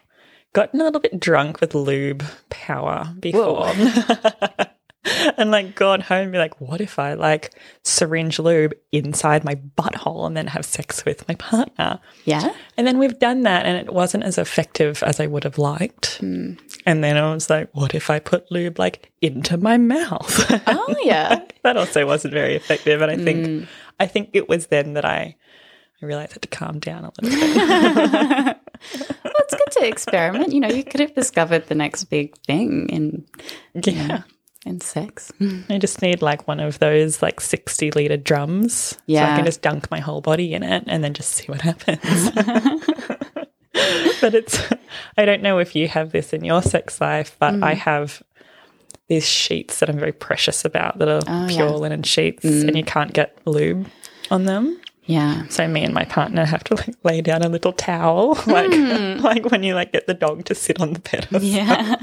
gotten 0.52 0.80
a 0.80 0.84
little 0.84 1.00
bit 1.00 1.20
drunk 1.20 1.60
with 1.60 1.74
lube 1.74 2.24
power 2.48 3.14
before. 3.20 3.72
and 5.36 5.50
like 5.50 5.74
gone 5.74 6.00
home 6.00 6.24
and 6.24 6.32
be 6.32 6.38
like, 6.38 6.60
what 6.60 6.80
if 6.80 6.98
I 6.98 7.14
like 7.14 7.54
syringe 7.82 8.38
lube 8.38 8.74
inside 8.92 9.44
my 9.44 9.54
butthole 9.54 10.26
and 10.26 10.36
then 10.36 10.48
have 10.48 10.64
sex 10.64 11.04
with 11.04 11.26
my 11.28 11.34
partner? 11.36 12.00
Yeah. 12.24 12.54
And 12.76 12.86
then 12.86 12.98
we've 12.98 13.18
done 13.18 13.42
that 13.42 13.66
and 13.66 13.76
it 13.76 13.92
wasn't 13.92 14.24
as 14.24 14.38
effective 14.38 15.02
as 15.02 15.20
I 15.20 15.26
would 15.26 15.44
have 15.44 15.58
liked. 15.58 16.16
Hmm. 16.18 16.54
And 16.84 17.04
then 17.04 17.16
I 17.16 17.32
was 17.32 17.48
like, 17.48 17.70
what 17.72 17.94
if 17.94 18.10
I 18.10 18.18
put 18.18 18.50
lube 18.50 18.78
like 18.78 19.12
into 19.20 19.56
my 19.56 19.76
mouth? 19.76 20.50
Oh 20.70 20.94
yeah. 21.02 21.40
that 21.62 21.76
also 21.76 22.06
wasn't 22.06 22.34
very 22.34 22.54
effective. 22.54 23.00
And 23.00 23.10
I 23.10 23.16
think 23.16 23.46
hmm. 23.46 23.64
I 24.00 24.06
think 24.06 24.30
it 24.32 24.48
was 24.48 24.66
then 24.66 24.94
that 24.94 25.04
I 25.04 25.36
I 26.00 26.06
realized 26.06 26.32
I 26.32 26.34
had 26.34 26.42
to 26.42 26.48
calm 26.48 26.78
down 26.78 27.04
a 27.04 27.10
little 27.20 27.38
bit. 27.38 27.56
well, 29.24 29.34
it's 29.38 29.54
good 29.54 29.80
to 29.80 29.86
experiment. 29.86 30.52
You 30.52 30.60
know, 30.60 30.68
you 30.68 30.84
could 30.84 31.00
have 31.00 31.14
discovered 31.14 31.66
the 31.66 31.74
next 31.74 32.04
big 32.04 32.36
thing 32.42 32.88
in 32.88 33.24
yeah. 33.74 34.22
In 34.68 34.80
sex. 34.80 35.32
I 35.68 35.78
just 35.78 36.02
need 36.02 36.22
like 36.22 36.46
one 36.46 36.60
of 36.60 36.78
those 36.78 37.22
like 37.22 37.40
60 37.40 37.90
liter 37.92 38.16
drums. 38.16 38.96
So 39.08 39.16
I 39.16 39.36
can 39.36 39.44
just 39.44 39.62
dunk 39.62 39.90
my 39.90 40.00
whole 40.00 40.20
body 40.20 40.54
in 40.54 40.62
it 40.62 40.84
and 40.86 41.02
then 41.02 41.14
just 41.14 41.32
see 41.32 41.46
what 41.46 41.62
happens. 41.62 42.30
but 44.20 44.34
it's, 44.34 44.62
I 45.16 45.24
don't 45.24 45.42
know 45.42 45.58
if 45.58 45.74
you 45.74 45.88
have 45.88 46.12
this 46.12 46.32
in 46.32 46.44
your 46.44 46.62
sex 46.62 47.00
life, 47.00 47.36
but 47.38 47.54
I 47.62 47.74
mm. 47.74 47.78
have 47.78 48.22
these 49.08 49.26
sheets 49.26 49.80
that 49.80 49.88
I'm 49.88 49.98
very 49.98 50.12
precious 50.12 50.64
about 50.64 50.98
that 50.98 51.08
are 51.08 51.22
Oh, 51.26 51.46
pure 51.48 51.68
yeah. 51.68 51.74
linen 51.74 52.02
sheets 52.02 52.44
and 52.44 52.70
mm. 52.70 52.76
you 52.76 52.84
can't 52.84 53.12
get 53.12 53.36
lube 53.46 53.88
on 54.30 54.44
them. 54.44 54.80
Yeah. 55.06 55.48
So 55.48 55.66
me 55.66 55.84
and 55.84 55.94
my 55.94 56.04
partner 56.04 56.44
have 56.44 56.62
to 56.64 56.74
like 56.74 56.94
lay 57.02 57.22
down 57.22 57.42
a 57.42 57.48
little 57.48 57.72
towel, 57.72 58.34
like 58.46 58.70
mm. 58.70 59.20
like 59.22 59.46
when 59.50 59.62
you 59.62 59.74
like 59.74 59.92
get 59.92 60.06
the 60.06 60.12
dog 60.12 60.44
to 60.44 60.54
sit 60.54 60.80
on 60.80 60.92
the 60.92 61.00
bed. 61.00 61.26
Yeah. 61.40 61.96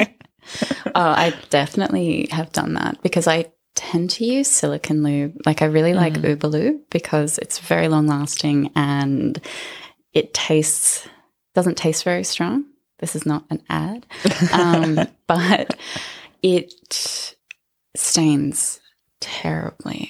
Oh, 0.88 0.92
I 0.96 1.34
definitely 1.50 2.28
have 2.32 2.52
done 2.52 2.74
that 2.74 3.02
because 3.02 3.28
I 3.28 3.52
tend 3.76 4.10
to 4.12 4.26
use 4.26 4.50
silicon 4.50 5.04
lube. 5.04 5.42
Like 5.46 5.62
I 5.62 5.66
really 5.66 5.94
like 5.94 6.14
Uberlube 6.14 6.82
because 6.90 7.38
it's 7.38 7.60
very 7.60 7.88
long 7.88 8.08
lasting 8.08 8.72
and 8.76 9.40
it 10.14 10.34
tastes 10.34 11.08
doesn't 11.54 11.78
taste 11.78 12.04
very 12.04 12.24
strong. 12.24 12.66
This 13.00 13.16
is 13.16 13.26
not 13.26 13.46
an 13.50 13.62
ad, 13.70 14.06
um, 14.54 15.00
but 15.28 15.78
it 16.42 16.74
stains 17.96 18.80
terribly. 19.20 20.10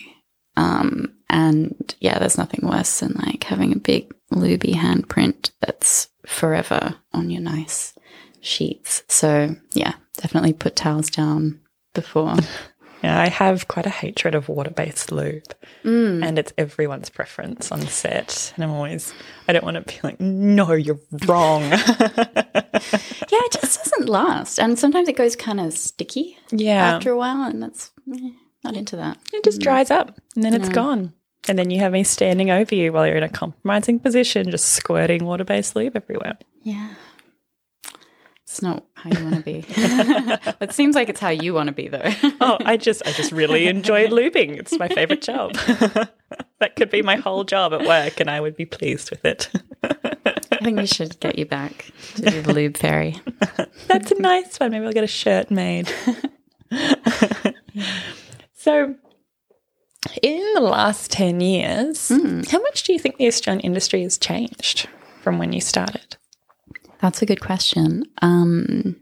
Um, 0.56 1.14
and 1.30 1.96
yeah, 2.00 2.20
there's 2.20 2.38
nothing 2.38 2.68
worse 2.68 3.00
than 3.00 3.14
like 3.26 3.44
having 3.44 3.74
a 3.74 3.80
big 3.80 4.14
lubey 4.32 4.74
handprint 4.74 5.52
that's 5.62 6.10
forever 6.26 6.96
on 7.14 7.30
your 7.30 7.42
nice 7.42 7.95
sheets. 8.46 9.04
So 9.08 9.56
yeah, 9.74 9.94
definitely 10.18 10.54
put 10.54 10.76
towels 10.76 11.10
down 11.10 11.60
before. 11.94 12.36
Yeah, 13.04 13.20
I 13.22 13.28
have 13.28 13.68
quite 13.68 13.86
a 13.86 13.92
hatred 13.92 14.34
of 14.34 14.50
water 14.50 14.72
based 14.72 15.12
lube, 15.12 15.54
and 16.24 16.40
it's 16.40 16.52
everyone's 16.58 17.10
preference 17.10 17.72
on 17.72 17.82
set. 17.82 18.52
And 18.56 18.64
I'm 18.64 18.72
always, 18.72 19.14
I 19.48 19.54
don't 19.54 19.64
want 19.64 19.76
to 19.76 19.82
be 19.82 20.00
like, 20.02 20.20
no, 20.20 20.72
you're 20.72 21.00
wrong. 21.28 21.62
yeah, 21.70 21.78
it 22.72 23.52
just 23.52 23.84
doesn't 23.84 24.10
last. 24.10 24.60
And 24.60 24.80
sometimes 24.80 25.08
it 25.08 25.18
goes 25.18 25.36
kind 25.36 25.60
of 25.60 25.74
sticky 25.74 26.36
yeah, 26.50 26.96
after 26.96 27.12
a 27.12 27.18
while, 27.18 27.44
and 27.44 27.62
that's 27.62 27.92
eh, 28.12 28.32
not 28.64 28.76
into 28.76 28.96
that. 28.96 29.20
it 29.32 29.44
just 29.44 29.62
dries 29.62 29.92
up 29.92 30.20
and 30.36 30.44
then 30.44 30.56
it's 30.56 30.70
gone. 30.70 31.14
And 31.48 31.60
then 31.60 31.70
you 31.70 31.80
have 31.82 31.92
me 31.92 32.04
standing 32.04 32.50
over 32.50 32.74
you 32.74 32.92
while 32.92 33.06
you're 33.06 33.18
in 33.18 33.24
a 33.24 33.30
compromising 33.30 34.00
position, 34.00 34.50
just 34.50 34.70
squirting 34.70 35.26
water 35.26 35.44
based 35.44 35.76
lube 35.76 35.96
everywhere. 35.96 36.40
Yeah. 36.64 36.96
It's 38.56 38.62
not 38.62 38.86
how 38.94 39.10
you 39.10 39.22
want 39.22 39.36
to 39.36 39.42
be. 39.42 39.66
it 40.62 40.72
seems 40.72 40.96
like 40.96 41.10
it's 41.10 41.20
how 41.20 41.28
you 41.28 41.54
want 41.54 41.68
to 41.68 41.74
be, 41.74 41.90
though. 41.90 42.10
Oh, 42.40 42.58
I 42.62 42.78
just, 42.78 43.06
I 43.06 43.12
just 43.12 43.34
really 43.34 43.68
enjoy 43.68 44.08
lubing. 44.08 44.58
It's 44.58 44.80
my 44.80 44.88
favorite 44.88 45.22
job. 45.22 45.56
that 46.60 46.78
could 46.78 46.90
be 46.90 47.02
my 47.02 47.18
whole 47.18 47.44
job 47.44 47.74
at 47.74 47.86
work, 47.86 48.22
and 48.22 48.30
I 48.30 48.40
would 48.40 48.56
be 48.56 48.64
pleased 48.66 49.10
with 49.10 49.26
it. 49.26 49.50
I 49.84 50.60
think 50.64 50.80
we 50.80 50.86
should 50.86 51.20
get 51.20 51.38
you 51.38 51.46
back 51.46 51.92
to 52.16 52.22
do 52.22 52.42
the 52.42 52.54
lube 52.54 52.78
fairy. 52.78 53.20
That's 53.88 54.12
a 54.12 54.22
nice 54.22 54.58
one. 54.58 54.72
Maybe 54.72 54.86
I'll 54.86 54.94
get 54.94 55.04
a 55.04 55.08
shirt 55.08 55.52
made. 55.52 55.92
so, 58.54 58.96
in 60.22 60.54
the 60.54 60.62
last 60.62 61.12
10 61.12 61.42
years, 61.42 62.08
hmm. 62.08 62.44
how 62.50 62.62
much 62.62 62.84
do 62.84 62.94
you 62.94 63.00
think 63.00 63.18
the 63.18 63.28
Australian 63.28 63.60
industry 63.66 64.04
has 64.04 64.18
changed 64.18 64.88
from 65.22 65.40
when 65.40 65.52
you 65.52 65.60
started? 65.60 66.16
That's 67.06 67.22
a 67.22 67.28
good 67.28 67.40
question. 67.40 68.06
Um, 68.24 68.96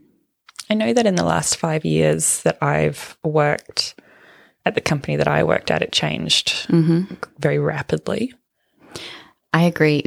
I 0.68 0.74
know 0.74 0.92
that 0.92 1.06
in 1.06 1.14
the 1.14 1.24
last 1.24 1.56
five 1.56 1.86
years 1.86 2.42
that 2.42 2.62
I've 2.62 3.16
worked 3.24 3.98
at 4.66 4.74
the 4.74 4.82
company 4.82 5.16
that 5.16 5.26
I 5.26 5.42
worked 5.42 5.70
at, 5.70 5.80
it 5.80 5.90
changed 5.90 6.66
very 7.38 7.58
rapidly. 7.58 8.34
I 9.54 9.62
agree. 9.62 10.04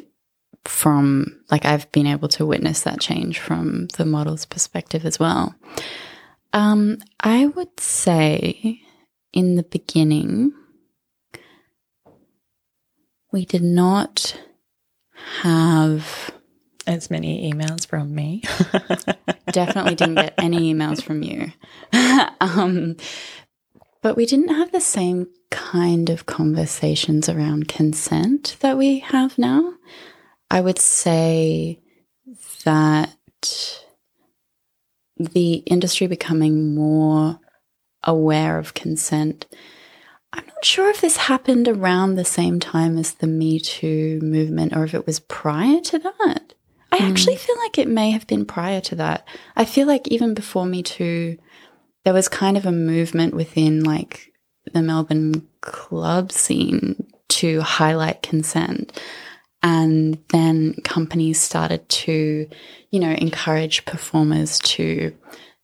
From 0.65 1.41
like, 1.49 1.65
I've 1.65 1.91
been 1.91 2.05
able 2.05 2.27
to 2.27 2.45
witness 2.45 2.83
that 2.83 2.99
change 2.99 3.39
from 3.39 3.87
the 3.97 4.05
model's 4.05 4.45
perspective 4.45 5.03
as 5.03 5.19
well. 5.19 5.55
Um, 6.53 6.99
I 7.21 7.47
would 7.47 7.79
say 7.79 8.79
in 9.33 9.55
the 9.55 9.63
beginning, 9.63 10.53
we 13.31 13.43
did 13.43 13.63
not 13.63 14.39
have 15.41 16.36
As 16.87 17.11
many 17.11 17.51
emails 17.51 17.85
from 17.85 18.15
me. 18.15 18.43
definitely 19.51 19.95
didn't 19.95 20.15
get 20.15 20.33
any 20.37 20.73
emails 20.73 21.03
from 21.03 21.21
you. 21.21 21.51
um, 22.41 22.95
but 24.01 24.15
we 24.15 24.25
didn't 24.25 24.55
have 24.55 24.71
the 24.71 24.81
same 24.81 25.27
kind 25.51 26.09
of 26.09 26.25
conversations 26.25 27.29
around 27.29 27.67
consent 27.67 28.55
that 28.61 28.77
we 28.77 28.99
have 28.99 29.37
now. 29.37 29.73
I 30.49 30.61
would 30.61 30.79
say 30.79 31.81
that 32.63 33.13
the 35.17 35.55
industry 35.65 36.07
becoming 36.07 36.75
more 36.75 37.39
aware 38.03 38.57
of 38.57 38.73
consent. 38.73 39.45
I'm 40.33 40.45
not 40.45 40.63
sure 40.63 40.89
if 40.89 41.01
this 41.01 41.17
happened 41.17 41.67
around 41.67 42.15
the 42.15 42.25
same 42.25 42.59
time 42.59 42.97
as 42.97 43.13
the 43.13 43.27
Me 43.27 43.59
Too 43.59 44.19
movement 44.21 44.75
or 44.75 44.83
if 44.83 44.93
it 44.93 45.05
was 45.05 45.19
prior 45.19 45.81
to 45.81 45.99
that. 45.99 46.46
I 46.91 46.97
actually 46.97 47.35
mm. 47.35 47.39
feel 47.39 47.57
like 47.57 47.77
it 47.77 47.87
may 47.87 48.11
have 48.11 48.27
been 48.27 48.45
prior 48.45 48.81
to 48.81 48.95
that. 48.95 49.27
I 49.55 49.65
feel 49.65 49.87
like 49.87 50.07
even 50.07 50.33
before 50.33 50.65
Me 50.65 50.81
Too, 50.81 51.37
there 52.05 52.13
was 52.13 52.29
kind 52.29 52.55
of 52.55 52.65
a 52.65 52.71
movement 52.71 53.33
within 53.33 53.83
like 53.83 54.31
the 54.73 54.81
Melbourne 54.81 55.47
club 55.61 56.31
scene 56.31 57.07
to 57.29 57.61
highlight 57.61 58.21
consent. 58.21 58.99
And 59.63 60.17
then 60.29 60.75
companies 60.83 61.41
started 61.41 61.87
to, 61.89 62.49
you 62.91 62.99
know, 62.99 63.11
encourage 63.11 63.85
performers 63.85 64.59
to 64.59 65.13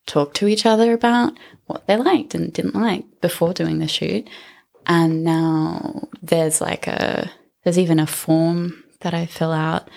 talk 0.06 0.34
to 0.34 0.48
each 0.48 0.66
other 0.66 0.92
about 0.92 1.32
what 1.66 1.86
they 1.86 1.96
liked 1.96 2.34
and 2.34 2.52
didn't 2.52 2.74
like 2.74 3.04
before 3.20 3.54
doing 3.54 3.78
the 3.78 3.88
shoot. 3.88 4.28
And 4.86 5.24
now 5.24 6.08
there's 6.20 6.60
like 6.60 6.86
a, 6.86 7.30
there's 7.62 7.78
even 7.78 7.98
a 7.98 8.06
form 8.06 8.84
that 9.00 9.14
I 9.14 9.26
fill 9.26 9.52
out 9.52 9.88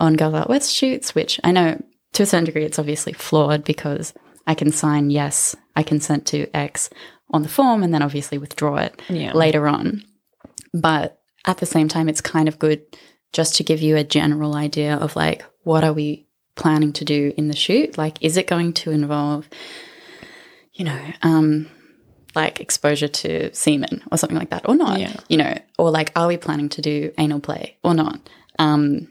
on 0.00 0.14
Girls 0.14 0.34
Out 0.34 0.48
West 0.48 0.72
shoots, 0.72 1.14
which 1.14 1.38
I 1.44 1.52
know 1.52 1.82
to 2.14 2.22
a 2.22 2.26
certain 2.26 2.44
degree 2.44 2.64
it's 2.64 2.78
obviously 2.78 3.12
flawed 3.12 3.64
because 3.64 4.14
I 4.46 4.54
can 4.54 4.72
sign 4.72 5.10
yes, 5.10 5.56
I 5.76 5.82
consent 5.82 6.26
to 6.28 6.46
X 6.54 6.90
on 7.30 7.42
the 7.42 7.48
form 7.48 7.82
and 7.82 7.92
then 7.92 8.02
obviously 8.02 8.38
withdraw 8.38 8.76
it 8.76 9.00
Yeah. 9.08 9.32
later 9.32 9.66
on. 9.66 10.04
But 10.72 11.18
at 11.46 11.58
the 11.58 11.66
same 11.66 11.88
time, 11.88 12.08
it's 12.08 12.20
kind 12.20 12.48
of 12.48 12.58
good 12.58 12.82
just 13.32 13.56
to 13.56 13.64
give 13.64 13.80
you 13.82 13.96
a 13.96 14.04
general 14.04 14.54
idea 14.54 14.96
of 14.96 15.16
like, 15.16 15.44
what 15.62 15.82
are 15.84 15.92
we 15.92 16.26
planning 16.56 16.92
to 16.94 17.04
do 17.04 17.32
in 17.36 17.48
the 17.48 17.56
shoot? 17.56 17.98
Like, 17.98 18.18
is 18.22 18.36
it 18.36 18.46
going 18.46 18.72
to 18.74 18.90
involve, 18.92 19.48
you 20.72 20.84
know, 20.84 21.00
um, 21.22 21.68
like 22.34 22.60
exposure 22.60 23.08
to 23.08 23.52
semen 23.54 24.02
or 24.12 24.18
something 24.18 24.38
like 24.38 24.50
that 24.50 24.68
or 24.68 24.74
not? 24.76 25.00
Yeah. 25.00 25.14
You 25.28 25.38
know, 25.38 25.58
or 25.78 25.90
like, 25.90 26.12
are 26.16 26.28
we 26.28 26.36
planning 26.36 26.68
to 26.70 26.82
do 26.82 27.12
anal 27.18 27.40
play 27.40 27.76
or 27.82 27.94
not? 27.94 28.20
Um, 28.58 29.08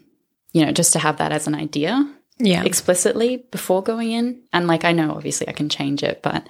you 0.54 0.64
know, 0.64 0.72
just 0.72 0.92
to 0.94 0.98
have 0.98 1.18
that 1.18 1.32
as 1.32 1.46
an 1.46 1.54
idea 1.54 2.10
Yeah. 2.38 2.62
explicitly 2.64 3.44
before 3.50 3.82
going 3.82 4.10
in. 4.12 4.40
And 4.54 4.66
like, 4.66 4.84
I 4.86 4.92
know 4.92 5.10
obviously 5.10 5.46
I 5.48 5.52
can 5.52 5.68
change 5.68 6.02
it, 6.02 6.22
but 6.22 6.48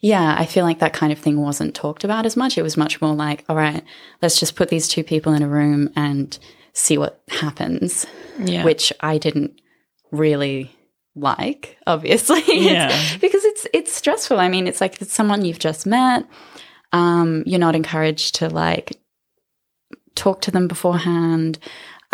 yeah, 0.00 0.34
I 0.38 0.46
feel 0.46 0.64
like 0.64 0.78
that 0.78 0.92
kind 0.94 1.12
of 1.12 1.18
thing 1.18 1.38
wasn't 1.40 1.74
talked 1.74 2.04
about 2.04 2.24
as 2.26 2.36
much. 2.36 2.56
It 2.56 2.62
was 2.62 2.76
much 2.76 3.00
more 3.02 3.14
like, 3.14 3.44
all 3.48 3.56
right, 3.56 3.82
let's 4.22 4.40
just 4.40 4.54
put 4.56 4.68
these 4.70 4.88
two 4.88 5.04
people 5.04 5.32
in 5.34 5.42
a 5.42 5.48
room 5.48 5.90
and 5.96 6.38
see 6.72 6.96
what 6.96 7.22
happens, 7.28 8.06
Yeah. 8.38 8.64
which 8.64 8.92
I 9.00 9.18
didn't 9.18 9.60
really 10.10 10.70
like, 11.16 11.76
obviously. 11.86 12.42
Yeah. 12.48 12.86
It's- 12.86 13.16
because 13.20 13.44
it's 13.44 13.66
it's 13.72 13.92
stressful. 13.92 14.38
I 14.40 14.48
mean, 14.48 14.66
it's 14.66 14.80
like 14.80 15.00
it's 15.02 15.12
someone 15.14 15.44
you've 15.44 15.58
just 15.58 15.86
met. 15.86 16.24
Um, 16.92 17.42
you're 17.46 17.58
not 17.60 17.74
encouraged 17.76 18.36
to 18.36 18.48
like 18.48 18.96
talk 20.14 20.40
to 20.42 20.50
them 20.50 20.68
beforehand. 20.68 21.58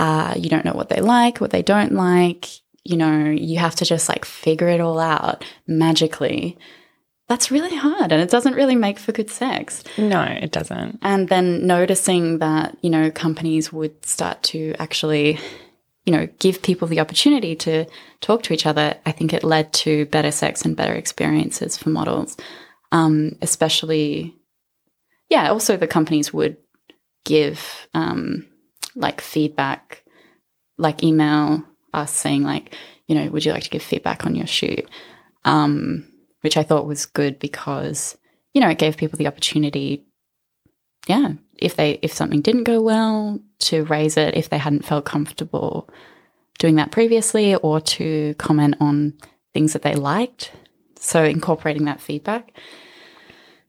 Uh, 0.01 0.33
you 0.35 0.49
don't 0.49 0.65
know 0.65 0.73
what 0.73 0.89
they 0.89 1.03
like, 1.03 1.43
what 1.43 1.51
they 1.51 1.61
don't 1.61 1.93
like. 1.93 2.49
You 2.85 2.97
know, 2.97 3.25
you 3.27 3.59
have 3.59 3.75
to 3.77 3.85
just 3.85 4.09
like 4.09 4.25
figure 4.25 4.69
it 4.69 4.81
all 4.81 4.99
out 4.99 5.45
magically. 5.67 6.57
That's 7.29 7.51
really 7.51 7.77
hard 7.77 8.11
and 8.11 8.23
it 8.23 8.31
doesn't 8.31 8.55
really 8.55 8.77
make 8.77 8.99
for 8.99 9.13
good 9.13 9.29
sex. 9.29 9.85
no, 9.99 10.23
it 10.23 10.53
doesn't. 10.53 11.01
And 11.03 11.29
then 11.29 11.67
noticing 11.67 12.39
that, 12.39 12.79
you 12.81 12.89
know, 12.89 13.11
companies 13.11 13.75
would 13.75 14.07
start 14.07 14.43
to 14.45 14.75
actually, 14.79 15.39
you 16.07 16.15
know, 16.15 16.27
give 16.39 16.63
people 16.63 16.89
the 16.89 17.01
opportunity 17.01 17.55
to 17.57 17.85
talk 18.23 18.43
to 18.45 18.55
each 18.55 18.65
other, 18.65 18.97
I 19.05 19.13
think 19.13 19.35
it 19.35 19.45
led 19.45 19.71
to 19.75 20.07
better 20.07 20.31
sex 20.31 20.63
and 20.63 20.75
better 20.75 20.95
experiences 20.95 21.77
for 21.77 21.91
models. 21.91 22.39
Um, 22.91 23.37
especially, 23.43 24.35
yeah, 25.29 25.51
also 25.51 25.77
the 25.77 25.87
companies 25.87 26.33
would 26.33 26.57
give 27.27 27.87
um, 27.93 28.47
like 28.95 29.21
feedback, 29.21 30.05
like 30.79 31.03
email 31.03 31.65
us 31.93 32.13
saying, 32.13 32.43
like, 32.43 32.75
you 33.07 33.15
know, 33.15 33.31
would 33.31 33.45
you 33.45 33.53
like 33.53 33.65
to 33.65 33.71
give 33.71 33.83
feedback 33.83 34.27
on 34.27 34.35
your 34.35 34.47
shoot? 34.47 34.89
Um, 35.45 36.07
which 36.43 36.57
I 36.57 36.63
thought 36.63 36.87
was 36.87 37.07
good 37.07 37.39
because, 37.39 38.17
you 38.55 38.61
know, 38.61 38.69
it 38.69 38.79
gave 38.79 38.97
people 38.97 39.19
the 39.19 39.27
opportunity 39.27 40.07
yeah, 41.07 41.33
if 41.59 41.77
they 41.77 41.99
if 42.03 42.13
something 42.13 42.41
didn't 42.41 42.65
go 42.65 42.81
well, 42.81 43.41
to 43.61 43.85
raise 43.85 44.17
it 44.17 44.37
if 44.37 44.49
they 44.49 44.59
hadn't 44.59 44.85
felt 44.85 45.05
comfortable 45.05 45.89
doing 46.59 46.77
that 46.77 46.91
previously, 46.91 47.55
or 47.57 47.81
to 47.81 48.35
comment 48.35 48.77
on 48.81 49.15
things 49.55 49.73
that 49.73 49.83
they 49.83 49.95
liked. 49.95 50.53
So 50.97 51.25
incorporating 51.25 51.87
that 51.87 52.01
feedback. 52.01 52.53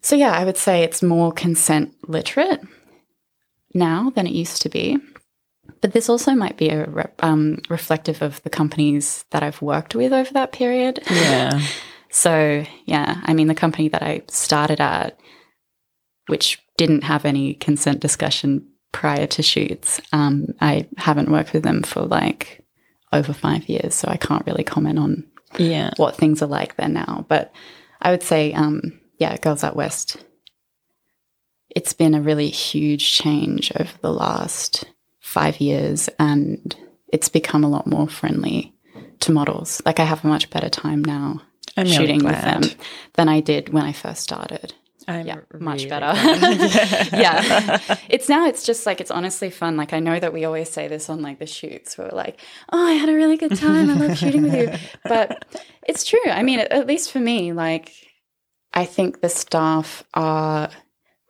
So 0.02 0.16
yeah, 0.16 0.32
I 0.32 0.44
would 0.44 0.58
say 0.58 0.84
it's 0.84 1.02
more 1.02 1.32
consent 1.32 1.96
literate 2.08 2.62
now 3.74 4.12
than 4.16 4.28
it 4.28 4.34
used 4.34 4.62
to 4.64 4.70
be. 4.70 4.98
But 5.82 5.94
this 5.94 6.10
also 6.10 6.34
might 6.34 6.58
be 6.58 6.70
a 6.70 6.86
rep, 6.86 7.14
um, 7.24 7.60
reflective 7.70 8.22
of 8.22 8.42
the 8.44 8.50
companies 8.50 9.26
that 9.32 9.42
I've 9.44 9.62
worked 9.62 9.96
with 9.96 10.14
over 10.14 10.32
that 10.34 10.52
period. 10.52 11.00
Yeah. 11.10 11.62
So, 12.14 12.66
yeah, 12.84 13.22
I 13.24 13.34
mean, 13.34 13.48
the 13.48 13.56
company 13.56 13.88
that 13.88 14.04
I 14.04 14.24
started 14.28 14.82
at, 14.82 15.18
which 16.28 16.62
didn't 16.76 17.06
have 17.06 17.24
any 17.24 17.54
consent 17.54 18.02
discussion 18.02 18.68
prior 18.92 19.26
to 19.28 19.42
shoots. 19.42 20.02
Um, 20.12 20.48
I 20.60 20.90
haven't 20.98 21.32
worked 21.32 21.54
with 21.54 21.64
them 21.64 21.84
for 21.84 22.02
like 22.02 22.66
over 23.14 23.32
five 23.32 23.70
years, 23.70 23.96
so 23.96 24.10
I 24.10 24.18
can't 24.18 24.46
really 24.46 24.66
comment 24.66 25.00
on 25.00 25.24
Yeah. 25.58 25.92
what 25.96 26.18
things 26.18 26.42
are 26.42 26.48
like 26.48 26.76
there 26.76 26.90
now. 26.90 27.26
But 27.30 27.54
I 28.02 28.12
would 28.12 28.24
say, 28.24 28.52
um, 28.52 29.00
yeah, 29.18 29.38
Girls 29.38 29.64
Out 29.64 29.78
West, 29.78 30.18
it's 31.76 31.94
been 31.94 32.14
a 32.14 32.22
really 32.22 32.50
huge 32.50 33.14
change 33.14 33.72
over 33.80 33.92
the 34.02 34.14
last 34.14 34.86
five 35.20 35.60
years 35.60 36.10
and 36.20 36.76
it's 37.12 37.30
become 37.30 37.64
a 37.64 37.70
lot 37.70 37.88
more 37.88 38.08
friendly 38.08 38.74
to 39.22 39.32
models. 39.32 39.82
Like 39.86 40.00
I 40.00 40.04
have 40.04 40.24
a 40.24 40.28
much 40.28 40.50
better 40.50 40.70
time 40.70 41.04
now 41.04 41.42
I'm 41.78 41.86
shooting 41.86 42.20
glad. 42.20 42.34
with 42.34 42.70
them 42.70 42.80
than 43.14 43.30
I 43.30 43.40
did 43.40 43.70
when 43.70 43.84
I 43.84 43.94
first 43.94 44.22
started. 44.22 44.74
I'm 45.08 45.26
Yeah, 45.26 45.40
much 45.60 45.90
better. 45.90 46.14
yeah. 47.16 47.80
It's 48.10 48.30
now, 48.30 48.46
it's 48.46 48.64
just 48.64 48.86
like, 48.86 49.02
it's 49.02 49.12
honestly 49.12 49.50
fun. 49.50 49.78
Like, 49.78 49.94
I 49.94 50.00
know 50.00 50.20
that 50.20 50.34
we 50.34 50.46
always 50.46 50.70
say 50.70 50.88
this 50.88 51.10
on 51.10 51.22
like 51.22 51.40
the 51.40 51.48
shoots 51.48 51.98
where 51.98 52.10
we're 52.12 52.18
like, 52.18 52.40
oh, 52.72 52.86
I 52.86 52.94
had 52.94 53.10
a 53.10 53.16
really 53.16 53.38
good 53.38 53.56
time. 53.56 53.90
I 53.90 53.94
love 53.94 54.18
shooting 54.18 54.44
with 54.44 54.54
you. 54.54 54.72
But 55.04 55.46
it's 55.88 56.04
true. 56.04 56.20
I 56.28 56.44
mean, 56.44 56.60
at, 56.60 56.72
at 56.72 56.88
least 56.88 57.12
for 57.12 57.20
me, 57.20 57.54
like, 57.54 57.92
I 58.74 58.86
think 58.86 59.22
the 59.22 59.30
staff 59.30 60.04
are 60.14 60.70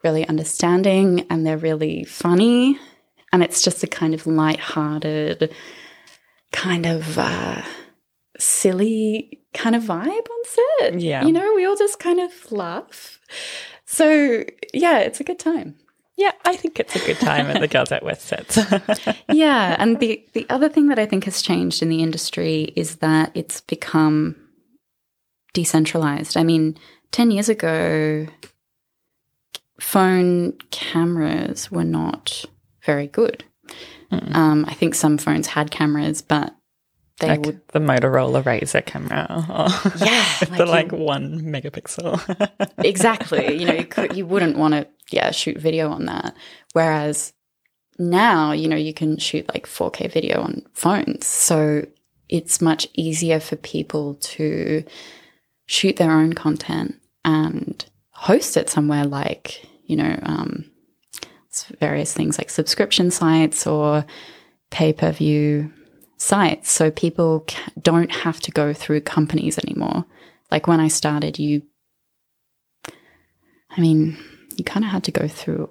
really 0.04 0.28
understanding 0.28 1.26
and 1.30 1.46
they're 1.46 1.58
really 1.58 2.04
funny. 2.04 2.80
And 3.34 3.44
it's 3.44 3.62
just 3.62 3.84
a 3.84 3.88
kind 3.88 4.14
of 4.14 4.28
light-hearted, 4.28 5.54
kind 6.52 6.86
of 6.86 7.18
uh, 7.18 7.62
silly 8.38 9.42
kind 9.54 9.76
of 9.76 9.84
vibe 9.84 10.08
on 10.08 10.46
set. 10.46 11.00
Yeah. 11.00 11.26
You 11.26 11.32
know, 11.32 11.54
we 11.56 11.66
all 11.66 11.78
just 11.78 12.00
kind 12.00 12.20
of 12.20 12.52
laugh. 12.52 13.20
So, 13.86 14.44
yeah, 14.74 15.00
it's 15.00 15.20
a 15.20 15.24
good 15.24 15.40
time. 15.40 15.76
Yeah, 16.18 16.34
I 16.46 16.56
think 16.56 16.80
it's 16.80 16.96
a 16.96 17.00
good 17.00 17.20
time 17.20 17.48
at 17.48 17.62
the 17.62 17.68
Girls 17.68 17.92
Out 17.92 18.04
West 18.04 18.26
sets. 18.26 18.60
yeah, 19.32 19.76
and 19.80 20.00
the 20.00 20.24
the 20.34 20.46
other 20.50 20.70
thing 20.70 20.88
that 20.90 21.00
I 21.00 21.06
think 21.06 21.24
has 21.24 21.42
changed 21.42 21.82
in 21.82 21.90
the 21.90 22.04
industry 22.04 22.74
is 22.76 22.98
that 22.98 23.32
it's 23.34 23.62
become 23.62 24.36
decentralized. 25.54 26.38
I 26.38 26.44
mean, 26.44 26.78
10 27.12 27.32
years 27.32 27.50
ago 27.50 28.28
phone 29.82 30.54
cameras 30.70 31.72
were 31.72 31.84
not 31.84 32.46
very 32.86 33.08
good. 33.08 33.44
Um, 34.12 34.66
I 34.68 34.74
think 34.74 34.94
some 34.96 35.18
phones 35.18 35.48
had 35.48 35.72
cameras, 35.72 36.22
but 36.22 36.54
they 37.20 37.30
like 37.30 37.46
would 37.46 37.62
the 37.70 37.80
Motorola 37.80 38.44
Razr 38.44 38.86
camera. 38.86 39.26
Yeah, 40.06 40.26
like 40.42 40.58
the 40.58 40.66
you- 40.66 40.72
like 40.72 40.92
one 40.92 41.42
megapixel. 41.42 42.74
exactly. 42.84 43.58
You 43.58 43.66
know, 43.68 43.74
you 43.74 43.86
could 43.86 44.18
you 44.18 44.26
wouldn't 44.26 44.58
want 44.58 44.74
to 44.74 44.88
yeah 45.12 45.32
shoot 45.32 45.58
video 45.58 45.90
on 45.90 46.06
that. 46.08 46.36
Whereas 46.74 47.32
now, 47.98 48.52
you 48.52 48.68
know, 48.68 48.76
you 48.76 48.94
can 48.94 49.18
shoot 49.18 49.48
like 49.54 49.66
4K 49.66 50.12
video 50.12 50.42
on 50.42 50.64
phones, 50.74 51.26
so 51.26 51.86
it's 52.28 52.60
much 52.62 52.88
easier 52.94 53.40
for 53.40 53.56
people 53.58 54.16
to 54.16 54.84
shoot 55.68 55.96
their 55.98 56.12
own 56.12 56.34
content 56.34 56.96
and 57.24 57.86
host 58.12 58.58
it 58.58 58.70
somewhere 58.70 59.06
like 59.06 59.66
you 59.92 59.98
know 59.98 60.18
um, 60.24 60.72
various 61.80 62.14
things 62.14 62.38
like 62.38 62.50
subscription 62.50 63.12
sites 63.12 63.68
or 63.68 64.06
pay 64.70 64.94
per 64.94 65.12
view 65.12 65.72
sites, 66.18 66.72
so 66.72 66.90
people 66.90 67.46
don't 67.82 68.12
have 68.12 68.40
to 68.40 68.52
go 68.52 68.74
through 68.74 69.02
companies 69.02 69.58
anymore. 69.60 70.06
Like 70.50 70.68
when 70.68 70.80
I 70.80 70.88
started, 70.88 71.38
you 71.38 71.64
I 73.78 73.82
mean, 73.82 74.18
you 74.56 74.64
kind 74.64 74.86
of 74.86 74.92
had 74.92 75.04
to 75.06 75.12
go 75.12 75.28
through 75.28 75.70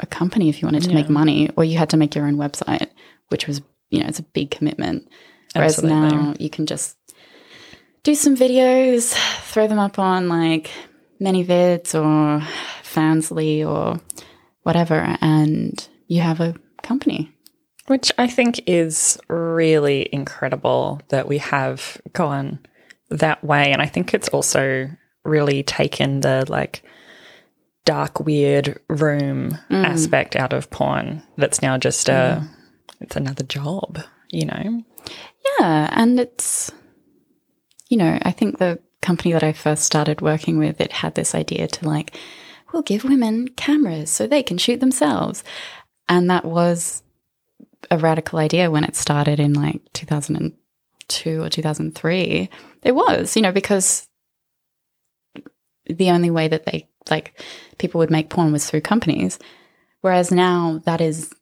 a 0.00 0.06
company 0.06 0.48
if 0.48 0.60
you 0.60 0.66
wanted 0.66 0.84
to 0.84 0.94
make 0.94 1.08
money, 1.08 1.50
or 1.56 1.64
you 1.64 1.78
had 1.78 1.90
to 1.90 1.96
make 1.96 2.14
your 2.14 2.26
own 2.26 2.36
website, 2.36 2.88
which 3.28 3.46
was, 3.46 3.60
you 3.90 4.00
know, 4.00 4.06
it's 4.06 4.18
a 4.18 4.24
big 4.24 4.50
commitment. 4.50 5.08
Whereas 5.54 5.78
Absolutely. 5.78 6.16
now 6.16 6.34
you 6.38 6.50
can 6.50 6.66
just 6.66 6.96
do 8.02 8.14
some 8.14 8.36
videos, 8.36 9.14
throw 9.50 9.66
them 9.66 9.78
up 9.78 9.98
on 9.98 10.28
like 10.28 10.70
ManyVids 11.20 11.94
or 11.94 12.46
Fansly 12.94 13.66
or 13.66 14.00
whatever, 14.62 15.16
and 15.20 15.86
you 16.06 16.20
have 16.20 16.40
a 16.40 16.54
company. 16.82 17.30
Which 17.86 18.10
I 18.16 18.28
think 18.28 18.62
is 18.66 19.18
really 19.28 20.08
incredible 20.12 21.02
that 21.08 21.28
we 21.28 21.38
have 21.38 22.00
gone 22.12 22.60
that 23.10 23.44
way. 23.44 23.72
And 23.72 23.82
I 23.82 23.86
think 23.86 24.14
it's 24.14 24.28
also 24.28 24.88
really 25.22 25.62
taken 25.62 26.20
the 26.20 26.46
like 26.48 26.82
dark, 27.84 28.20
weird 28.20 28.80
room 28.88 29.58
mm. 29.70 29.84
aspect 29.84 30.34
out 30.34 30.54
of 30.54 30.70
porn. 30.70 31.22
That's 31.36 31.60
now 31.60 31.76
just 31.76 32.08
a, 32.08 32.42
mm. 32.42 32.48
it's 33.00 33.16
another 33.16 33.44
job, 33.44 33.98
you 34.30 34.46
know? 34.46 34.82
Yeah, 35.60 35.90
and 35.92 36.18
it's 36.18 36.72
you 37.88 37.98
know, 37.98 38.18
I 38.22 38.30
think 38.32 38.58
the 38.58 38.80
company 39.02 39.32
that 39.32 39.42
I 39.42 39.52
first 39.52 39.84
started 39.84 40.20
working 40.20 40.58
with, 40.58 40.80
it 40.80 40.92
had 40.92 41.14
this 41.14 41.34
idea 41.34 41.68
to 41.68 41.88
like, 41.88 42.16
we'll 42.74 42.82
give 42.82 43.04
women 43.04 43.48
cameras 43.48 44.10
so 44.10 44.26
they 44.26 44.42
can 44.42 44.58
shoot 44.58 44.80
themselves. 44.80 45.44
And 46.08 46.28
that 46.28 46.44
was 46.44 47.02
a 47.90 47.96
radical 47.96 48.38
idea 48.38 48.70
when 48.70 48.84
it 48.84 48.96
started 48.96 49.40
in 49.40 49.54
like 49.54 49.80
2002 49.92 51.42
or 51.42 51.48
2003. 51.48 52.50
It 52.82 52.94
was, 52.94 53.36
you 53.36 53.42
know, 53.42 53.52
because 53.52 54.08
the 55.86 56.10
only 56.10 56.30
way 56.30 56.48
that 56.48 56.66
they 56.66 56.88
like 57.10 57.40
people 57.78 57.98
would 57.98 58.10
make 58.10 58.30
porn 58.30 58.52
was 58.52 58.68
through 58.68 58.80
companies. 58.80 59.38
Whereas 60.00 60.30
now 60.30 60.82
that 60.84 61.00
is 61.00 61.32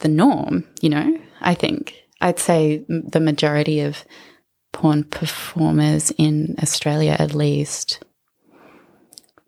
the 0.00 0.08
norm, 0.08 0.64
you 0.80 0.90
know, 0.90 1.18
I 1.40 1.54
think. 1.54 1.94
I'd 2.20 2.38
say 2.38 2.84
the 2.88 3.18
majority 3.18 3.80
of 3.80 4.04
porn 4.72 5.02
performers 5.04 6.12
in 6.18 6.54
Australia, 6.62 7.16
at 7.18 7.34
least, 7.34 8.00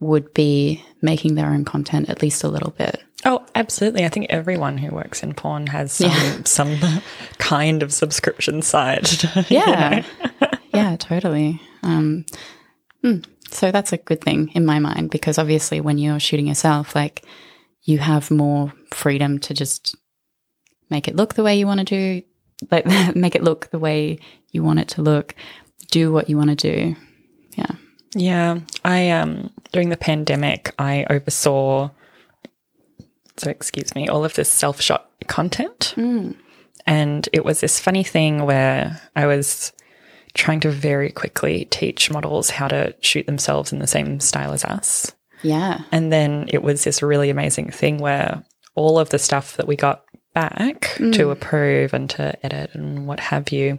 would 0.04 0.32
be 0.34 0.84
making 1.02 1.34
their 1.34 1.46
own 1.46 1.64
content 1.64 2.08
at 2.08 2.22
least 2.22 2.44
a 2.44 2.48
little 2.48 2.70
bit. 2.72 3.02
Oh, 3.24 3.44
absolutely. 3.54 4.04
I 4.04 4.08
think 4.08 4.26
everyone 4.28 4.76
who 4.76 4.94
works 4.94 5.22
in 5.22 5.32
porn 5.34 5.66
has 5.68 5.92
some, 5.92 6.10
Yeah. 6.10 6.42
some 6.44 6.76
kind 7.38 7.82
of 7.82 7.92
subscription 7.92 8.62
site. 8.62 9.24
Yeah. 9.50 10.04
yeah, 10.74 10.96
totally. 10.96 11.60
Um, 11.82 12.26
hmm. 13.02 13.18
so 13.50 13.70
that's 13.70 13.92
a 13.92 13.98
good 13.98 14.20
thing 14.20 14.48
in 14.54 14.66
my 14.66 14.78
mind 14.78 15.10
because 15.10 15.38
obviously 15.38 15.80
when 15.80 15.98
you're 15.98 16.20
shooting 16.20 16.46
yourself, 16.46 16.94
like 16.94 17.24
you 17.82 17.98
have 17.98 18.30
more 18.30 18.72
freedom 18.90 19.38
to 19.40 19.54
just 19.54 19.96
make 20.90 21.08
it 21.08 21.16
look 21.16 21.34
the 21.34 21.42
way 21.42 21.58
you 21.58 21.66
want 21.66 21.80
to 21.80 21.84
do, 21.84 22.22
like 22.70 22.86
make 23.16 23.34
it 23.34 23.42
look 23.42 23.70
the 23.70 23.78
way 23.78 24.18
you 24.52 24.62
want 24.62 24.78
it 24.80 24.88
to 24.88 25.02
look, 25.02 25.34
do 25.90 26.12
what 26.12 26.28
you 26.28 26.36
want 26.36 26.50
to 26.50 26.56
do. 26.56 26.96
Yeah. 27.56 27.76
Yeah, 28.14 28.60
I 28.84 29.10
um 29.10 29.50
during 29.74 29.88
the 29.88 29.96
pandemic, 29.96 30.72
I 30.78 31.04
oversaw 31.10 31.90
so 33.36 33.50
excuse 33.50 33.94
me, 33.94 34.08
all 34.08 34.24
of 34.24 34.34
this 34.34 34.48
self-shot 34.48 35.10
content. 35.26 35.92
Hmm. 35.96 36.32
And 36.86 37.28
it 37.32 37.44
was 37.44 37.60
this 37.60 37.80
funny 37.80 38.04
thing 38.04 38.44
where 38.44 39.00
I 39.16 39.26
was 39.26 39.72
trying 40.34 40.60
to 40.60 40.70
very 40.70 41.10
quickly 41.10 41.64
teach 41.66 42.10
models 42.10 42.50
how 42.50 42.68
to 42.68 42.94
shoot 43.00 43.26
themselves 43.26 43.72
in 43.72 43.78
the 43.78 43.86
same 43.86 44.20
style 44.20 44.52
as 44.52 44.64
us. 44.64 45.12
Yeah. 45.42 45.82
And 45.92 46.12
then 46.12 46.46
it 46.48 46.62
was 46.62 46.84
this 46.84 47.02
really 47.02 47.30
amazing 47.30 47.70
thing 47.70 47.98
where 47.98 48.44
all 48.74 48.98
of 48.98 49.10
the 49.10 49.18
stuff 49.18 49.56
that 49.56 49.66
we 49.66 49.76
got 49.76 50.04
back 50.32 50.94
to 50.98 51.24
hmm. 51.24 51.30
approve 51.30 51.94
and 51.94 52.10
to 52.10 52.46
edit 52.46 52.70
and 52.74 53.06
what 53.06 53.20
have 53.20 53.50
you, 53.50 53.78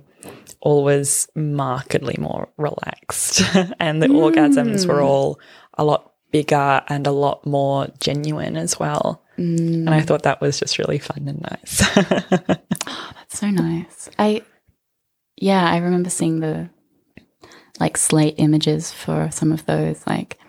all 0.62 0.84
was 0.84 1.28
markedly 1.36 2.16
more 2.20 2.50
relaxed. 2.58 3.42
and 3.80 4.02
the 4.02 4.08
orgasms 4.08 4.88
were 4.88 5.00
hmm. 5.00 5.06
all 5.06 5.40
a 5.78 5.84
lot 5.84 6.14
bigger 6.32 6.82
and 6.88 7.08
a 7.08 7.12
lot 7.12 7.46
more 7.46 7.88
genuine 8.00 8.58
as 8.58 8.80
well. 8.80 9.24
And 9.38 9.90
I 9.90 10.02
thought 10.02 10.24
that 10.24 10.42
was 10.42 10.60
just 10.60 10.78
really 10.80 11.00
fun 11.00 11.28
and 11.28 11.42
nice. 11.42 11.82
oh, 12.88 13.12
That's 13.16 13.40
so 13.40 13.50
nice. 13.50 14.10
I, 14.18 14.42
yeah, 15.36 15.70
I 15.70 15.78
remember 15.78 16.10
seeing 16.10 16.40
the 16.40 16.70
like 17.80 17.98
slate 17.98 18.36
images 18.38 18.92
for 18.92 19.30
some 19.32 19.52
of 19.52 19.66
those, 19.66 20.06
like 20.08 20.40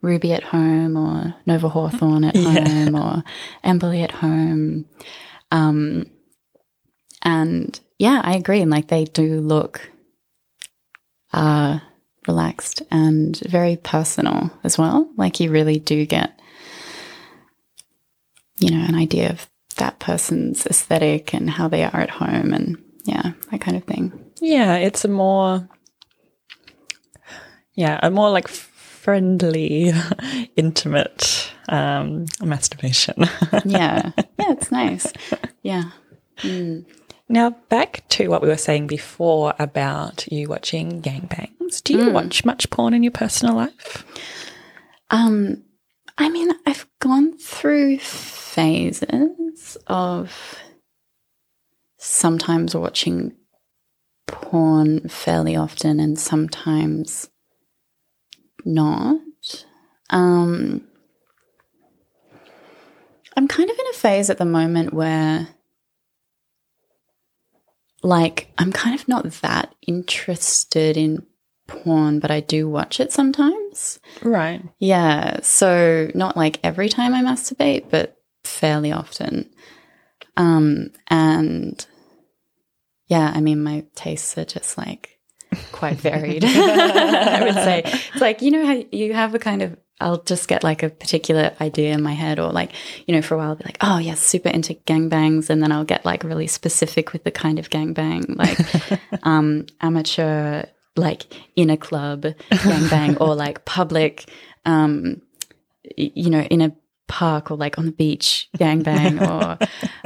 Ruby 0.00 0.32
at 0.32 0.42
home 0.42 0.96
or 0.96 1.34
Nova 1.46 1.68
Hawthorne 1.68 2.24
at 2.24 2.36
home 2.36 2.94
or 2.94 3.22
Emberly 3.64 4.02
at 4.02 4.10
home. 4.10 4.86
Um, 5.50 6.06
and 7.22 7.78
yeah, 7.98 8.20
I 8.24 8.34
agree. 8.36 8.60
And 8.60 8.70
like 8.70 8.88
they 8.88 9.04
do 9.04 9.40
look 9.40 9.90
uh, 11.32 11.78
relaxed 12.26 12.82
and 12.90 13.38
very 13.40 13.76
personal 13.76 14.50
as 14.64 14.78
well. 14.78 15.10
Like 15.16 15.40
you 15.40 15.50
really 15.50 15.78
do 15.78 16.06
get, 16.06 16.38
you 18.58 18.70
know, 18.70 18.84
an 18.84 18.94
idea 18.94 19.30
of 19.30 19.48
that 19.76 19.98
person's 19.98 20.66
aesthetic 20.66 21.34
and 21.34 21.50
how 21.50 21.68
they 21.68 21.84
are 21.84 22.00
at 22.00 22.10
home 22.10 22.52
and 22.52 22.76
yeah, 23.04 23.32
that 23.50 23.60
kind 23.60 23.76
of 23.76 23.84
thing. 23.84 24.12
yeah, 24.40 24.76
it's 24.76 25.04
a 25.04 25.08
more, 25.08 25.68
yeah, 27.74 27.98
a 28.02 28.10
more 28.10 28.30
like 28.30 28.48
friendly, 28.48 29.92
intimate 30.56 31.52
um, 31.68 32.26
masturbation. 32.40 33.24
Yeah. 33.64 34.12
Yeah, 34.16 34.52
it's 34.52 34.70
nice. 34.70 35.12
Yeah. 35.62 35.90
Now, 37.32 37.50
back 37.68 38.04
to 38.10 38.28
what 38.28 38.42
we 38.42 38.48
were 38.48 38.56
saying 38.56 38.86
before 38.86 39.54
about 39.58 40.30
you 40.30 40.48
watching 40.48 41.00
gangbangs. 41.00 41.82
Do 41.82 41.94
you 41.94 42.10
watch 42.10 42.44
much 42.44 42.68
porn 42.70 42.92
in 42.92 43.02
your 43.02 43.12
personal 43.12 43.56
life? 43.56 44.04
Um, 45.10 45.64
I 46.18 46.28
mean, 46.28 46.50
I've 46.66 46.86
gone 47.00 47.38
through 47.38 47.98
phases 47.98 49.78
of 49.86 50.58
sometimes 51.96 52.74
watching 52.74 53.32
porn 54.26 55.08
fairly 55.08 55.56
often 55.56 56.00
and 56.00 56.18
sometimes 56.18 57.30
not. 58.64 59.20
Um, 60.10 60.86
I'm 63.36 63.48
kind 63.48 63.70
of 63.70 63.78
in 63.78 63.86
a 63.90 63.94
phase 63.94 64.28
at 64.28 64.38
the 64.38 64.44
moment 64.44 64.92
where, 64.92 65.48
like, 68.02 68.52
I'm 68.58 68.72
kind 68.72 68.98
of 68.98 69.06
not 69.08 69.30
that 69.42 69.74
interested 69.86 70.96
in 70.96 71.26
porn, 71.66 72.18
but 72.18 72.30
I 72.30 72.40
do 72.40 72.68
watch 72.68 73.00
it 73.00 73.12
sometimes. 73.12 73.98
Right. 74.22 74.62
Yeah. 74.78 75.40
So 75.42 76.10
not 76.14 76.36
like 76.36 76.60
every 76.62 76.88
time 76.88 77.14
I 77.14 77.22
masturbate, 77.22 77.90
but 77.90 78.16
fairly 78.44 78.92
often. 78.92 79.48
Um, 80.36 80.90
and 81.08 81.84
yeah, 83.06 83.32
I 83.34 83.40
mean, 83.40 83.62
my 83.62 83.84
tastes 83.94 84.36
are 84.38 84.44
just 84.44 84.76
like 84.78 85.18
quite 85.70 85.96
varied. 85.96 86.44
I 86.46 87.44
would 87.44 87.54
say 87.54 87.82
it's 87.84 88.20
like, 88.20 88.42
you 88.42 88.50
know, 88.50 88.66
how 88.66 88.84
you 88.90 89.12
have 89.12 89.34
a 89.34 89.38
kind 89.38 89.62
of, 89.62 89.76
I'll 90.02 90.22
just 90.22 90.48
get 90.48 90.62
like 90.64 90.82
a 90.82 90.90
particular 90.90 91.52
idea 91.60 91.92
in 91.94 92.02
my 92.02 92.12
head, 92.12 92.38
or 92.38 92.50
like, 92.52 92.72
you 93.06 93.14
know, 93.14 93.22
for 93.22 93.34
a 93.34 93.38
while, 93.38 93.48
I'll 93.50 93.56
be 93.56 93.64
like, 93.64 93.78
oh, 93.80 93.98
yes, 93.98 94.20
super 94.20 94.48
into 94.48 94.74
gangbangs. 94.86 95.48
And 95.50 95.62
then 95.62 95.72
I'll 95.72 95.84
get 95.84 96.04
like 96.04 96.24
really 96.24 96.46
specific 96.46 97.12
with 97.12 97.24
the 97.24 97.30
kind 97.30 97.58
of 97.58 97.70
gangbang, 97.70 98.36
like 98.36 99.00
um, 99.22 99.66
amateur, 99.80 100.64
like 100.96 101.24
in 101.56 101.70
a 101.70 101.76
club 101.76 102.22
gangbang, 102.50 103.20
or 103.20 103.34
like 103.34 103.64
public, 103.64 104.28
um, 104.66 105.22
you 105.96 106.30
know, 106.30 106.40
in 106.42 106.60
a 106.60 106.72
park 107.08 107.50
or 107.50 107.58
like 107.58 107.76
on 107.78 107.84
the 107.84 107.92
beach 107.92 108.48
gangbang 108.56 109.20
or 109.20 109.58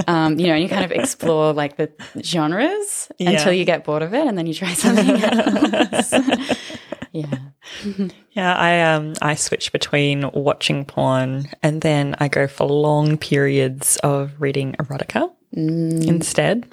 um, 0.09 0.41
you 0.41 0.49
know 0.49 0.55
and 0.55 0.63
you 0.65 0.69
kind 0.69 0.85
of 0.85 0.91
explore 0.91 1.53
like 1.53 1.77
the 1.77 1.89
genres 2.21 3.09
Yeah. 3.19 3.31
until 3.31 3.53
you 3.53 3.65
get 3.65 3.85
bored 3.85 4.03
of 4.03 4.13
it 4.13 4.27
and 4.27 4.37
then 4.37 4.47
you 4.49 4.55
try 4.55 4.73
something 4.73 5.11
else 5.23 6.13
yeah 7.17 7.39
Yeah, 8.37 8.55
I 8.55 8.83
um 8.83 9.15
I 9.23 9.35
switch 9.35 9.73
between 9.73 10.31
watching 10.33 10.85
porn 10.85 11.49
and 11.63 11.81
then 11.81 12.15
I 12.19 12.29
go 12.29 12.47
for 12.47 12.67
long 12.67 13.17
periods 13.17 13.97
of 14.03 14.33
reading 14.39 14.75
erotica 14.75 15.31
instead. 15.53 16.71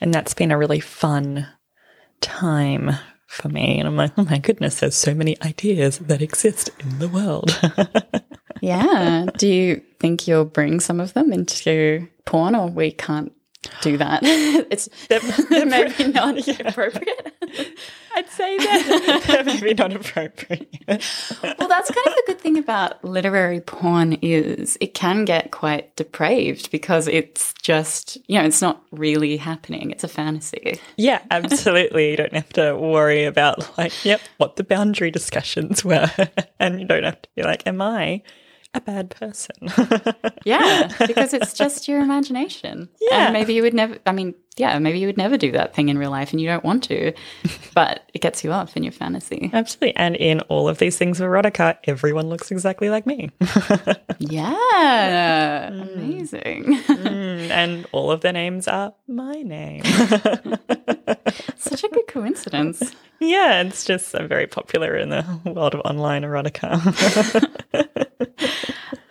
And 0.00 0.12
that's 0.12 0.34
been 0.34 0.50
a 0.50 0.58
really 0.58 0.80
fun 0.80 1.46
time 2.20 2.90
for 3.28 3.48
me. 3.48 3.78
And 3.78 3.86
I'm 3.86 3.96
like, 3.96 4.12
oh 4.16 4.24
my 4.24 4.38
goodness, 4.38 4.80
there's 4.80 4.96
so 4.96 5.14
many 5.14 5.40
ideas 5.42 5.98
that 6.00 6.20
exist 6.20 6.70
in 6.80 6.98
the 6.98 7.08
world. 7.08 7.56
yeah 8.60 9.26
do 9.36 9.46
you 9.48 9.82
think 10.00 10.26
you'll 10.26 10.44
bring 10.44 10.80
some 10.80 11.00
of 11.00 11.12
them 11.12 11.32
into 11.32 12.08
porn 12.24 12.54
or 12.54 12.68
we 12.68 12.90
can't 12.90 13.32
do 13.80 13.96
that 13.96 14.20
it's 14.24 14.88
maybe 15.50 16.12
not 16.12 16.48
appropriate 16.60 17.32
I'd 18.16 18.28
say 18.30 18.56
that 18.58 19.42
maybe 19.46 19.74
not 19.74 19.92
appropriate. 19.94 20.68
well 20.86 21.68
that's 21.68 21.90
kind 21.90 22.06
of 22.06 22.14
the 22.14 22.22
good 22.26 22.40
thing 22.40 22.58
about 22.58 23.02
literary 23.04 23.60
porn 23.60 24.14
is 24.22 24.78
it 24.80 24.94
can 24.94 25.24
get 25.24 25.50
quite 25.50 25.94
depraved 25.96 26.70
because 26.70 27.08
it's 27.08 27.52
just 27.54 28.18
you 28.28 28.38
know 28.38 28.44
it's 28.44 28.62
not 28.62 28.82
really 28.92 29.36
happening 29.36 29.90
it's 29.90 30.04
a 30.04 30.08
fantasy 30.08 30.78
Yeah, 30.96 31.20
absolutely. 31.30 32.10
You 32.10 32.16
don't 32.16 32.32
have 32.32 32.52
to 32.54 32.76
worry 32.76 33.24
about 33.24 33.76
like, 33.78 34.04
yep, 34.04 34.20
what 34.38 34.56
the 34.56 34.64
boundary 34.64 35.10
discussions 35.10 35.84
were. 35.84 36.10
and 36.60 36.80
you 36.80 36.86
don't 36.86 37.04
have 37.04 37.20
to 37.20 37.28
be 37.34 37.42
like, 37.42 37.66
am 37.66 37.80
I 37.82 38.22
a 38.74 38.80
bad 38.80 39.10
person? 39.10 39.54
yeah 40.44 40.88
because 41.06 41.32
it's 41.32 41.52
just 41.54 41.88
your 41.88 42.00
imagination 42.00 42.88
Yeah. 43.10 43.26
and 43.26 43.32
maybe 43.32 43.54
you 43.54 43.62
would 43.62 43.72
never 43.74 43.98
i 44.06 44.12
mean 44.12 44.34
yeah 44.56 44.78
maybe 44.78 44.98
you 44.98 45.06
would 45.06 45.16
never 45.16 45.36
do 45.36 45.50
that 45.52 45.74
thing 45.74 45.88
in 45.88 45.96
real 45.98 46.10
life 46.10 46.32
and 46.32 46.40
you 46.40 46.46
don't 46.48 46.64
want 46.64 46.84
to 46.84 47.12
but 47.74 48.08
it 48.14 48.20
gets 48.20 48.44
you 48.44 48.52
off 48.52 48.76
in 48.76 48.82
your 48.82 48.92
fantasy 48.92 49.50
absolutely. 49.52 49.96
And 49.96 50.14
in 50.16 50.40
all 50.42 50.68
of 50.68 50.78
these 50.78 50.96
things 50.98 51.20
of 51.20 51.28
erotica, 51.28 51.76
everyone 51.84 52.28
looks 52.28 52.50
exactly 52.50 52.88
like 52.90 53.06
me. 53.06 53.30
yeah 54.18 55.68
amazing 55.68 56.64
Mm, 56.84 57.50
and 57.50 57.86
all 57.92 58.10
of 58.10 58.20
their 58.20 58.32
names 58.32 58.68
are 58.68 58.94
my 59.08 59.42
name. 59.42 59.82
such 61.56 61.84
a 61.84 61.88
good 61.88 62.06
coincidence 62.08 62.94
yeah, 63.20 63.62
it's 63.62 63.84
just 63.84 64.14
uh, 64.14 64.26
very 64.26 64.46
popular 64.46 64.96
in 64.96 65.08
the 65.08 65.24
world 65.46 65.74
of 65.74 65.80
online 65.84 66.22
erotica. 66.22 66.68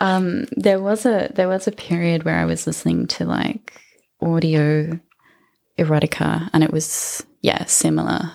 Um, 0.03 0.47
there 0.57 0.81
was 0.81 1.05
a 1.05 1.31
there 1.33 1.47
was 1.47 1.65
a 1.65 1.71
period 1.71 2.23
where 2.23 2.37
I 2.37 2.43
was 2.43 2.67
listening 2.67 3.07
to 3.07 3.25
like 3.25 3.81
audio 4.21 4.99
erotica, 5.79 6.49
and 6.51 6.61
it 6.61 6.73
was 6.73 7.25
yeah 7.39 7.63
similar 7.65 8.33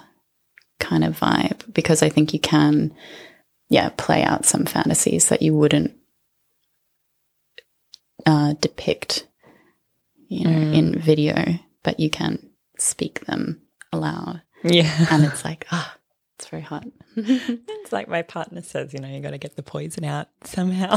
kind 0.81 1.05
of 1.05 1.21
vibe 1.21 1.71
because 1.75 2.03
I 2.03 2.09
think 2.09 2.33
you 2.33 2.41
can 2.41 2.95
yeah 3.69 3.91
play 3.99 4.23
out 4.23 4.47
some 4.47 4.65
fantasies 4.65 5.29
that 5.29 5.43
you 5.43 5.55
wouldn't 5.55 5.95
uh, 8.25 8.55
depict 8.63 9.27
you 10.29 10.45
know 10.45 10.73
in 10.73 10.99
video, 10.99 11.59
but 11.83 12.01
you 12.01 12.09
can 12.09 12.49
speak 12.79 13.27
them 13.27 13.61
aloud, 13.93 14.41
yeah. 14.65 15.07
and 15.11 15.23
it's 15.23 15.45
like 15.45 15.67
ah, 15.71 15.98
it's 16.39 16.49
very 16.49 16.63
hot. 16.63 16.87
It's 17.17 17.93
like 17.93 18.07
my 18.09 18.23
partner 18.23 18.63
says, 18.63 18.93
you 18.93 19.01
know, 19.01 19.09
you 19.09 19.21
got 19.21 19.31
to 19.31 19.39
get 19.39 19.57
the 19.57 19.63
poison 19.63 20.05
out 20.05 20.29
somehow. 20.45 20.95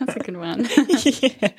That's 0.00 0.16
a 0.16 0.20
good 0.22 0.36
one. 0.36 0.68
yeah. 1.04 1.50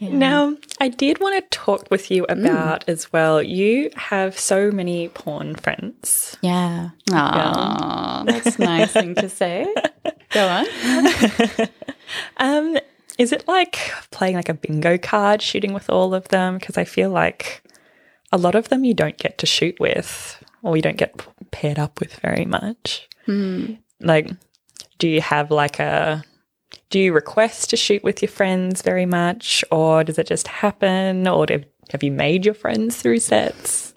Now, 0.00 0.56
I 0.80 0.88
did 0.88 1.20
want 1.20 1.36
to 1.36 1.42
talk 1.56 1.90
with 1.90 2.10
you 2.10 2.24
about 2.28 2.88
as 2.88 3.12
well. 3.12 3.42
You 3.42 3.90
have 3.96 4.38
so 4.38 4.70
many 4.70 5.08
porn 5.10 5.54
friends. 5.56 6.38
Yeah. 6.40 6.90
Aw, 7.12 8.24
that's 8.24 8.58
a 8.58 8.62
nice 8.62 8.92
thing 8.92 9.14
to 9.16 9.28
say. 9.28 9.72
Go 10.30 10.48
on. 10.48 10.66
Um, 12.38 12.76
is 13.18 13.30
it 13.32 13.46
like 13.46 13.92
playing 14.10 14.34
like 14.34 14.48
a 14.48 14.54
bingo 14.54 14.98
card, 14.98 15.42
shooting 15.42 15.72
with 15.72 15.88
all 15.88 16.12
of 16.12 16.26
them? 16.28 16.58
Because 16.58 16.76
I 16.76 16.82
feel 16.82 17.10
like 17.10 17.62
a 18.32 18.38
lot 18.38 18.54
of 18.54 18.68
them 18.68 18.84
you 18.84 18.94
don't 18.94 19.18
get 19.18 19.38
to 19.38 19.46
shoot 19.46 19.78
with, 19.80 20.42
or 20.62 20.76
you 20.76 20.82
don't 20.82 20.96
get 20.96 21.26
paired 21.50 21.78
up 21.78 22.00
with 22.00 22.14
very 22.16 22.44
much. 22.44 23.08
Like, 24.00 24.30
do 24.98 25.08
you 25.08 25.20
have 25.20 25.50
like 25.50 25.78
a 25.78 26.24
do 26.90 26.98
you 26.98 27.12
request 27.12 27.70
to 27.70 27.76
shoot 27.76 28.02
with 28.02 28.20
your 28.20 28.30
friends 28.30 28.82
very 28.82 29.06
much, 29.06 29.64
or 29.70 30.04
does 30.04 30.18
it 30.18 30.26
just 30.26 30.48
happen, 30.48 31.26
or 31.26 31.46
do, 31.46 31.62
have 31.90 32.02
you 32.02 32.12
made 32.12 32.44
your 32.44 32.54
friends 32.54 32.96
through 32.96 33.20
sets? 33.20 33.94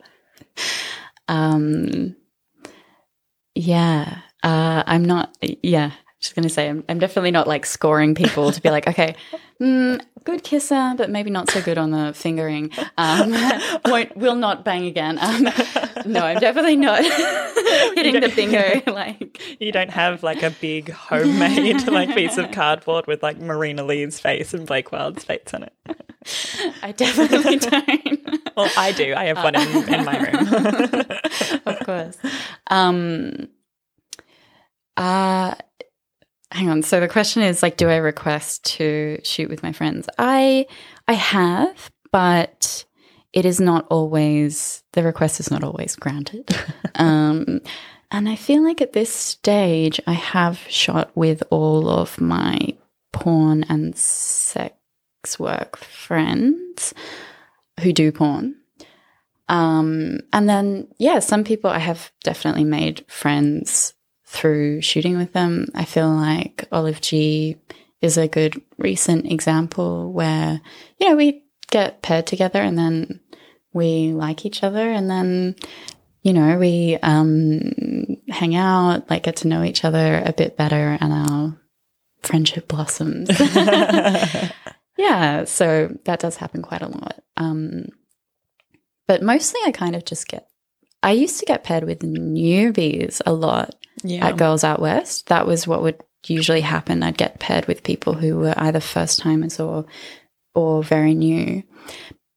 Um, 1.28 2.16
yeah. 3.56 4.20
Uh, 4.44 4.84
I'm 4.86 5.06
not, 5.06 5.36
yeah. 5.42 5.92
Just 6.24 6.36
gonna 6.36 6.48
say, 6.48 6.70
I'm, 6.70 6.86
I'm 6.88 7.00
definitely 7.00 7.32
not 7.32 7.50
like 7.50 7.66
scoring 7.66 8.16
people 8.16 8.54
to 8.54 8.62
be 8.62 8.70
like, 8.70 8.88
okay, 8.88 9.14
mm, 9.60 10.02
good 10.24 10.42
kisser, 10.42 10.94
but 10.96 11.10
maybe 11.10 11.30
not 11.30 11.50
so 11.50 11.62
good 11.62 11.78
on 11.78 11.92
the 11.92 12.14
fingering. 12.14 12.72
Um, 12.98 13.36
won't, 13.86 14.16
will 14.16 14.36
not 14.36 14.64
bang 14.64 14.86
again. 14.86 15.20
Um, 15.20 15.44
no, 16.06 16.22
I'm 16.22 16.40
definitely 16.40 16.78
not 16.78 17.04
hitting 17.04 18.22
the 18.22 18.32
bingo. 18.34 18.90
Like, 18.90 19.42
You 19.60 19.74
don't 19.74 19.90
have 19.90 20.24
like 20.24 20.44
a 20.44 20.52
big 20.52 20.92
homemade 20.92 21.88
like 21.90 22.16
piece 22.16 22.38
of 22.38 22.52
cardboard 22.52 23.06
with 23.06 23.22
like 23.22 23.38
Marina 23.42 23.84
Lee's 23.84 24.18
face 24.18 24.54
and 24.54 24.66
Blake 24.66 24.94
Wild's 24.94 25.26
face 25.26 25.54
on 25.54 25.64
it. 25.64 25.74
I 26.82 26.94
definitely 26.94 27.58
don't. 27.58 28.40
Well, 28.56 28.72
I 28.78 28.94
do. 28.94 29.14
I 29.14 29.26
have 29.26 29.44
one 29.44 29.56
in, 29.56 29.94
in 29.94 30.06
my 30.06 30.20
room. 30.20 31.06
of 31.66 31.80
course. 31.86 32.18
Um, 32.68 33.50
uh, 34.96 35.56
hang 36.54 36.70
on. 36.70 36.84
So 36.84 37.00
the 37.00 37.08
question 37.08 37.42
is 37.42 37.64
like, 37.64 37.78
do 37.78 37.90
I 37.90 37.98
request 37.98 38.64
to 38.76 39.20
shoot 39.24 39.50
with 39.50 39.64
my 39.64 39.72
friends? 39.72 40.08
I 40.18 40.68
I 41.08 41.14
have, 41.14 41.92
but 42.12 42.86
it 43.34 43.46
is 43.46 43.60
not 43.60 43.88
always 43.90 44.84
the 44.94 45.04
request 45.04 45.40
is 45.40 45.50
not 45.50 45.64
always 45.64 45.96
granted. 45.96 46.56
um, 46.96 47.60
and 48.12 48.30
I 48.30 48.36
feel 48.36 48.64
like 48.64 48.80
at 48.80 48.94
this 48.94 49.12
stage, 49.12 50.00
I 50.06 50.14
have 50.14 50.60
shot 50.70 51.10
with 51.16 51.42
all 51.50 51.90
of 51.90 52.22
my 52.22 52.76
porn 53.12 53.64
and 53.70 53.98
sex 53.98 54.76
work 55.40 55.78
friends 55.78 56.94
who 57.82 57.92
do 57.92 58.12
porn. 58.12 58.56
Um, 59.50 60.20
and 60.32 60.48
then, 60.48 60.88
yeah, 61.00 61.20
some 61.20 61.44
people 61.44 61.72
I 61.72 61.80
have 61.80 62.12
definitely 62.24 62.64
made 62.64 63.04
friends 63.08 63.96
through 64.34 64.82
shooting 64.82 65.16
with 65.16 65.32
them. 65.34 65.68
I 65.76 65.86
feel 65.86 66.10
like 66.10 66.66
Olive 66.72 67.00
G 67.02 67.58
is 68.02 68.18
a 68.18 68.28
good 68.28 68.60
recent 68.78 69.32
example 69.32 70.12
where, 70.12 70.60
you 70.98 71.08
know, 71.08 71.16
we 71.16 71.44
get 71.70 72.02
paired 72.02 72.26
together 72.26 72.60
and 72.60 72.78
then 72.78 73.20
we 73.74 74.12
like 74.12 74.44
each 74.44 74.64
other 74.64 74.90
and 74.90 75.10
then, 75.10 75.56
you 76.24 76.34
know, 76.34 76.58
we 76.58 76.98
um, 77.04 77.74
hang 78.28 78.56
out, 78.56 79.08
like 79.08 79.24
get 79.24 79.38
to 79.38 79.48
know 79.48 79.64
each 79.64 79.86
other 79.86 80.22
a 80.26 80.34
bit 80.34 80.58
better 80.58 80.98
and 81.00 81.14
our 81.14 81.58
friendship 82.24 82.68
blossoms. 82.68 83.30
yeah, 84.98 85.44
so 85.46 85.96
that 86.06 86.20
does 86.20 86.38
happen 86.38 86.64
quite 86.64 86.82
a 86.82 86.88
lot. 86.88 87.22
Um, 87.38 87.90
but 89.06 89.22
mostly 89.22 89.60
I 89.64 89.72
kind 89.72 89.96
of 89.96 90.06
just 90.06 90.28
get, 90.28 90.48
I 91.04 91.12
used 91.12 91.40
to 91.40 91.46
get 91.46 91.64
paired 91.64 91.84
with 91.84 92.00
newbies 92.00 93.22
a 93.28 93.34
lot 93.34 93.76
Yeah. 94.04 94.28
at 94.28 94.38
Girls 94.38 94.64
Out 94.64 94.80
West. 94.80 95.28
That 95.28 95.48
was 95.48 95.68
what 95.68 95.82
would 95.82 96.02
usually 96.28 96.62
happen. 96.62 97.04
I'd 97.04 97.18
get 97.18 97.40
paired 97.40 97.66
with 97.68 97.84
people 97.84 98.14
who 98.14 98.38
were 98.38 98.54
either 98.58 98.80
first 98.80 99.20
timers 99.20 99.60
or 99.60 99.86
or 100.56 100.84
very 100.84 101.16
new. 101.16 101.64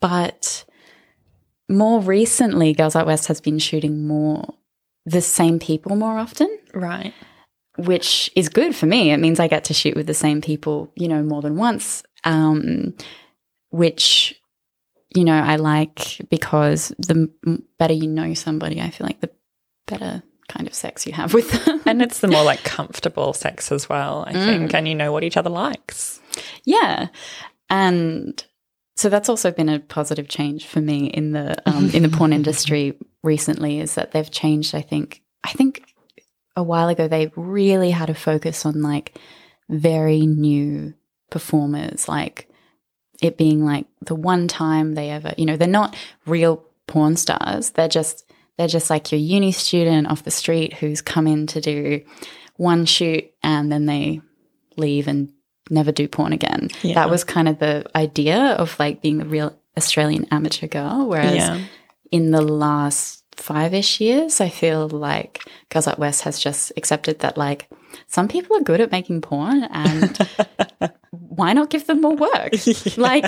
But 0.00 0.64
more 1.68 2.00
recently, 2.00 2.72
Girls 2.72 2.96
Out 2.96 3.06
West 3.06 3.28
has 3.28 3.40
been 3.40 3.58
shooting 3.58 4.06
more 4.06 4.54
the 5.04 5.20
same 5.20 5.58
people 5.58 5.96
more 5.96 6.18
often, 6.18 6.58
right. 6.74 7.14
which 7.76 8.30
is 8.34 8.48
good 8.48 8.74
for 8.74 8.86
me. 8.86 9.12
It 9.12 9.18
means 9.18 9.38
I 9.38 9.48
get 9.48 9.64
to 9.64 9.74
shoot 9.74 9.96
with 9.96 10.06
the 10.06 10.14
same 10.14 10.40
people, 10.40 10.92
you 10.96 11.08
know, 11.08 11.22
more 11.22 11.42
than 11.42 11.56
once. 11.56 12.02
Um, 12.24 12.94
which 13.70 14.40
you 15.14 15.24
know 15.24 15.36
I 15.36 15.56
like 15.56 16.20
because 16.30 16.92
the 16.98 17.30
better 17.78 17.94
you 17.94 18.08
know 18.08 18.34
somebody, 18.34 18.80
I 18.80 18.90
feel 18.90 19.06
like 19.06 19.20
the 19.20 19.30
better 19.86 20.22
kind 20.48 20.66
of 20.66 20.74
sex 20.74 21.06
you 21.06 21.12
have 21.12 21.34
with 21.34 21.50
them. 21.64 21.80
And 21.86 22.02
it's 22.02 22.20
the 22.20 22.28
more 22.28 22.44
like 22.44 22.62
comfortable 22.64 23.32
sex 23.32 23.70
as 23.72 23.88
well, 23.88 24.24
I 24.26 24.32
think. 24.32 24.74
And 24.74 24.86
you 24.88 24.94
know 24.94 25.12
what 25.12 25.24
each 25.24 25.36
other 25.36 25.50
likes. 25.50 26.20
Yeah, 26.64 27.08
and 27.70 28.44
so 28.96 29.08
that's 29.08 29.28
also 29.28 29.50
been 29.50 29.68
a 29.68 29.80
positive 29.80 30.28
change 30.28 30.66
for 30.66 30.80
me 30.80 31.06
in 31.06 31.32
the 31.32 31.56
um, 31.68 31.90
in 31.90 32.02
the 32.02 32.08
porn 32.08 32.32
industry 32.32 32.98
recently. 33.22 33.80
Is 33.80 33.94
that 33.94 34.12
they've 34.12 34.30
changed? 34.30 34.74
I 34.74 34.82
think. 34.82 35.22
I 35.44 35.50
think 35.50 35.82
a 36.56 36.62
while 36.62 36.88
ago 36.88 37.06
they 37.06 37.30
really 37.36 37.90
had 37.90 38.10
a 38.10 38.14
focus 38.14 38.66
on 38.66 38.82
like 38.82 39.16
very 39.68 40.26
new 40.26 40.94
performers, 41.30 42.08
like 42.08 42.48
it 43.22 43.36
being 43.36 43.64
like 43.64 43.86
the 44.00 44.14
one 44.14 44.48
time 44.48 44.94
they 44.94 45.10
ever, 45.10 45.34
you 45.36 45.46
know, 45.46 45.56
they're 45.56 45.68
not 45.68 45.96
real 46.26 46.64
porn 46.86 47.16
stars. 47.16 47.70
They're 47.70 47.88
just 47.88 48.25
they're 48.58 48.68
just 48.68 48.90
like 48.90 49.12
your 49.12 49.20
uni 49.20 49.52
student 49.52 50.06
off 50.08 50.24
the 50.24 50.30
street 50.30 50.74
who's 50.74 51.00
come 51.02 51.26
in 51.26 51.46
to 51.48 51.60
do 51.60 52.02
one 52.56 52.86
shoot 52.86 53.30
and 53.42 53.70
then 53.70 53.86
they 53.86 54.20
leave 54.76 55.08
and 55.08 55.32
never 55.70 55.92
do 55.92 56.08
porn 56.08 56.32
again. 56.32 56.70
Yeah. 56.82 56.94
That 56.94 57.10
was 57.10 57.24
kind 57.24 57.48
of 57.48 57.58
the 57.58 57.84
idea 57.94 58.38
of 58.38 58.78
like 58.78 59.02
being 59.02 59.18
the 59.18 59.26
real 59.26 59.58
Australian 59.76 60.26
amateur 60.30 60.66
girl. 60.68 61.06
Whereas 61.06 61.34
Yeah. 61.34 61.60
in 62.10 62.30
the 62.30 62.40
last 62.40 63.24
five 63.36 63.74
ish 63.74 64.00
years, 64.00 64.40
I 64.40 64.48
feel 64.48 64.88
like 64.88 65.40
Girls 65.68 65.86
Out 65.88 65.98
West 65.98 66.22
has 66.22 66.38
just 66.38 66.72
accepted 66.76 67.18
that 67.18 67.36
like 67.36 67.68
some 68.06 68.28
people 68.28 68.56
are 68.56 68.62
good 68.62 68.80
at 68.80 68.90
making 68.92 69.20
porn 69.20 69.64
and 69.64 70.16
why 71.10 71.52
not 71.52 71.68
give 71.70 71.86
them 71.86 72.00
more 72.00 72.16
work? 72.16 72.52
Like 72.96 73.24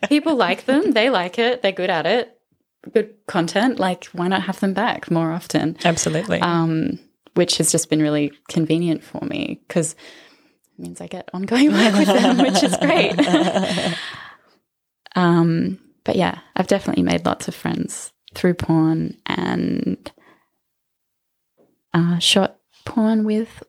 people 0.08 0.36
like 0.36 0.64
them, 0.64 0.92
they 0.92 1.10
like 1.10 1.38
it, 1.38 1.60
they're 1.60 1.72
good 1.72 1.90
at 1.90 2.06
it, 2.06 2.38
good 2.92 3.14
content. 3.26 3.78
Like 3.78 4.06
why 4.06 4.28
not 4.28 4.42
have 4.42 4.60
them 4.60 4.74
back 4.74 5.10
more 5.10 5.32
often? 5.32 5.76
Absolutely. 5.84 6.40
um, 6.40 6.98
which 7.34 7.58
has 7.58 7.70
just 7.70 7.88
been 7.90 8.02
really 8.02 8.32
convenient 8.48 9.04
for 9.04 9.24
me 9.24 9.60
because 9.66 9.92
it 9.92 10.82
means 10.82 11.00
I 11.00 11.06
get 11.06 11.28
ongoing 11.32 11.72
work 11.72 11.94
with 11.94 12.08
them, 12.08 12.38
which 12.38 12.62
is 12.62 12.76
great. 12.76 13.14
um, 15.14 15.78
but 16.04 16.16
yeah, 16.16 16.40
I've 16.56 16.66
definitely 16.66 17.02
made 17.02 17.26
lots 17.26 17.48
of 17.48 17.54
friends 17.54 18.12
through 18.34 18.54
porn 18.54 19.16
and 19.26 20.10
uh, 21.92 22.18
shot 22.18 22.58
porn 22.84 23.24
with 23.24 23.62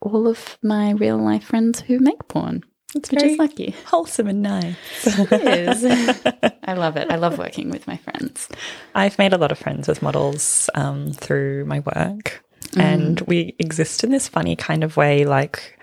all 0.00 0.26
of 0.28 0.58
my 0.62 0.90
real 0.92 1.16
life 1.16 1.44
friends 1.44 1.80
who 1.80 1.98
make 1.98 2.28
porn, 2.28 2.62
it's 2.94 3.10
which 3.10 3.20
very 3.20 3.32
is 3.32 3.38
lucky. 3.38 3.74
wholesome 3.86 4.28
and 4.28 4.42
nice. 4.42 4.76
It 5.04 5.32
is. 5.32 5.84
I 6.64 6.74
love 6.74 6.96
it. 6.96 7.10
I 7.10 7.16
love 7.16 7.38
working 7.38 7.70
with 7.70 7.86
my 7.86 7.96
friends. 7.98 8.48
I've 8.94 9.18
made 9.18 9.32
a 9.32 9.38
lot 9.38 9.52
of 9.52 9.58
friends 9.58 9.88
with 9.88 10.02
models 10.02 10.70
um, 10.74 11.12
through 11.12 11.64
my 11.66 11.80
work, 11.80 12.44
and 12.76 13.20
we 13.22 13.54
exist 13.58 14.04
in 14.04 14.10
this 14.10 14.28
funny 14.28 14.56
kind 14.56 14.82
of 14.84 14.96
way. 14.96 15.24
Like 15.24 15.78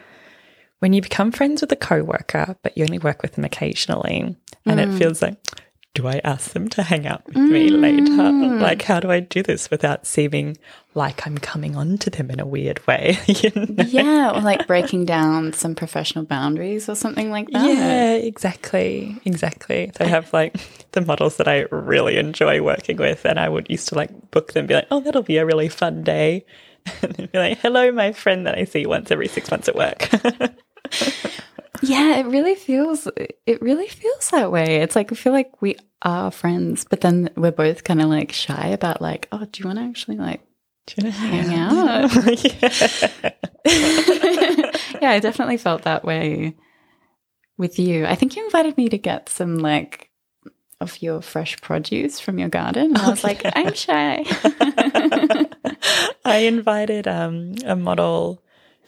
when 0.80 0.93
you 0.93 1.01
become 1.01 1.32
friends 1.32 1.62
with 1.62 1.72
a 1.72 1.76
coworker, 1.76 2.55
but 2.64 2.78
you 2.78 2.84
only 2.84 2.99
work 2.99 3.22
with 3.22 3.34
them 3.34 3.45
occasionally, 3.45 4.36
and 4.66 4.80
it 4.80 4.97
feels 4.97 5.22
like, 5.22 5.38
do 5.94 6.08
I 6.08 6.22
ask 6.24 6.52
them 6.52 6.70
to 6.70 6.84
hang 6.84 7.06
out 7.06 7.26
with 7.26 7.36
me 7.36 7.70
later? 7.70 8.04
Mm. 8.04 8.62
Like, 8.62 8.82
how 8.82 9.02
do 9.02 9.12
I 9.12 9.20
do 9.20 9.44
this 9.44 9.70
without 9.70 10.08
seeming 10.08 10.58
like 10.94 11.28
I'm 11.28 11.38
coming 11.38 11.76
on 11.76 11.98
to 12.00 12.10
them 12.10 12.32
in 12.32 12.39
a 12.39 12.46
weird 12.46 12.86
way? 12.88 13.18
you 13.28 13.52
know? 13.54 13.84
Yeah, 13.84 14.32
or 14.34 14.42
like 14.42 14.68
breaking 14.68 15.06
down 15.06 15.52
some 15.52 15.76
professional 15.76 16.24
boundaries 16.24 16.88
or 16.88 16.96
something 16.96 17.30
like 17.30 17.50
that. 17.52 17.66
Yeah, 17.66 18.14
exactly. 18.14 19.20
Exactly. 19.26 19.92
So 19.98 20.06
I 20.06 20.08
have 20.08 20.32
like 20.32 20.56
the 20.94 21.02
models 21.02 21.36
that 21.38 21.50
I 21.50 21.66
really 21.72 22.18
enjoy 22.18 22.62
working 22.62 22.96
with, 22.96 23.26
and 23.26 23.38
I 23.38 23.50
would 23.50 23.70
used 23.70 23.89
to 23.89 23.96
like 23.96 24.32
book 24.32 24.54
them, 24.54 24.68
be 24.68 24.76
like, 24.76 24.88
oh, 24.92 25.02
that'll 25.02 25.24
be 25.24 25.38
a 25.38 25.46
really 25.46 25.70
fun 25.70 26.04
day. 26.04 26.46
And 27.04 27.32
be 27.32 27.38
like, 27.38 27.60
hello, 27.60 27.92
my 27.92 28.12
friend 28.12 28.48
that 28.48 28.58
I 28.58 28.64
see 28.64 28.88
once 28.88 29.12
every 29.12 29.28
six 29.28 29.52
months 29.52 29.70
at 29.70 29.76
work. 29.76 30.10
Yeah, 31.82 32.17
it 32.17 32.25
really 32.27 32.55
feels 32.55 33.07
it 33.17 33.61
really 33.61 33.88
feels 33.88 34.29
that 34.29 34.51
way. 34.51 34.77
It's 34.77 34.95
like 34.95 35.11
I 35.11 35.15
feel 35.15 35.34
like 35.34 35.61
we 35.61 35.75
are 36.01 36.32
friends, 36.32 36.86
but 36.89 37.01
then 37.01 37.29
we're 37.36 37.51
both 37.51 37.84
kind 37.84 38.01
of 38.01 38.09
like 38.09 38.32
shy 38.32 38.67
about 38.67 39.01
like, 39.01 39.27
oh, 39.32 39.45
do 39.51 39.61
you 39.61 39.67
want 39.67 39.79
to 39.79 39.86
actually 39.86 40.17
like 40.17 40.41
Do 40.88 40.95
you 40.97 41.03
know? 41.05 41.11
hang 41.11 41.53
out? 41.55 42.15
yeah. 42.43 43.32
yeah, 45.01 45.11
I 45.11 45.19
definitely 45.19 45.57
felt 45.57 45.84
that 45.84 46.03
way 46.03 46.55
with 47.57 47.77
you. 47.79 48.05
I 48.05 48.15
think 48.15 48.36
you 48.36 48.43
invited 48.45 48.77
me 48.77 48.89
to 48.89 48.97
get 48.97 49.29
some 49.29 49.57
like 49.59 50.09
of 50.79 51.01
your 51.01 51.21
fresh 51.21 51.61
produce 51.61 52.19
from 52.19 52.39
your 52.39 52.49
garden. 52.49 52.86
And 52.86 52.97
I 52.97 53.09
was 53.09 53.23
like, 53.23 53.41
I'm 53.45 53.73
shy. 53.75 54.23
I 56.25 56.38
invited 56.38 57.07
um, 57.07 57.53
a 57.65 57.75
model 57.75 58.41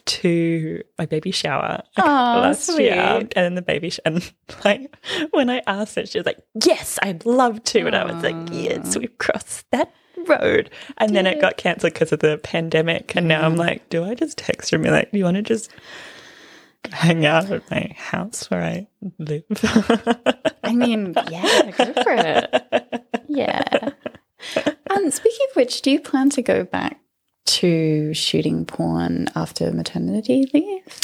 to 0.05 0.83
my 0.97 1.05
baby 1.05 1.31
shower 1.31 1.81
Aw, 1.97 2.39
last 2.41 2.65
sweet. 2.67 2.83
year, 2.85 2.95
and 2.95 3.29
then 3.33 3.55
the 3.55 3.61
baby 3.61 3.89
sh- 3.89 3.99
and 4.05 4.31
like 4.65 4.95
when 5.31 5.49
I 5.49 5.61
asked 5.67 5.95
her, 5.95 6.05
she 6.05 6.19
was 6.19 6.25
like, 6.25 6.39
"Yes, 6.65 6.99
I'd 7.01 7.25
love 7.25 7.63
to," 7.65 7.85
and 7.87 7.95
I 7.95 8.05
was 8.05 8.23
like, 8.23 8.35
"Yes, 8.51 8.97
we've 8.97 9.17
crossed 9.17 9.69
that 9.71 9.91
road." 10.27 10.69
And 10.97 11.15
then 11.15 11.25
it 11.27 11.39
got 11.41 11.57
cancelled 11.57 11.93
because 11.93 12.11
of 12.11 12.19
the 12.19 12.37
pandemic, 12.43 13.15
and 13.15 13.27
now 13.27 13.41
I'm 13.45 13.55
like, 13.55 13.89
"Do 13.89 14.03
I 14.03 14.13
just 14.15 14.37
text 14.37 14.71
her 14.71 14.75
and 14.75 14.83
be 14.83 14.91
like, 14.91 15.11
do 15.11 15.17
you 15.17 15.23
want 15.23 15.35
to 15.37 15.41
just?" 15.43 15.71
Hang 16.91 17.25
out 17.25 17.49
at 17.49 17.71
my 17.71 17.93
house 17.95 18.51
where 18.51 18.61
I 18.61 18.87
live. 19.17 19.45
I 20.65 20.73
mean, 20.73 21.15
yeah, 21.31 21.71
go 21.71 21.93
for 22.03 22.11
it. 22.13 23.03
Yeah. 23.29 23.63
Um, 24.91 25.09
speaking 25.09 25.47
of 25.49 25.55
which, 25.55 25.81
do 25.81 25.89
you 25.89 25.99
plan 26.01 26.29
to 26.31 26.41
go 26.41 26.65
back 26.65 26.99
to 27.45 28.13
shooting 28.13 28.65
porn 28.65 29.27
after 29.35 29.71
maternity 29.71 30.49
leave? 30.53 30.99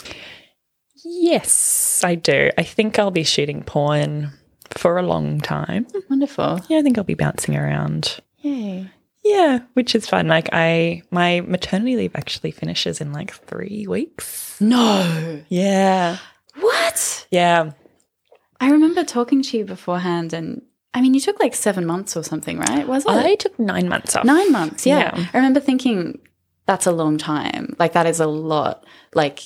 yes, 1.04 2.02
I 2.04 2.16
do. 2.16 2.52
I 2.58 2.64
think 2.64 3.00
I'll 3.00 3.12
be 3.12 3.24
shooting 3.24 3.64
porn 3.64 4.32
for 4.72 4.98
a 4.98 5.04
long 5.04 5.42
time. 5.42 5.88
Oh, 5.94 6.02
wonderful. 6.10 6.62
Yeah, 6.68 6.80
I 6.80 6.82
think 6.82 6.98
I'll 6.98 7.04
be 7.04 7.14
bouncing 7.14 7.56
around. 7.56 8.20
Yay. 8.40 8.90
Yeah, 9.24 9.60
which 9.74 9.96
is 9.96 10.08
fun. 10.08 10.28
Like 10.28 10.50
I 10.54 11.04
my 11.12 11.42
maternity 11.42 11.96
leave 11.96 12.16
actually 12.16 12.52
finishes 12.52 13.02
in 13.02 13.12
like 13.12 13.34
3 13.34 13.86
weeks. 13.88 14.60
No. 14.62 15.42
Yeah. 15.50 16.18
What? 16.56 17.28
Yeah. 17.30 17.72
I 18.62 18.72
remember 18.72 19.04
talking 19.04 19.42
to 19.44 19.58
you 19.58 19.66
beforehand, 19.66 20.34
and 20.34 20.62
I 20.94 21.02
mean, 21.02 21.14
you 21.14 21.20
took 21.20 21.40
like 21.40 21.56
seven 21.56 21.86
months 21.86 22.18
or 22.18 22.24
something, 22.24 22.60
right? 22.60 22.88
Was 22.88 23.06
it? 23.06 23.10
I 23.10 23.36
took 23.36 23.58
9 23.60 23.88
months 23.88 24.16
off. 24.16 24.26
Nine 24.26 24.52
months, 24.52 24.86
yeah. 24.86 25.18
Yeah. 25.18 25.26
I 25.34 25.38
remember 25.38 25.60
thinking 25.60 26.20
that's 26.70 26.86
a 26.86 26.92
long 26.92 27.18
time. 27.18 27.76
Like, 27.80 27.94
that 27.94 28.06
is 28.06 28.20
a 28.20 28.28
lot. 28.28 28.86
Like, 29.16 29.42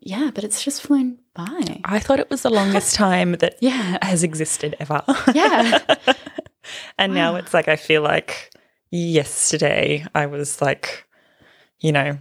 yeah, 0.00 0.30
but 0.32 0.44
it's 0.44 0.62
just 0.62 0.80
flown 0.82 1.18
by. 1.34 1.80
I 1.84 1.98
thought 1.98 2.20
it 2.20 2.30
was 2.30 2.42
the 2.42 2.50
longest 2.50 2.94
time 3.06 3.32
that 3.32 3.56
Yeah. 3.60 3.98
has 4.00 4.22
existed 4.22 4.76
ever. 4.78 5.02
Yeah. 5.34 5.78
and 6.98 7.12
now 7.14 7.34
it's 7.34 7.52
like 7.52 7.66
I 7.68 7.74
feel 7.76 8.02
like 8.02 8.50
yesterday 8.90 10.04
I 10.14 10.26
was 10.26 10.62
like, 10.62 11.04
you 11.80 11.90
know, 11.92 12.18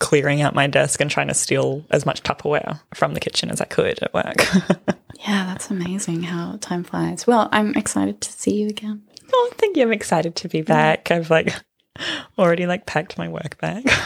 clearing 0.00 0.42
out 0.42 0.54
my 0.54 0.66
desk 0.66 1.00
and 1.00 1.10
trying 1.10 1.28
to 1.28 1.34
steal 1.34 1.84
as 1.90 2.04
much 2.04 2.22
Tupperware 2.22 2.80
from 2.94 3.14
the 3.14 3.20
kitchen 3.20 3.50
as 3.50 3.60
I 3.60 3.66
could 3.66 4.02
at 4.02 4.12
work. 4.12 4.36
Yeah, 5.28 5.44
that's 5.44 5.70
amazing 5.70 6.22
how 6.22 6.56
time 6.62 6.82
flies. 6.82 7.26
Well, 7.26 7.50
I'm 7.52 7.74
excited 7.74 8.22
to 8.22 8.32
see 8.32 8.54
you 8.54 8.68
again. 8.68 9.02
oh, 9.30 9.50
thank 9.58 9.76
you. 9.76 9.82
I'm 9.82 9.92
excited 9.92 10.34
to 10.36 10.48
be 10.48 10.62
back. 10.62 11.10
I've 11.10 11.28
like 11.28 11.52
already 12.38 12.66
like 12.66 12.86
packed 12.86 13.18
my 13.18 13.28
work 13.28 13.58
bag. 13.58 13.88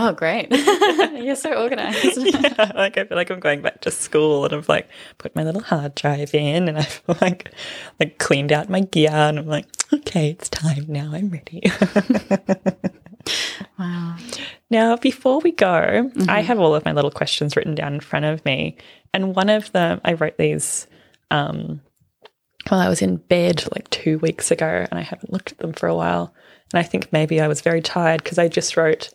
Oh, 0.00 0.12
great. 0.12 0.46
You're 0.52 1.34
so 1.34 1.60
organized. 1.60 2.18
yeah, 2.18 2.70
like 2.76 2.96
I 2.96 3.04
feel 3.04 3.16
like 3.16 3.30
I'm 3.30 3.40
going 3.40 3.62
back 3.62 3.80
to 3.80 3.90
school 3.90 4.44
and 4.44 4.54
I've 4.54 4.68
like 4.68 4.88
put 5.16 5.34
my 5.34 5.42
little 5.42 5.62
hard 5.62 5.96
drive 5.96 6.36
in 6.36 6.68
and 6.68 6.78
I've 6.78 7.02
like 7.20 7.50
like 7.98 8.18
cleaned 8.18 8.52
out 8.52 8.68
my 8.68 8.80
gear 8.80 9.10
and 9.10 9.40
I'm 9.40 9.48
like, 9.48 9.66
okay, 9.92 10.30
it's 10.30 10.48
time 10.50 10.84
now. 10.88 11.10
I'm 11.12 11.30
ready. 11.30 11.62
Wow. 13.78 14.16
now, 14.70 14.96
before 14.96 15.40
we 15.40 15.52
go, 15.52 16.10
I 16.28 16.40
have 16.42 16.58
all 16.58 16.74
of 16.74 16.84
my 16.84 16.92
little 16.92 17.10
questions 17.10 17.56
written 17.56 17.74
down 17.74 17.94
in 17.94 18.00
front 18.00 18.24
of 18.24 18.44
me. 18.44 18.76
And 19.12 19.34
one 19.34 19.48
of 19.48 19.72
them, 19.72 20.00
I 20.04 20.14
wrote 20.14 20.36
these 20.36 20.86
um, 21.30 21.80
while 22.68 22.80
I 22.80 22.88
was 22.88 23.02
in 23.02 23.16
bed 23.16 23.64
like 23.74 23.88
two 23.90 24.18
weeks 24.18 24.50
ago 24.50 24.86
and 24.90 24.98
I 24.98 25.02
haven't 25.02 25.32
looked 25.32 25.52
at 25.52 25.58
them 25.58 25.72
for 25.72 25.88
a 25.88 25.94
while. 25.94 26.34
And 26.72 26.80
I 26.80 26.82
think 26.82 27.12
maybe 27.12 27.40
I 27.40 27.48
was 27.48 27.60
very 27.60 27.80
tired 27.80 28.22
because 28.22 28.38
I 28.38 28.48
just 28.48 28.76
wrote 28.76 29.10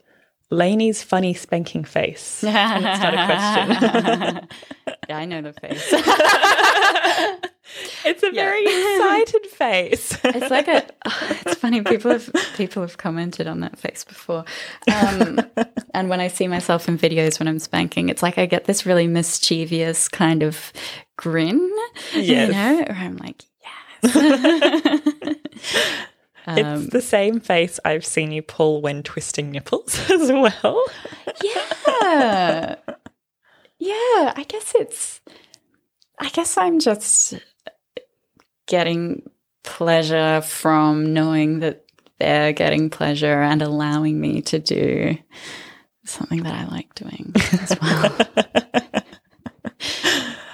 Laney's 0.49 1.04
funny 1.04 1.34
spanking 1.34 1.84
face. 1.84 2.43
and 2.43 2.86
it's 2.86 3.01
not 3.01 3.14
a 3.14 3.26
question. 3.26 4.47
yeah, 5.10 5.18
I 5.18 5.26
know 5.26 5.41
the 5.41 5.54
face. 5.54 5.89
it's 8.06 8.24
a 8.24 8.32
very 8.32 8.62
excited 8.62 9.45
face. 9.47 10.18
it's 10.24 10.51
like 10.51 10.68
a. 10.68 10.86
It's 11.45 11.56
funny. 11.56 11.82
People 11.82 12.12
have 12.12 12.32
people 12.56 12.82
have 12.82 12.97
commented 12.97 13.47
on 13.47 13.62
that 13.62 13.80
face 13.80 14.04
before, 14.04 14.45
um, 14.93 15.39
and 15.93 16.10
when 16.10 16.20
I 16.20 16.28
see 16.28 16.47
myself 16.47 16.88
in 16.88 16.97
videos 16.97 17.39
when 17.39 17.47
I'm 17.47 17.60
spanking, 17.60 18.10
it's 18.10 18.22
like 18.22 18.38
I 18.38 18.45
get 18.45 18.66
this 18.66 18.86
really 18.86 19.08
mischievous 19.08 20.08
kind 20.08 20.43
of 20.43 20.72
grin. 21.18 21.72
Yes. 22.14 22.47
You 22.47 22.53
know, 22.53 22.76
where 22.78 22.97
I'm 22.97 23.18
like, 23.18 23.43
yes. 24.03 24.16
it's 26.47 26.68
um, 26.68 26.88
the 26.88 27.01
same 27.01 27.39
face 27.39 27.80
I've 27.86 28.05
seen 28.05 28.32
you 28.32 28.41
pull 28.41 28.82
when 28.82 29.03
twisting 29.03 29.51
nipples 29.51 29.97
as 30.09 30.32
well. 30.32 30.84
yeah. 31.43 32.76
Yeah, 33.80 34.34
I 34.36 34.45
guess 34.47 34.74
it's 34.76 35.22
I 36.20 36.30
guess 36.30 36.57
I'm 36.57 36.80
just 36.80 37.34
getting 38.68 39.24
pleasure 39.64 40.41
from 40.41 41.14
knowing 41.14 41.59
that 41.59 41.86
they're 42.20 42.53
getting 42.53 42.89
pleasure 42.89 43.41
and 43.41 43.61
allowing 43.61 44.20
me 44.22 44.41
to 44.43 44.59
do 44.59 45.18
something 46.05 46.43
that 46.43 46.53
I 46.53 46.66
like 46.70 46.95
doing 46.95 47.34
as 47.36 47.78
well. 47.82 49.03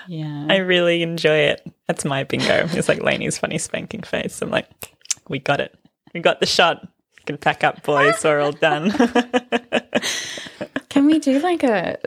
yeah. 0.09 0.47
I 0.49 0.57
really 0.57 1.03
enjoy 1.03 1.37
it. 1.37 1.61
That's 1.87 2.03
my 2.03 2.23
bingo. 2.23 2.67
It's 2.71 2.89
like 2.89 3.03
Laney's 3.03 3.37
funny 3.37 3.59
spanking 3.59 4.01
face. 4.01 4.41
I'm 4.41 4.49
like, 4.49 4.67
we 5.27 5.37
got 5.37 5.59
it. 5.59 5.77
We 6.13 6.19
got 6.19 6.39
the 6.39 6.47
shot. 6.47 6.81
You 6.81 7.23
can 7.25 7.37
pack 7.37 7.63
up, 7.63 7.83
boys. 7.83 8.23
We're 8.23 8.39
all 8.39 8.51
done. 8.51 8.91
Can 10.89 11.05
we 11.05 11.19
do 11.19 11.39
like 11.39 11.63
a 11.63 11.97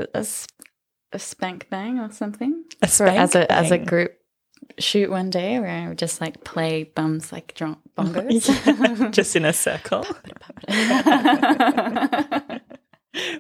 a 1.13 1.19
spank 1.19 1.69
bang 1.71 2.01
or 2.01 2.11
something? 2.11 2.65
A 2.83 2.89
For- 2.89 3.07
as 3.07 3.37
a 3.37 3.51
as 3.51 3.71
a 3.71 3.79
group 3.79 4.19
shoot 4.79 5.11
one 5.11 5.31
day 5.31 5.61
where 5.61 5.71
I 5.71 5.89
would 5.89 5.99
just 5.99 6.21
like 6.21 6.43
play 6.43 6.85
bums 6.85 7.31
like 7.31 7.55
drum 7.55 7.79
bongos. 7.97 9.13
Just 9.13 9.37
in 9.37 9.45
a 9.45 9.53
circle. 9.53 10.05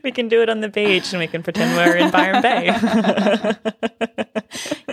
we 0.03 0.13
can 0.13 0.29
do 0.29 0.43
it 0.43 0.49
on 0.49 0.61
the 0.61 0.69
beach 0.69 1.13
and 1.13 1.21
we 1.21 1.27
can 1.27 1.43
pretend 1.43 1.77
we're 1.77 1.97
in 1.97 2.11
Byron 2.11 2.43
Bay. 2.43 2.67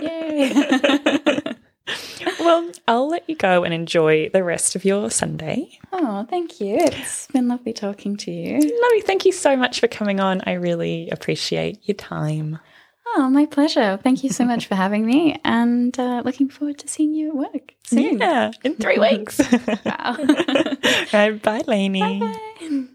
Yay. 0.02 0.52
well, 2.40 2.70
I'll 2.88 3.08
let 3.08 3.28
you 3.28 3.36
go 3.36 3.64
and 3.64 3.74
enjoy 3.74 4.28
the 4.30 4.42
rest 4.44 4.76
of 4.76 4.84
your 4.84 5.10
Sunday. 5.10 5.78
oh, 5.92 6.26
thank 6.30 6.60
you. 6.60 6.76
It's 6.78 7.26
been 7.28 7.48
lovely 7.48 7.72
talking 7.72 8.16
to 8.18 8.30
you. 8.30 8.54
Lovely. 8.54 9.00
Thank 9.02 9.24
you 9.24 9.32
so 9.32 9.56
much 9.56 9.80
for 9.80 9.88
coming 9.88 10.20
on. 10.20 10.40
I 10.46 10.52
really 10.54 11.10
appreciate 11.10 11.78
your 11.88 11.96
time. 11.96 12.58
Oh, 13.16 13.28
my 13.28 13.44
pleasure. 13.44 13.98
Thank 14.02 14.22
you 14.22 14.30
so 14.30 14.44
much 14.44 14.66
for 14.68 14.76
having 14.76 15.04
me 15.04 15.40
and 15.44 15.98
uh, 15.98 16.22
looking 16.24 16.48
forward 16.48 16.78
to 16.78 16.88
seeing 16.88 17.12
you 17.12 17.30
at 17.30 17.34
work 17.34 17.74
soon. 17.84 18.18
Yeah, 18.18 18.52
in 18.62 18.76
three 18.76 18.98
weeks. 18.98 19.40
Wow. 19.84 20.16
right, 21.12 21.42
bye, 21.42 21.62
Laney. 21.66 22.20
Bye. 22.20 22.86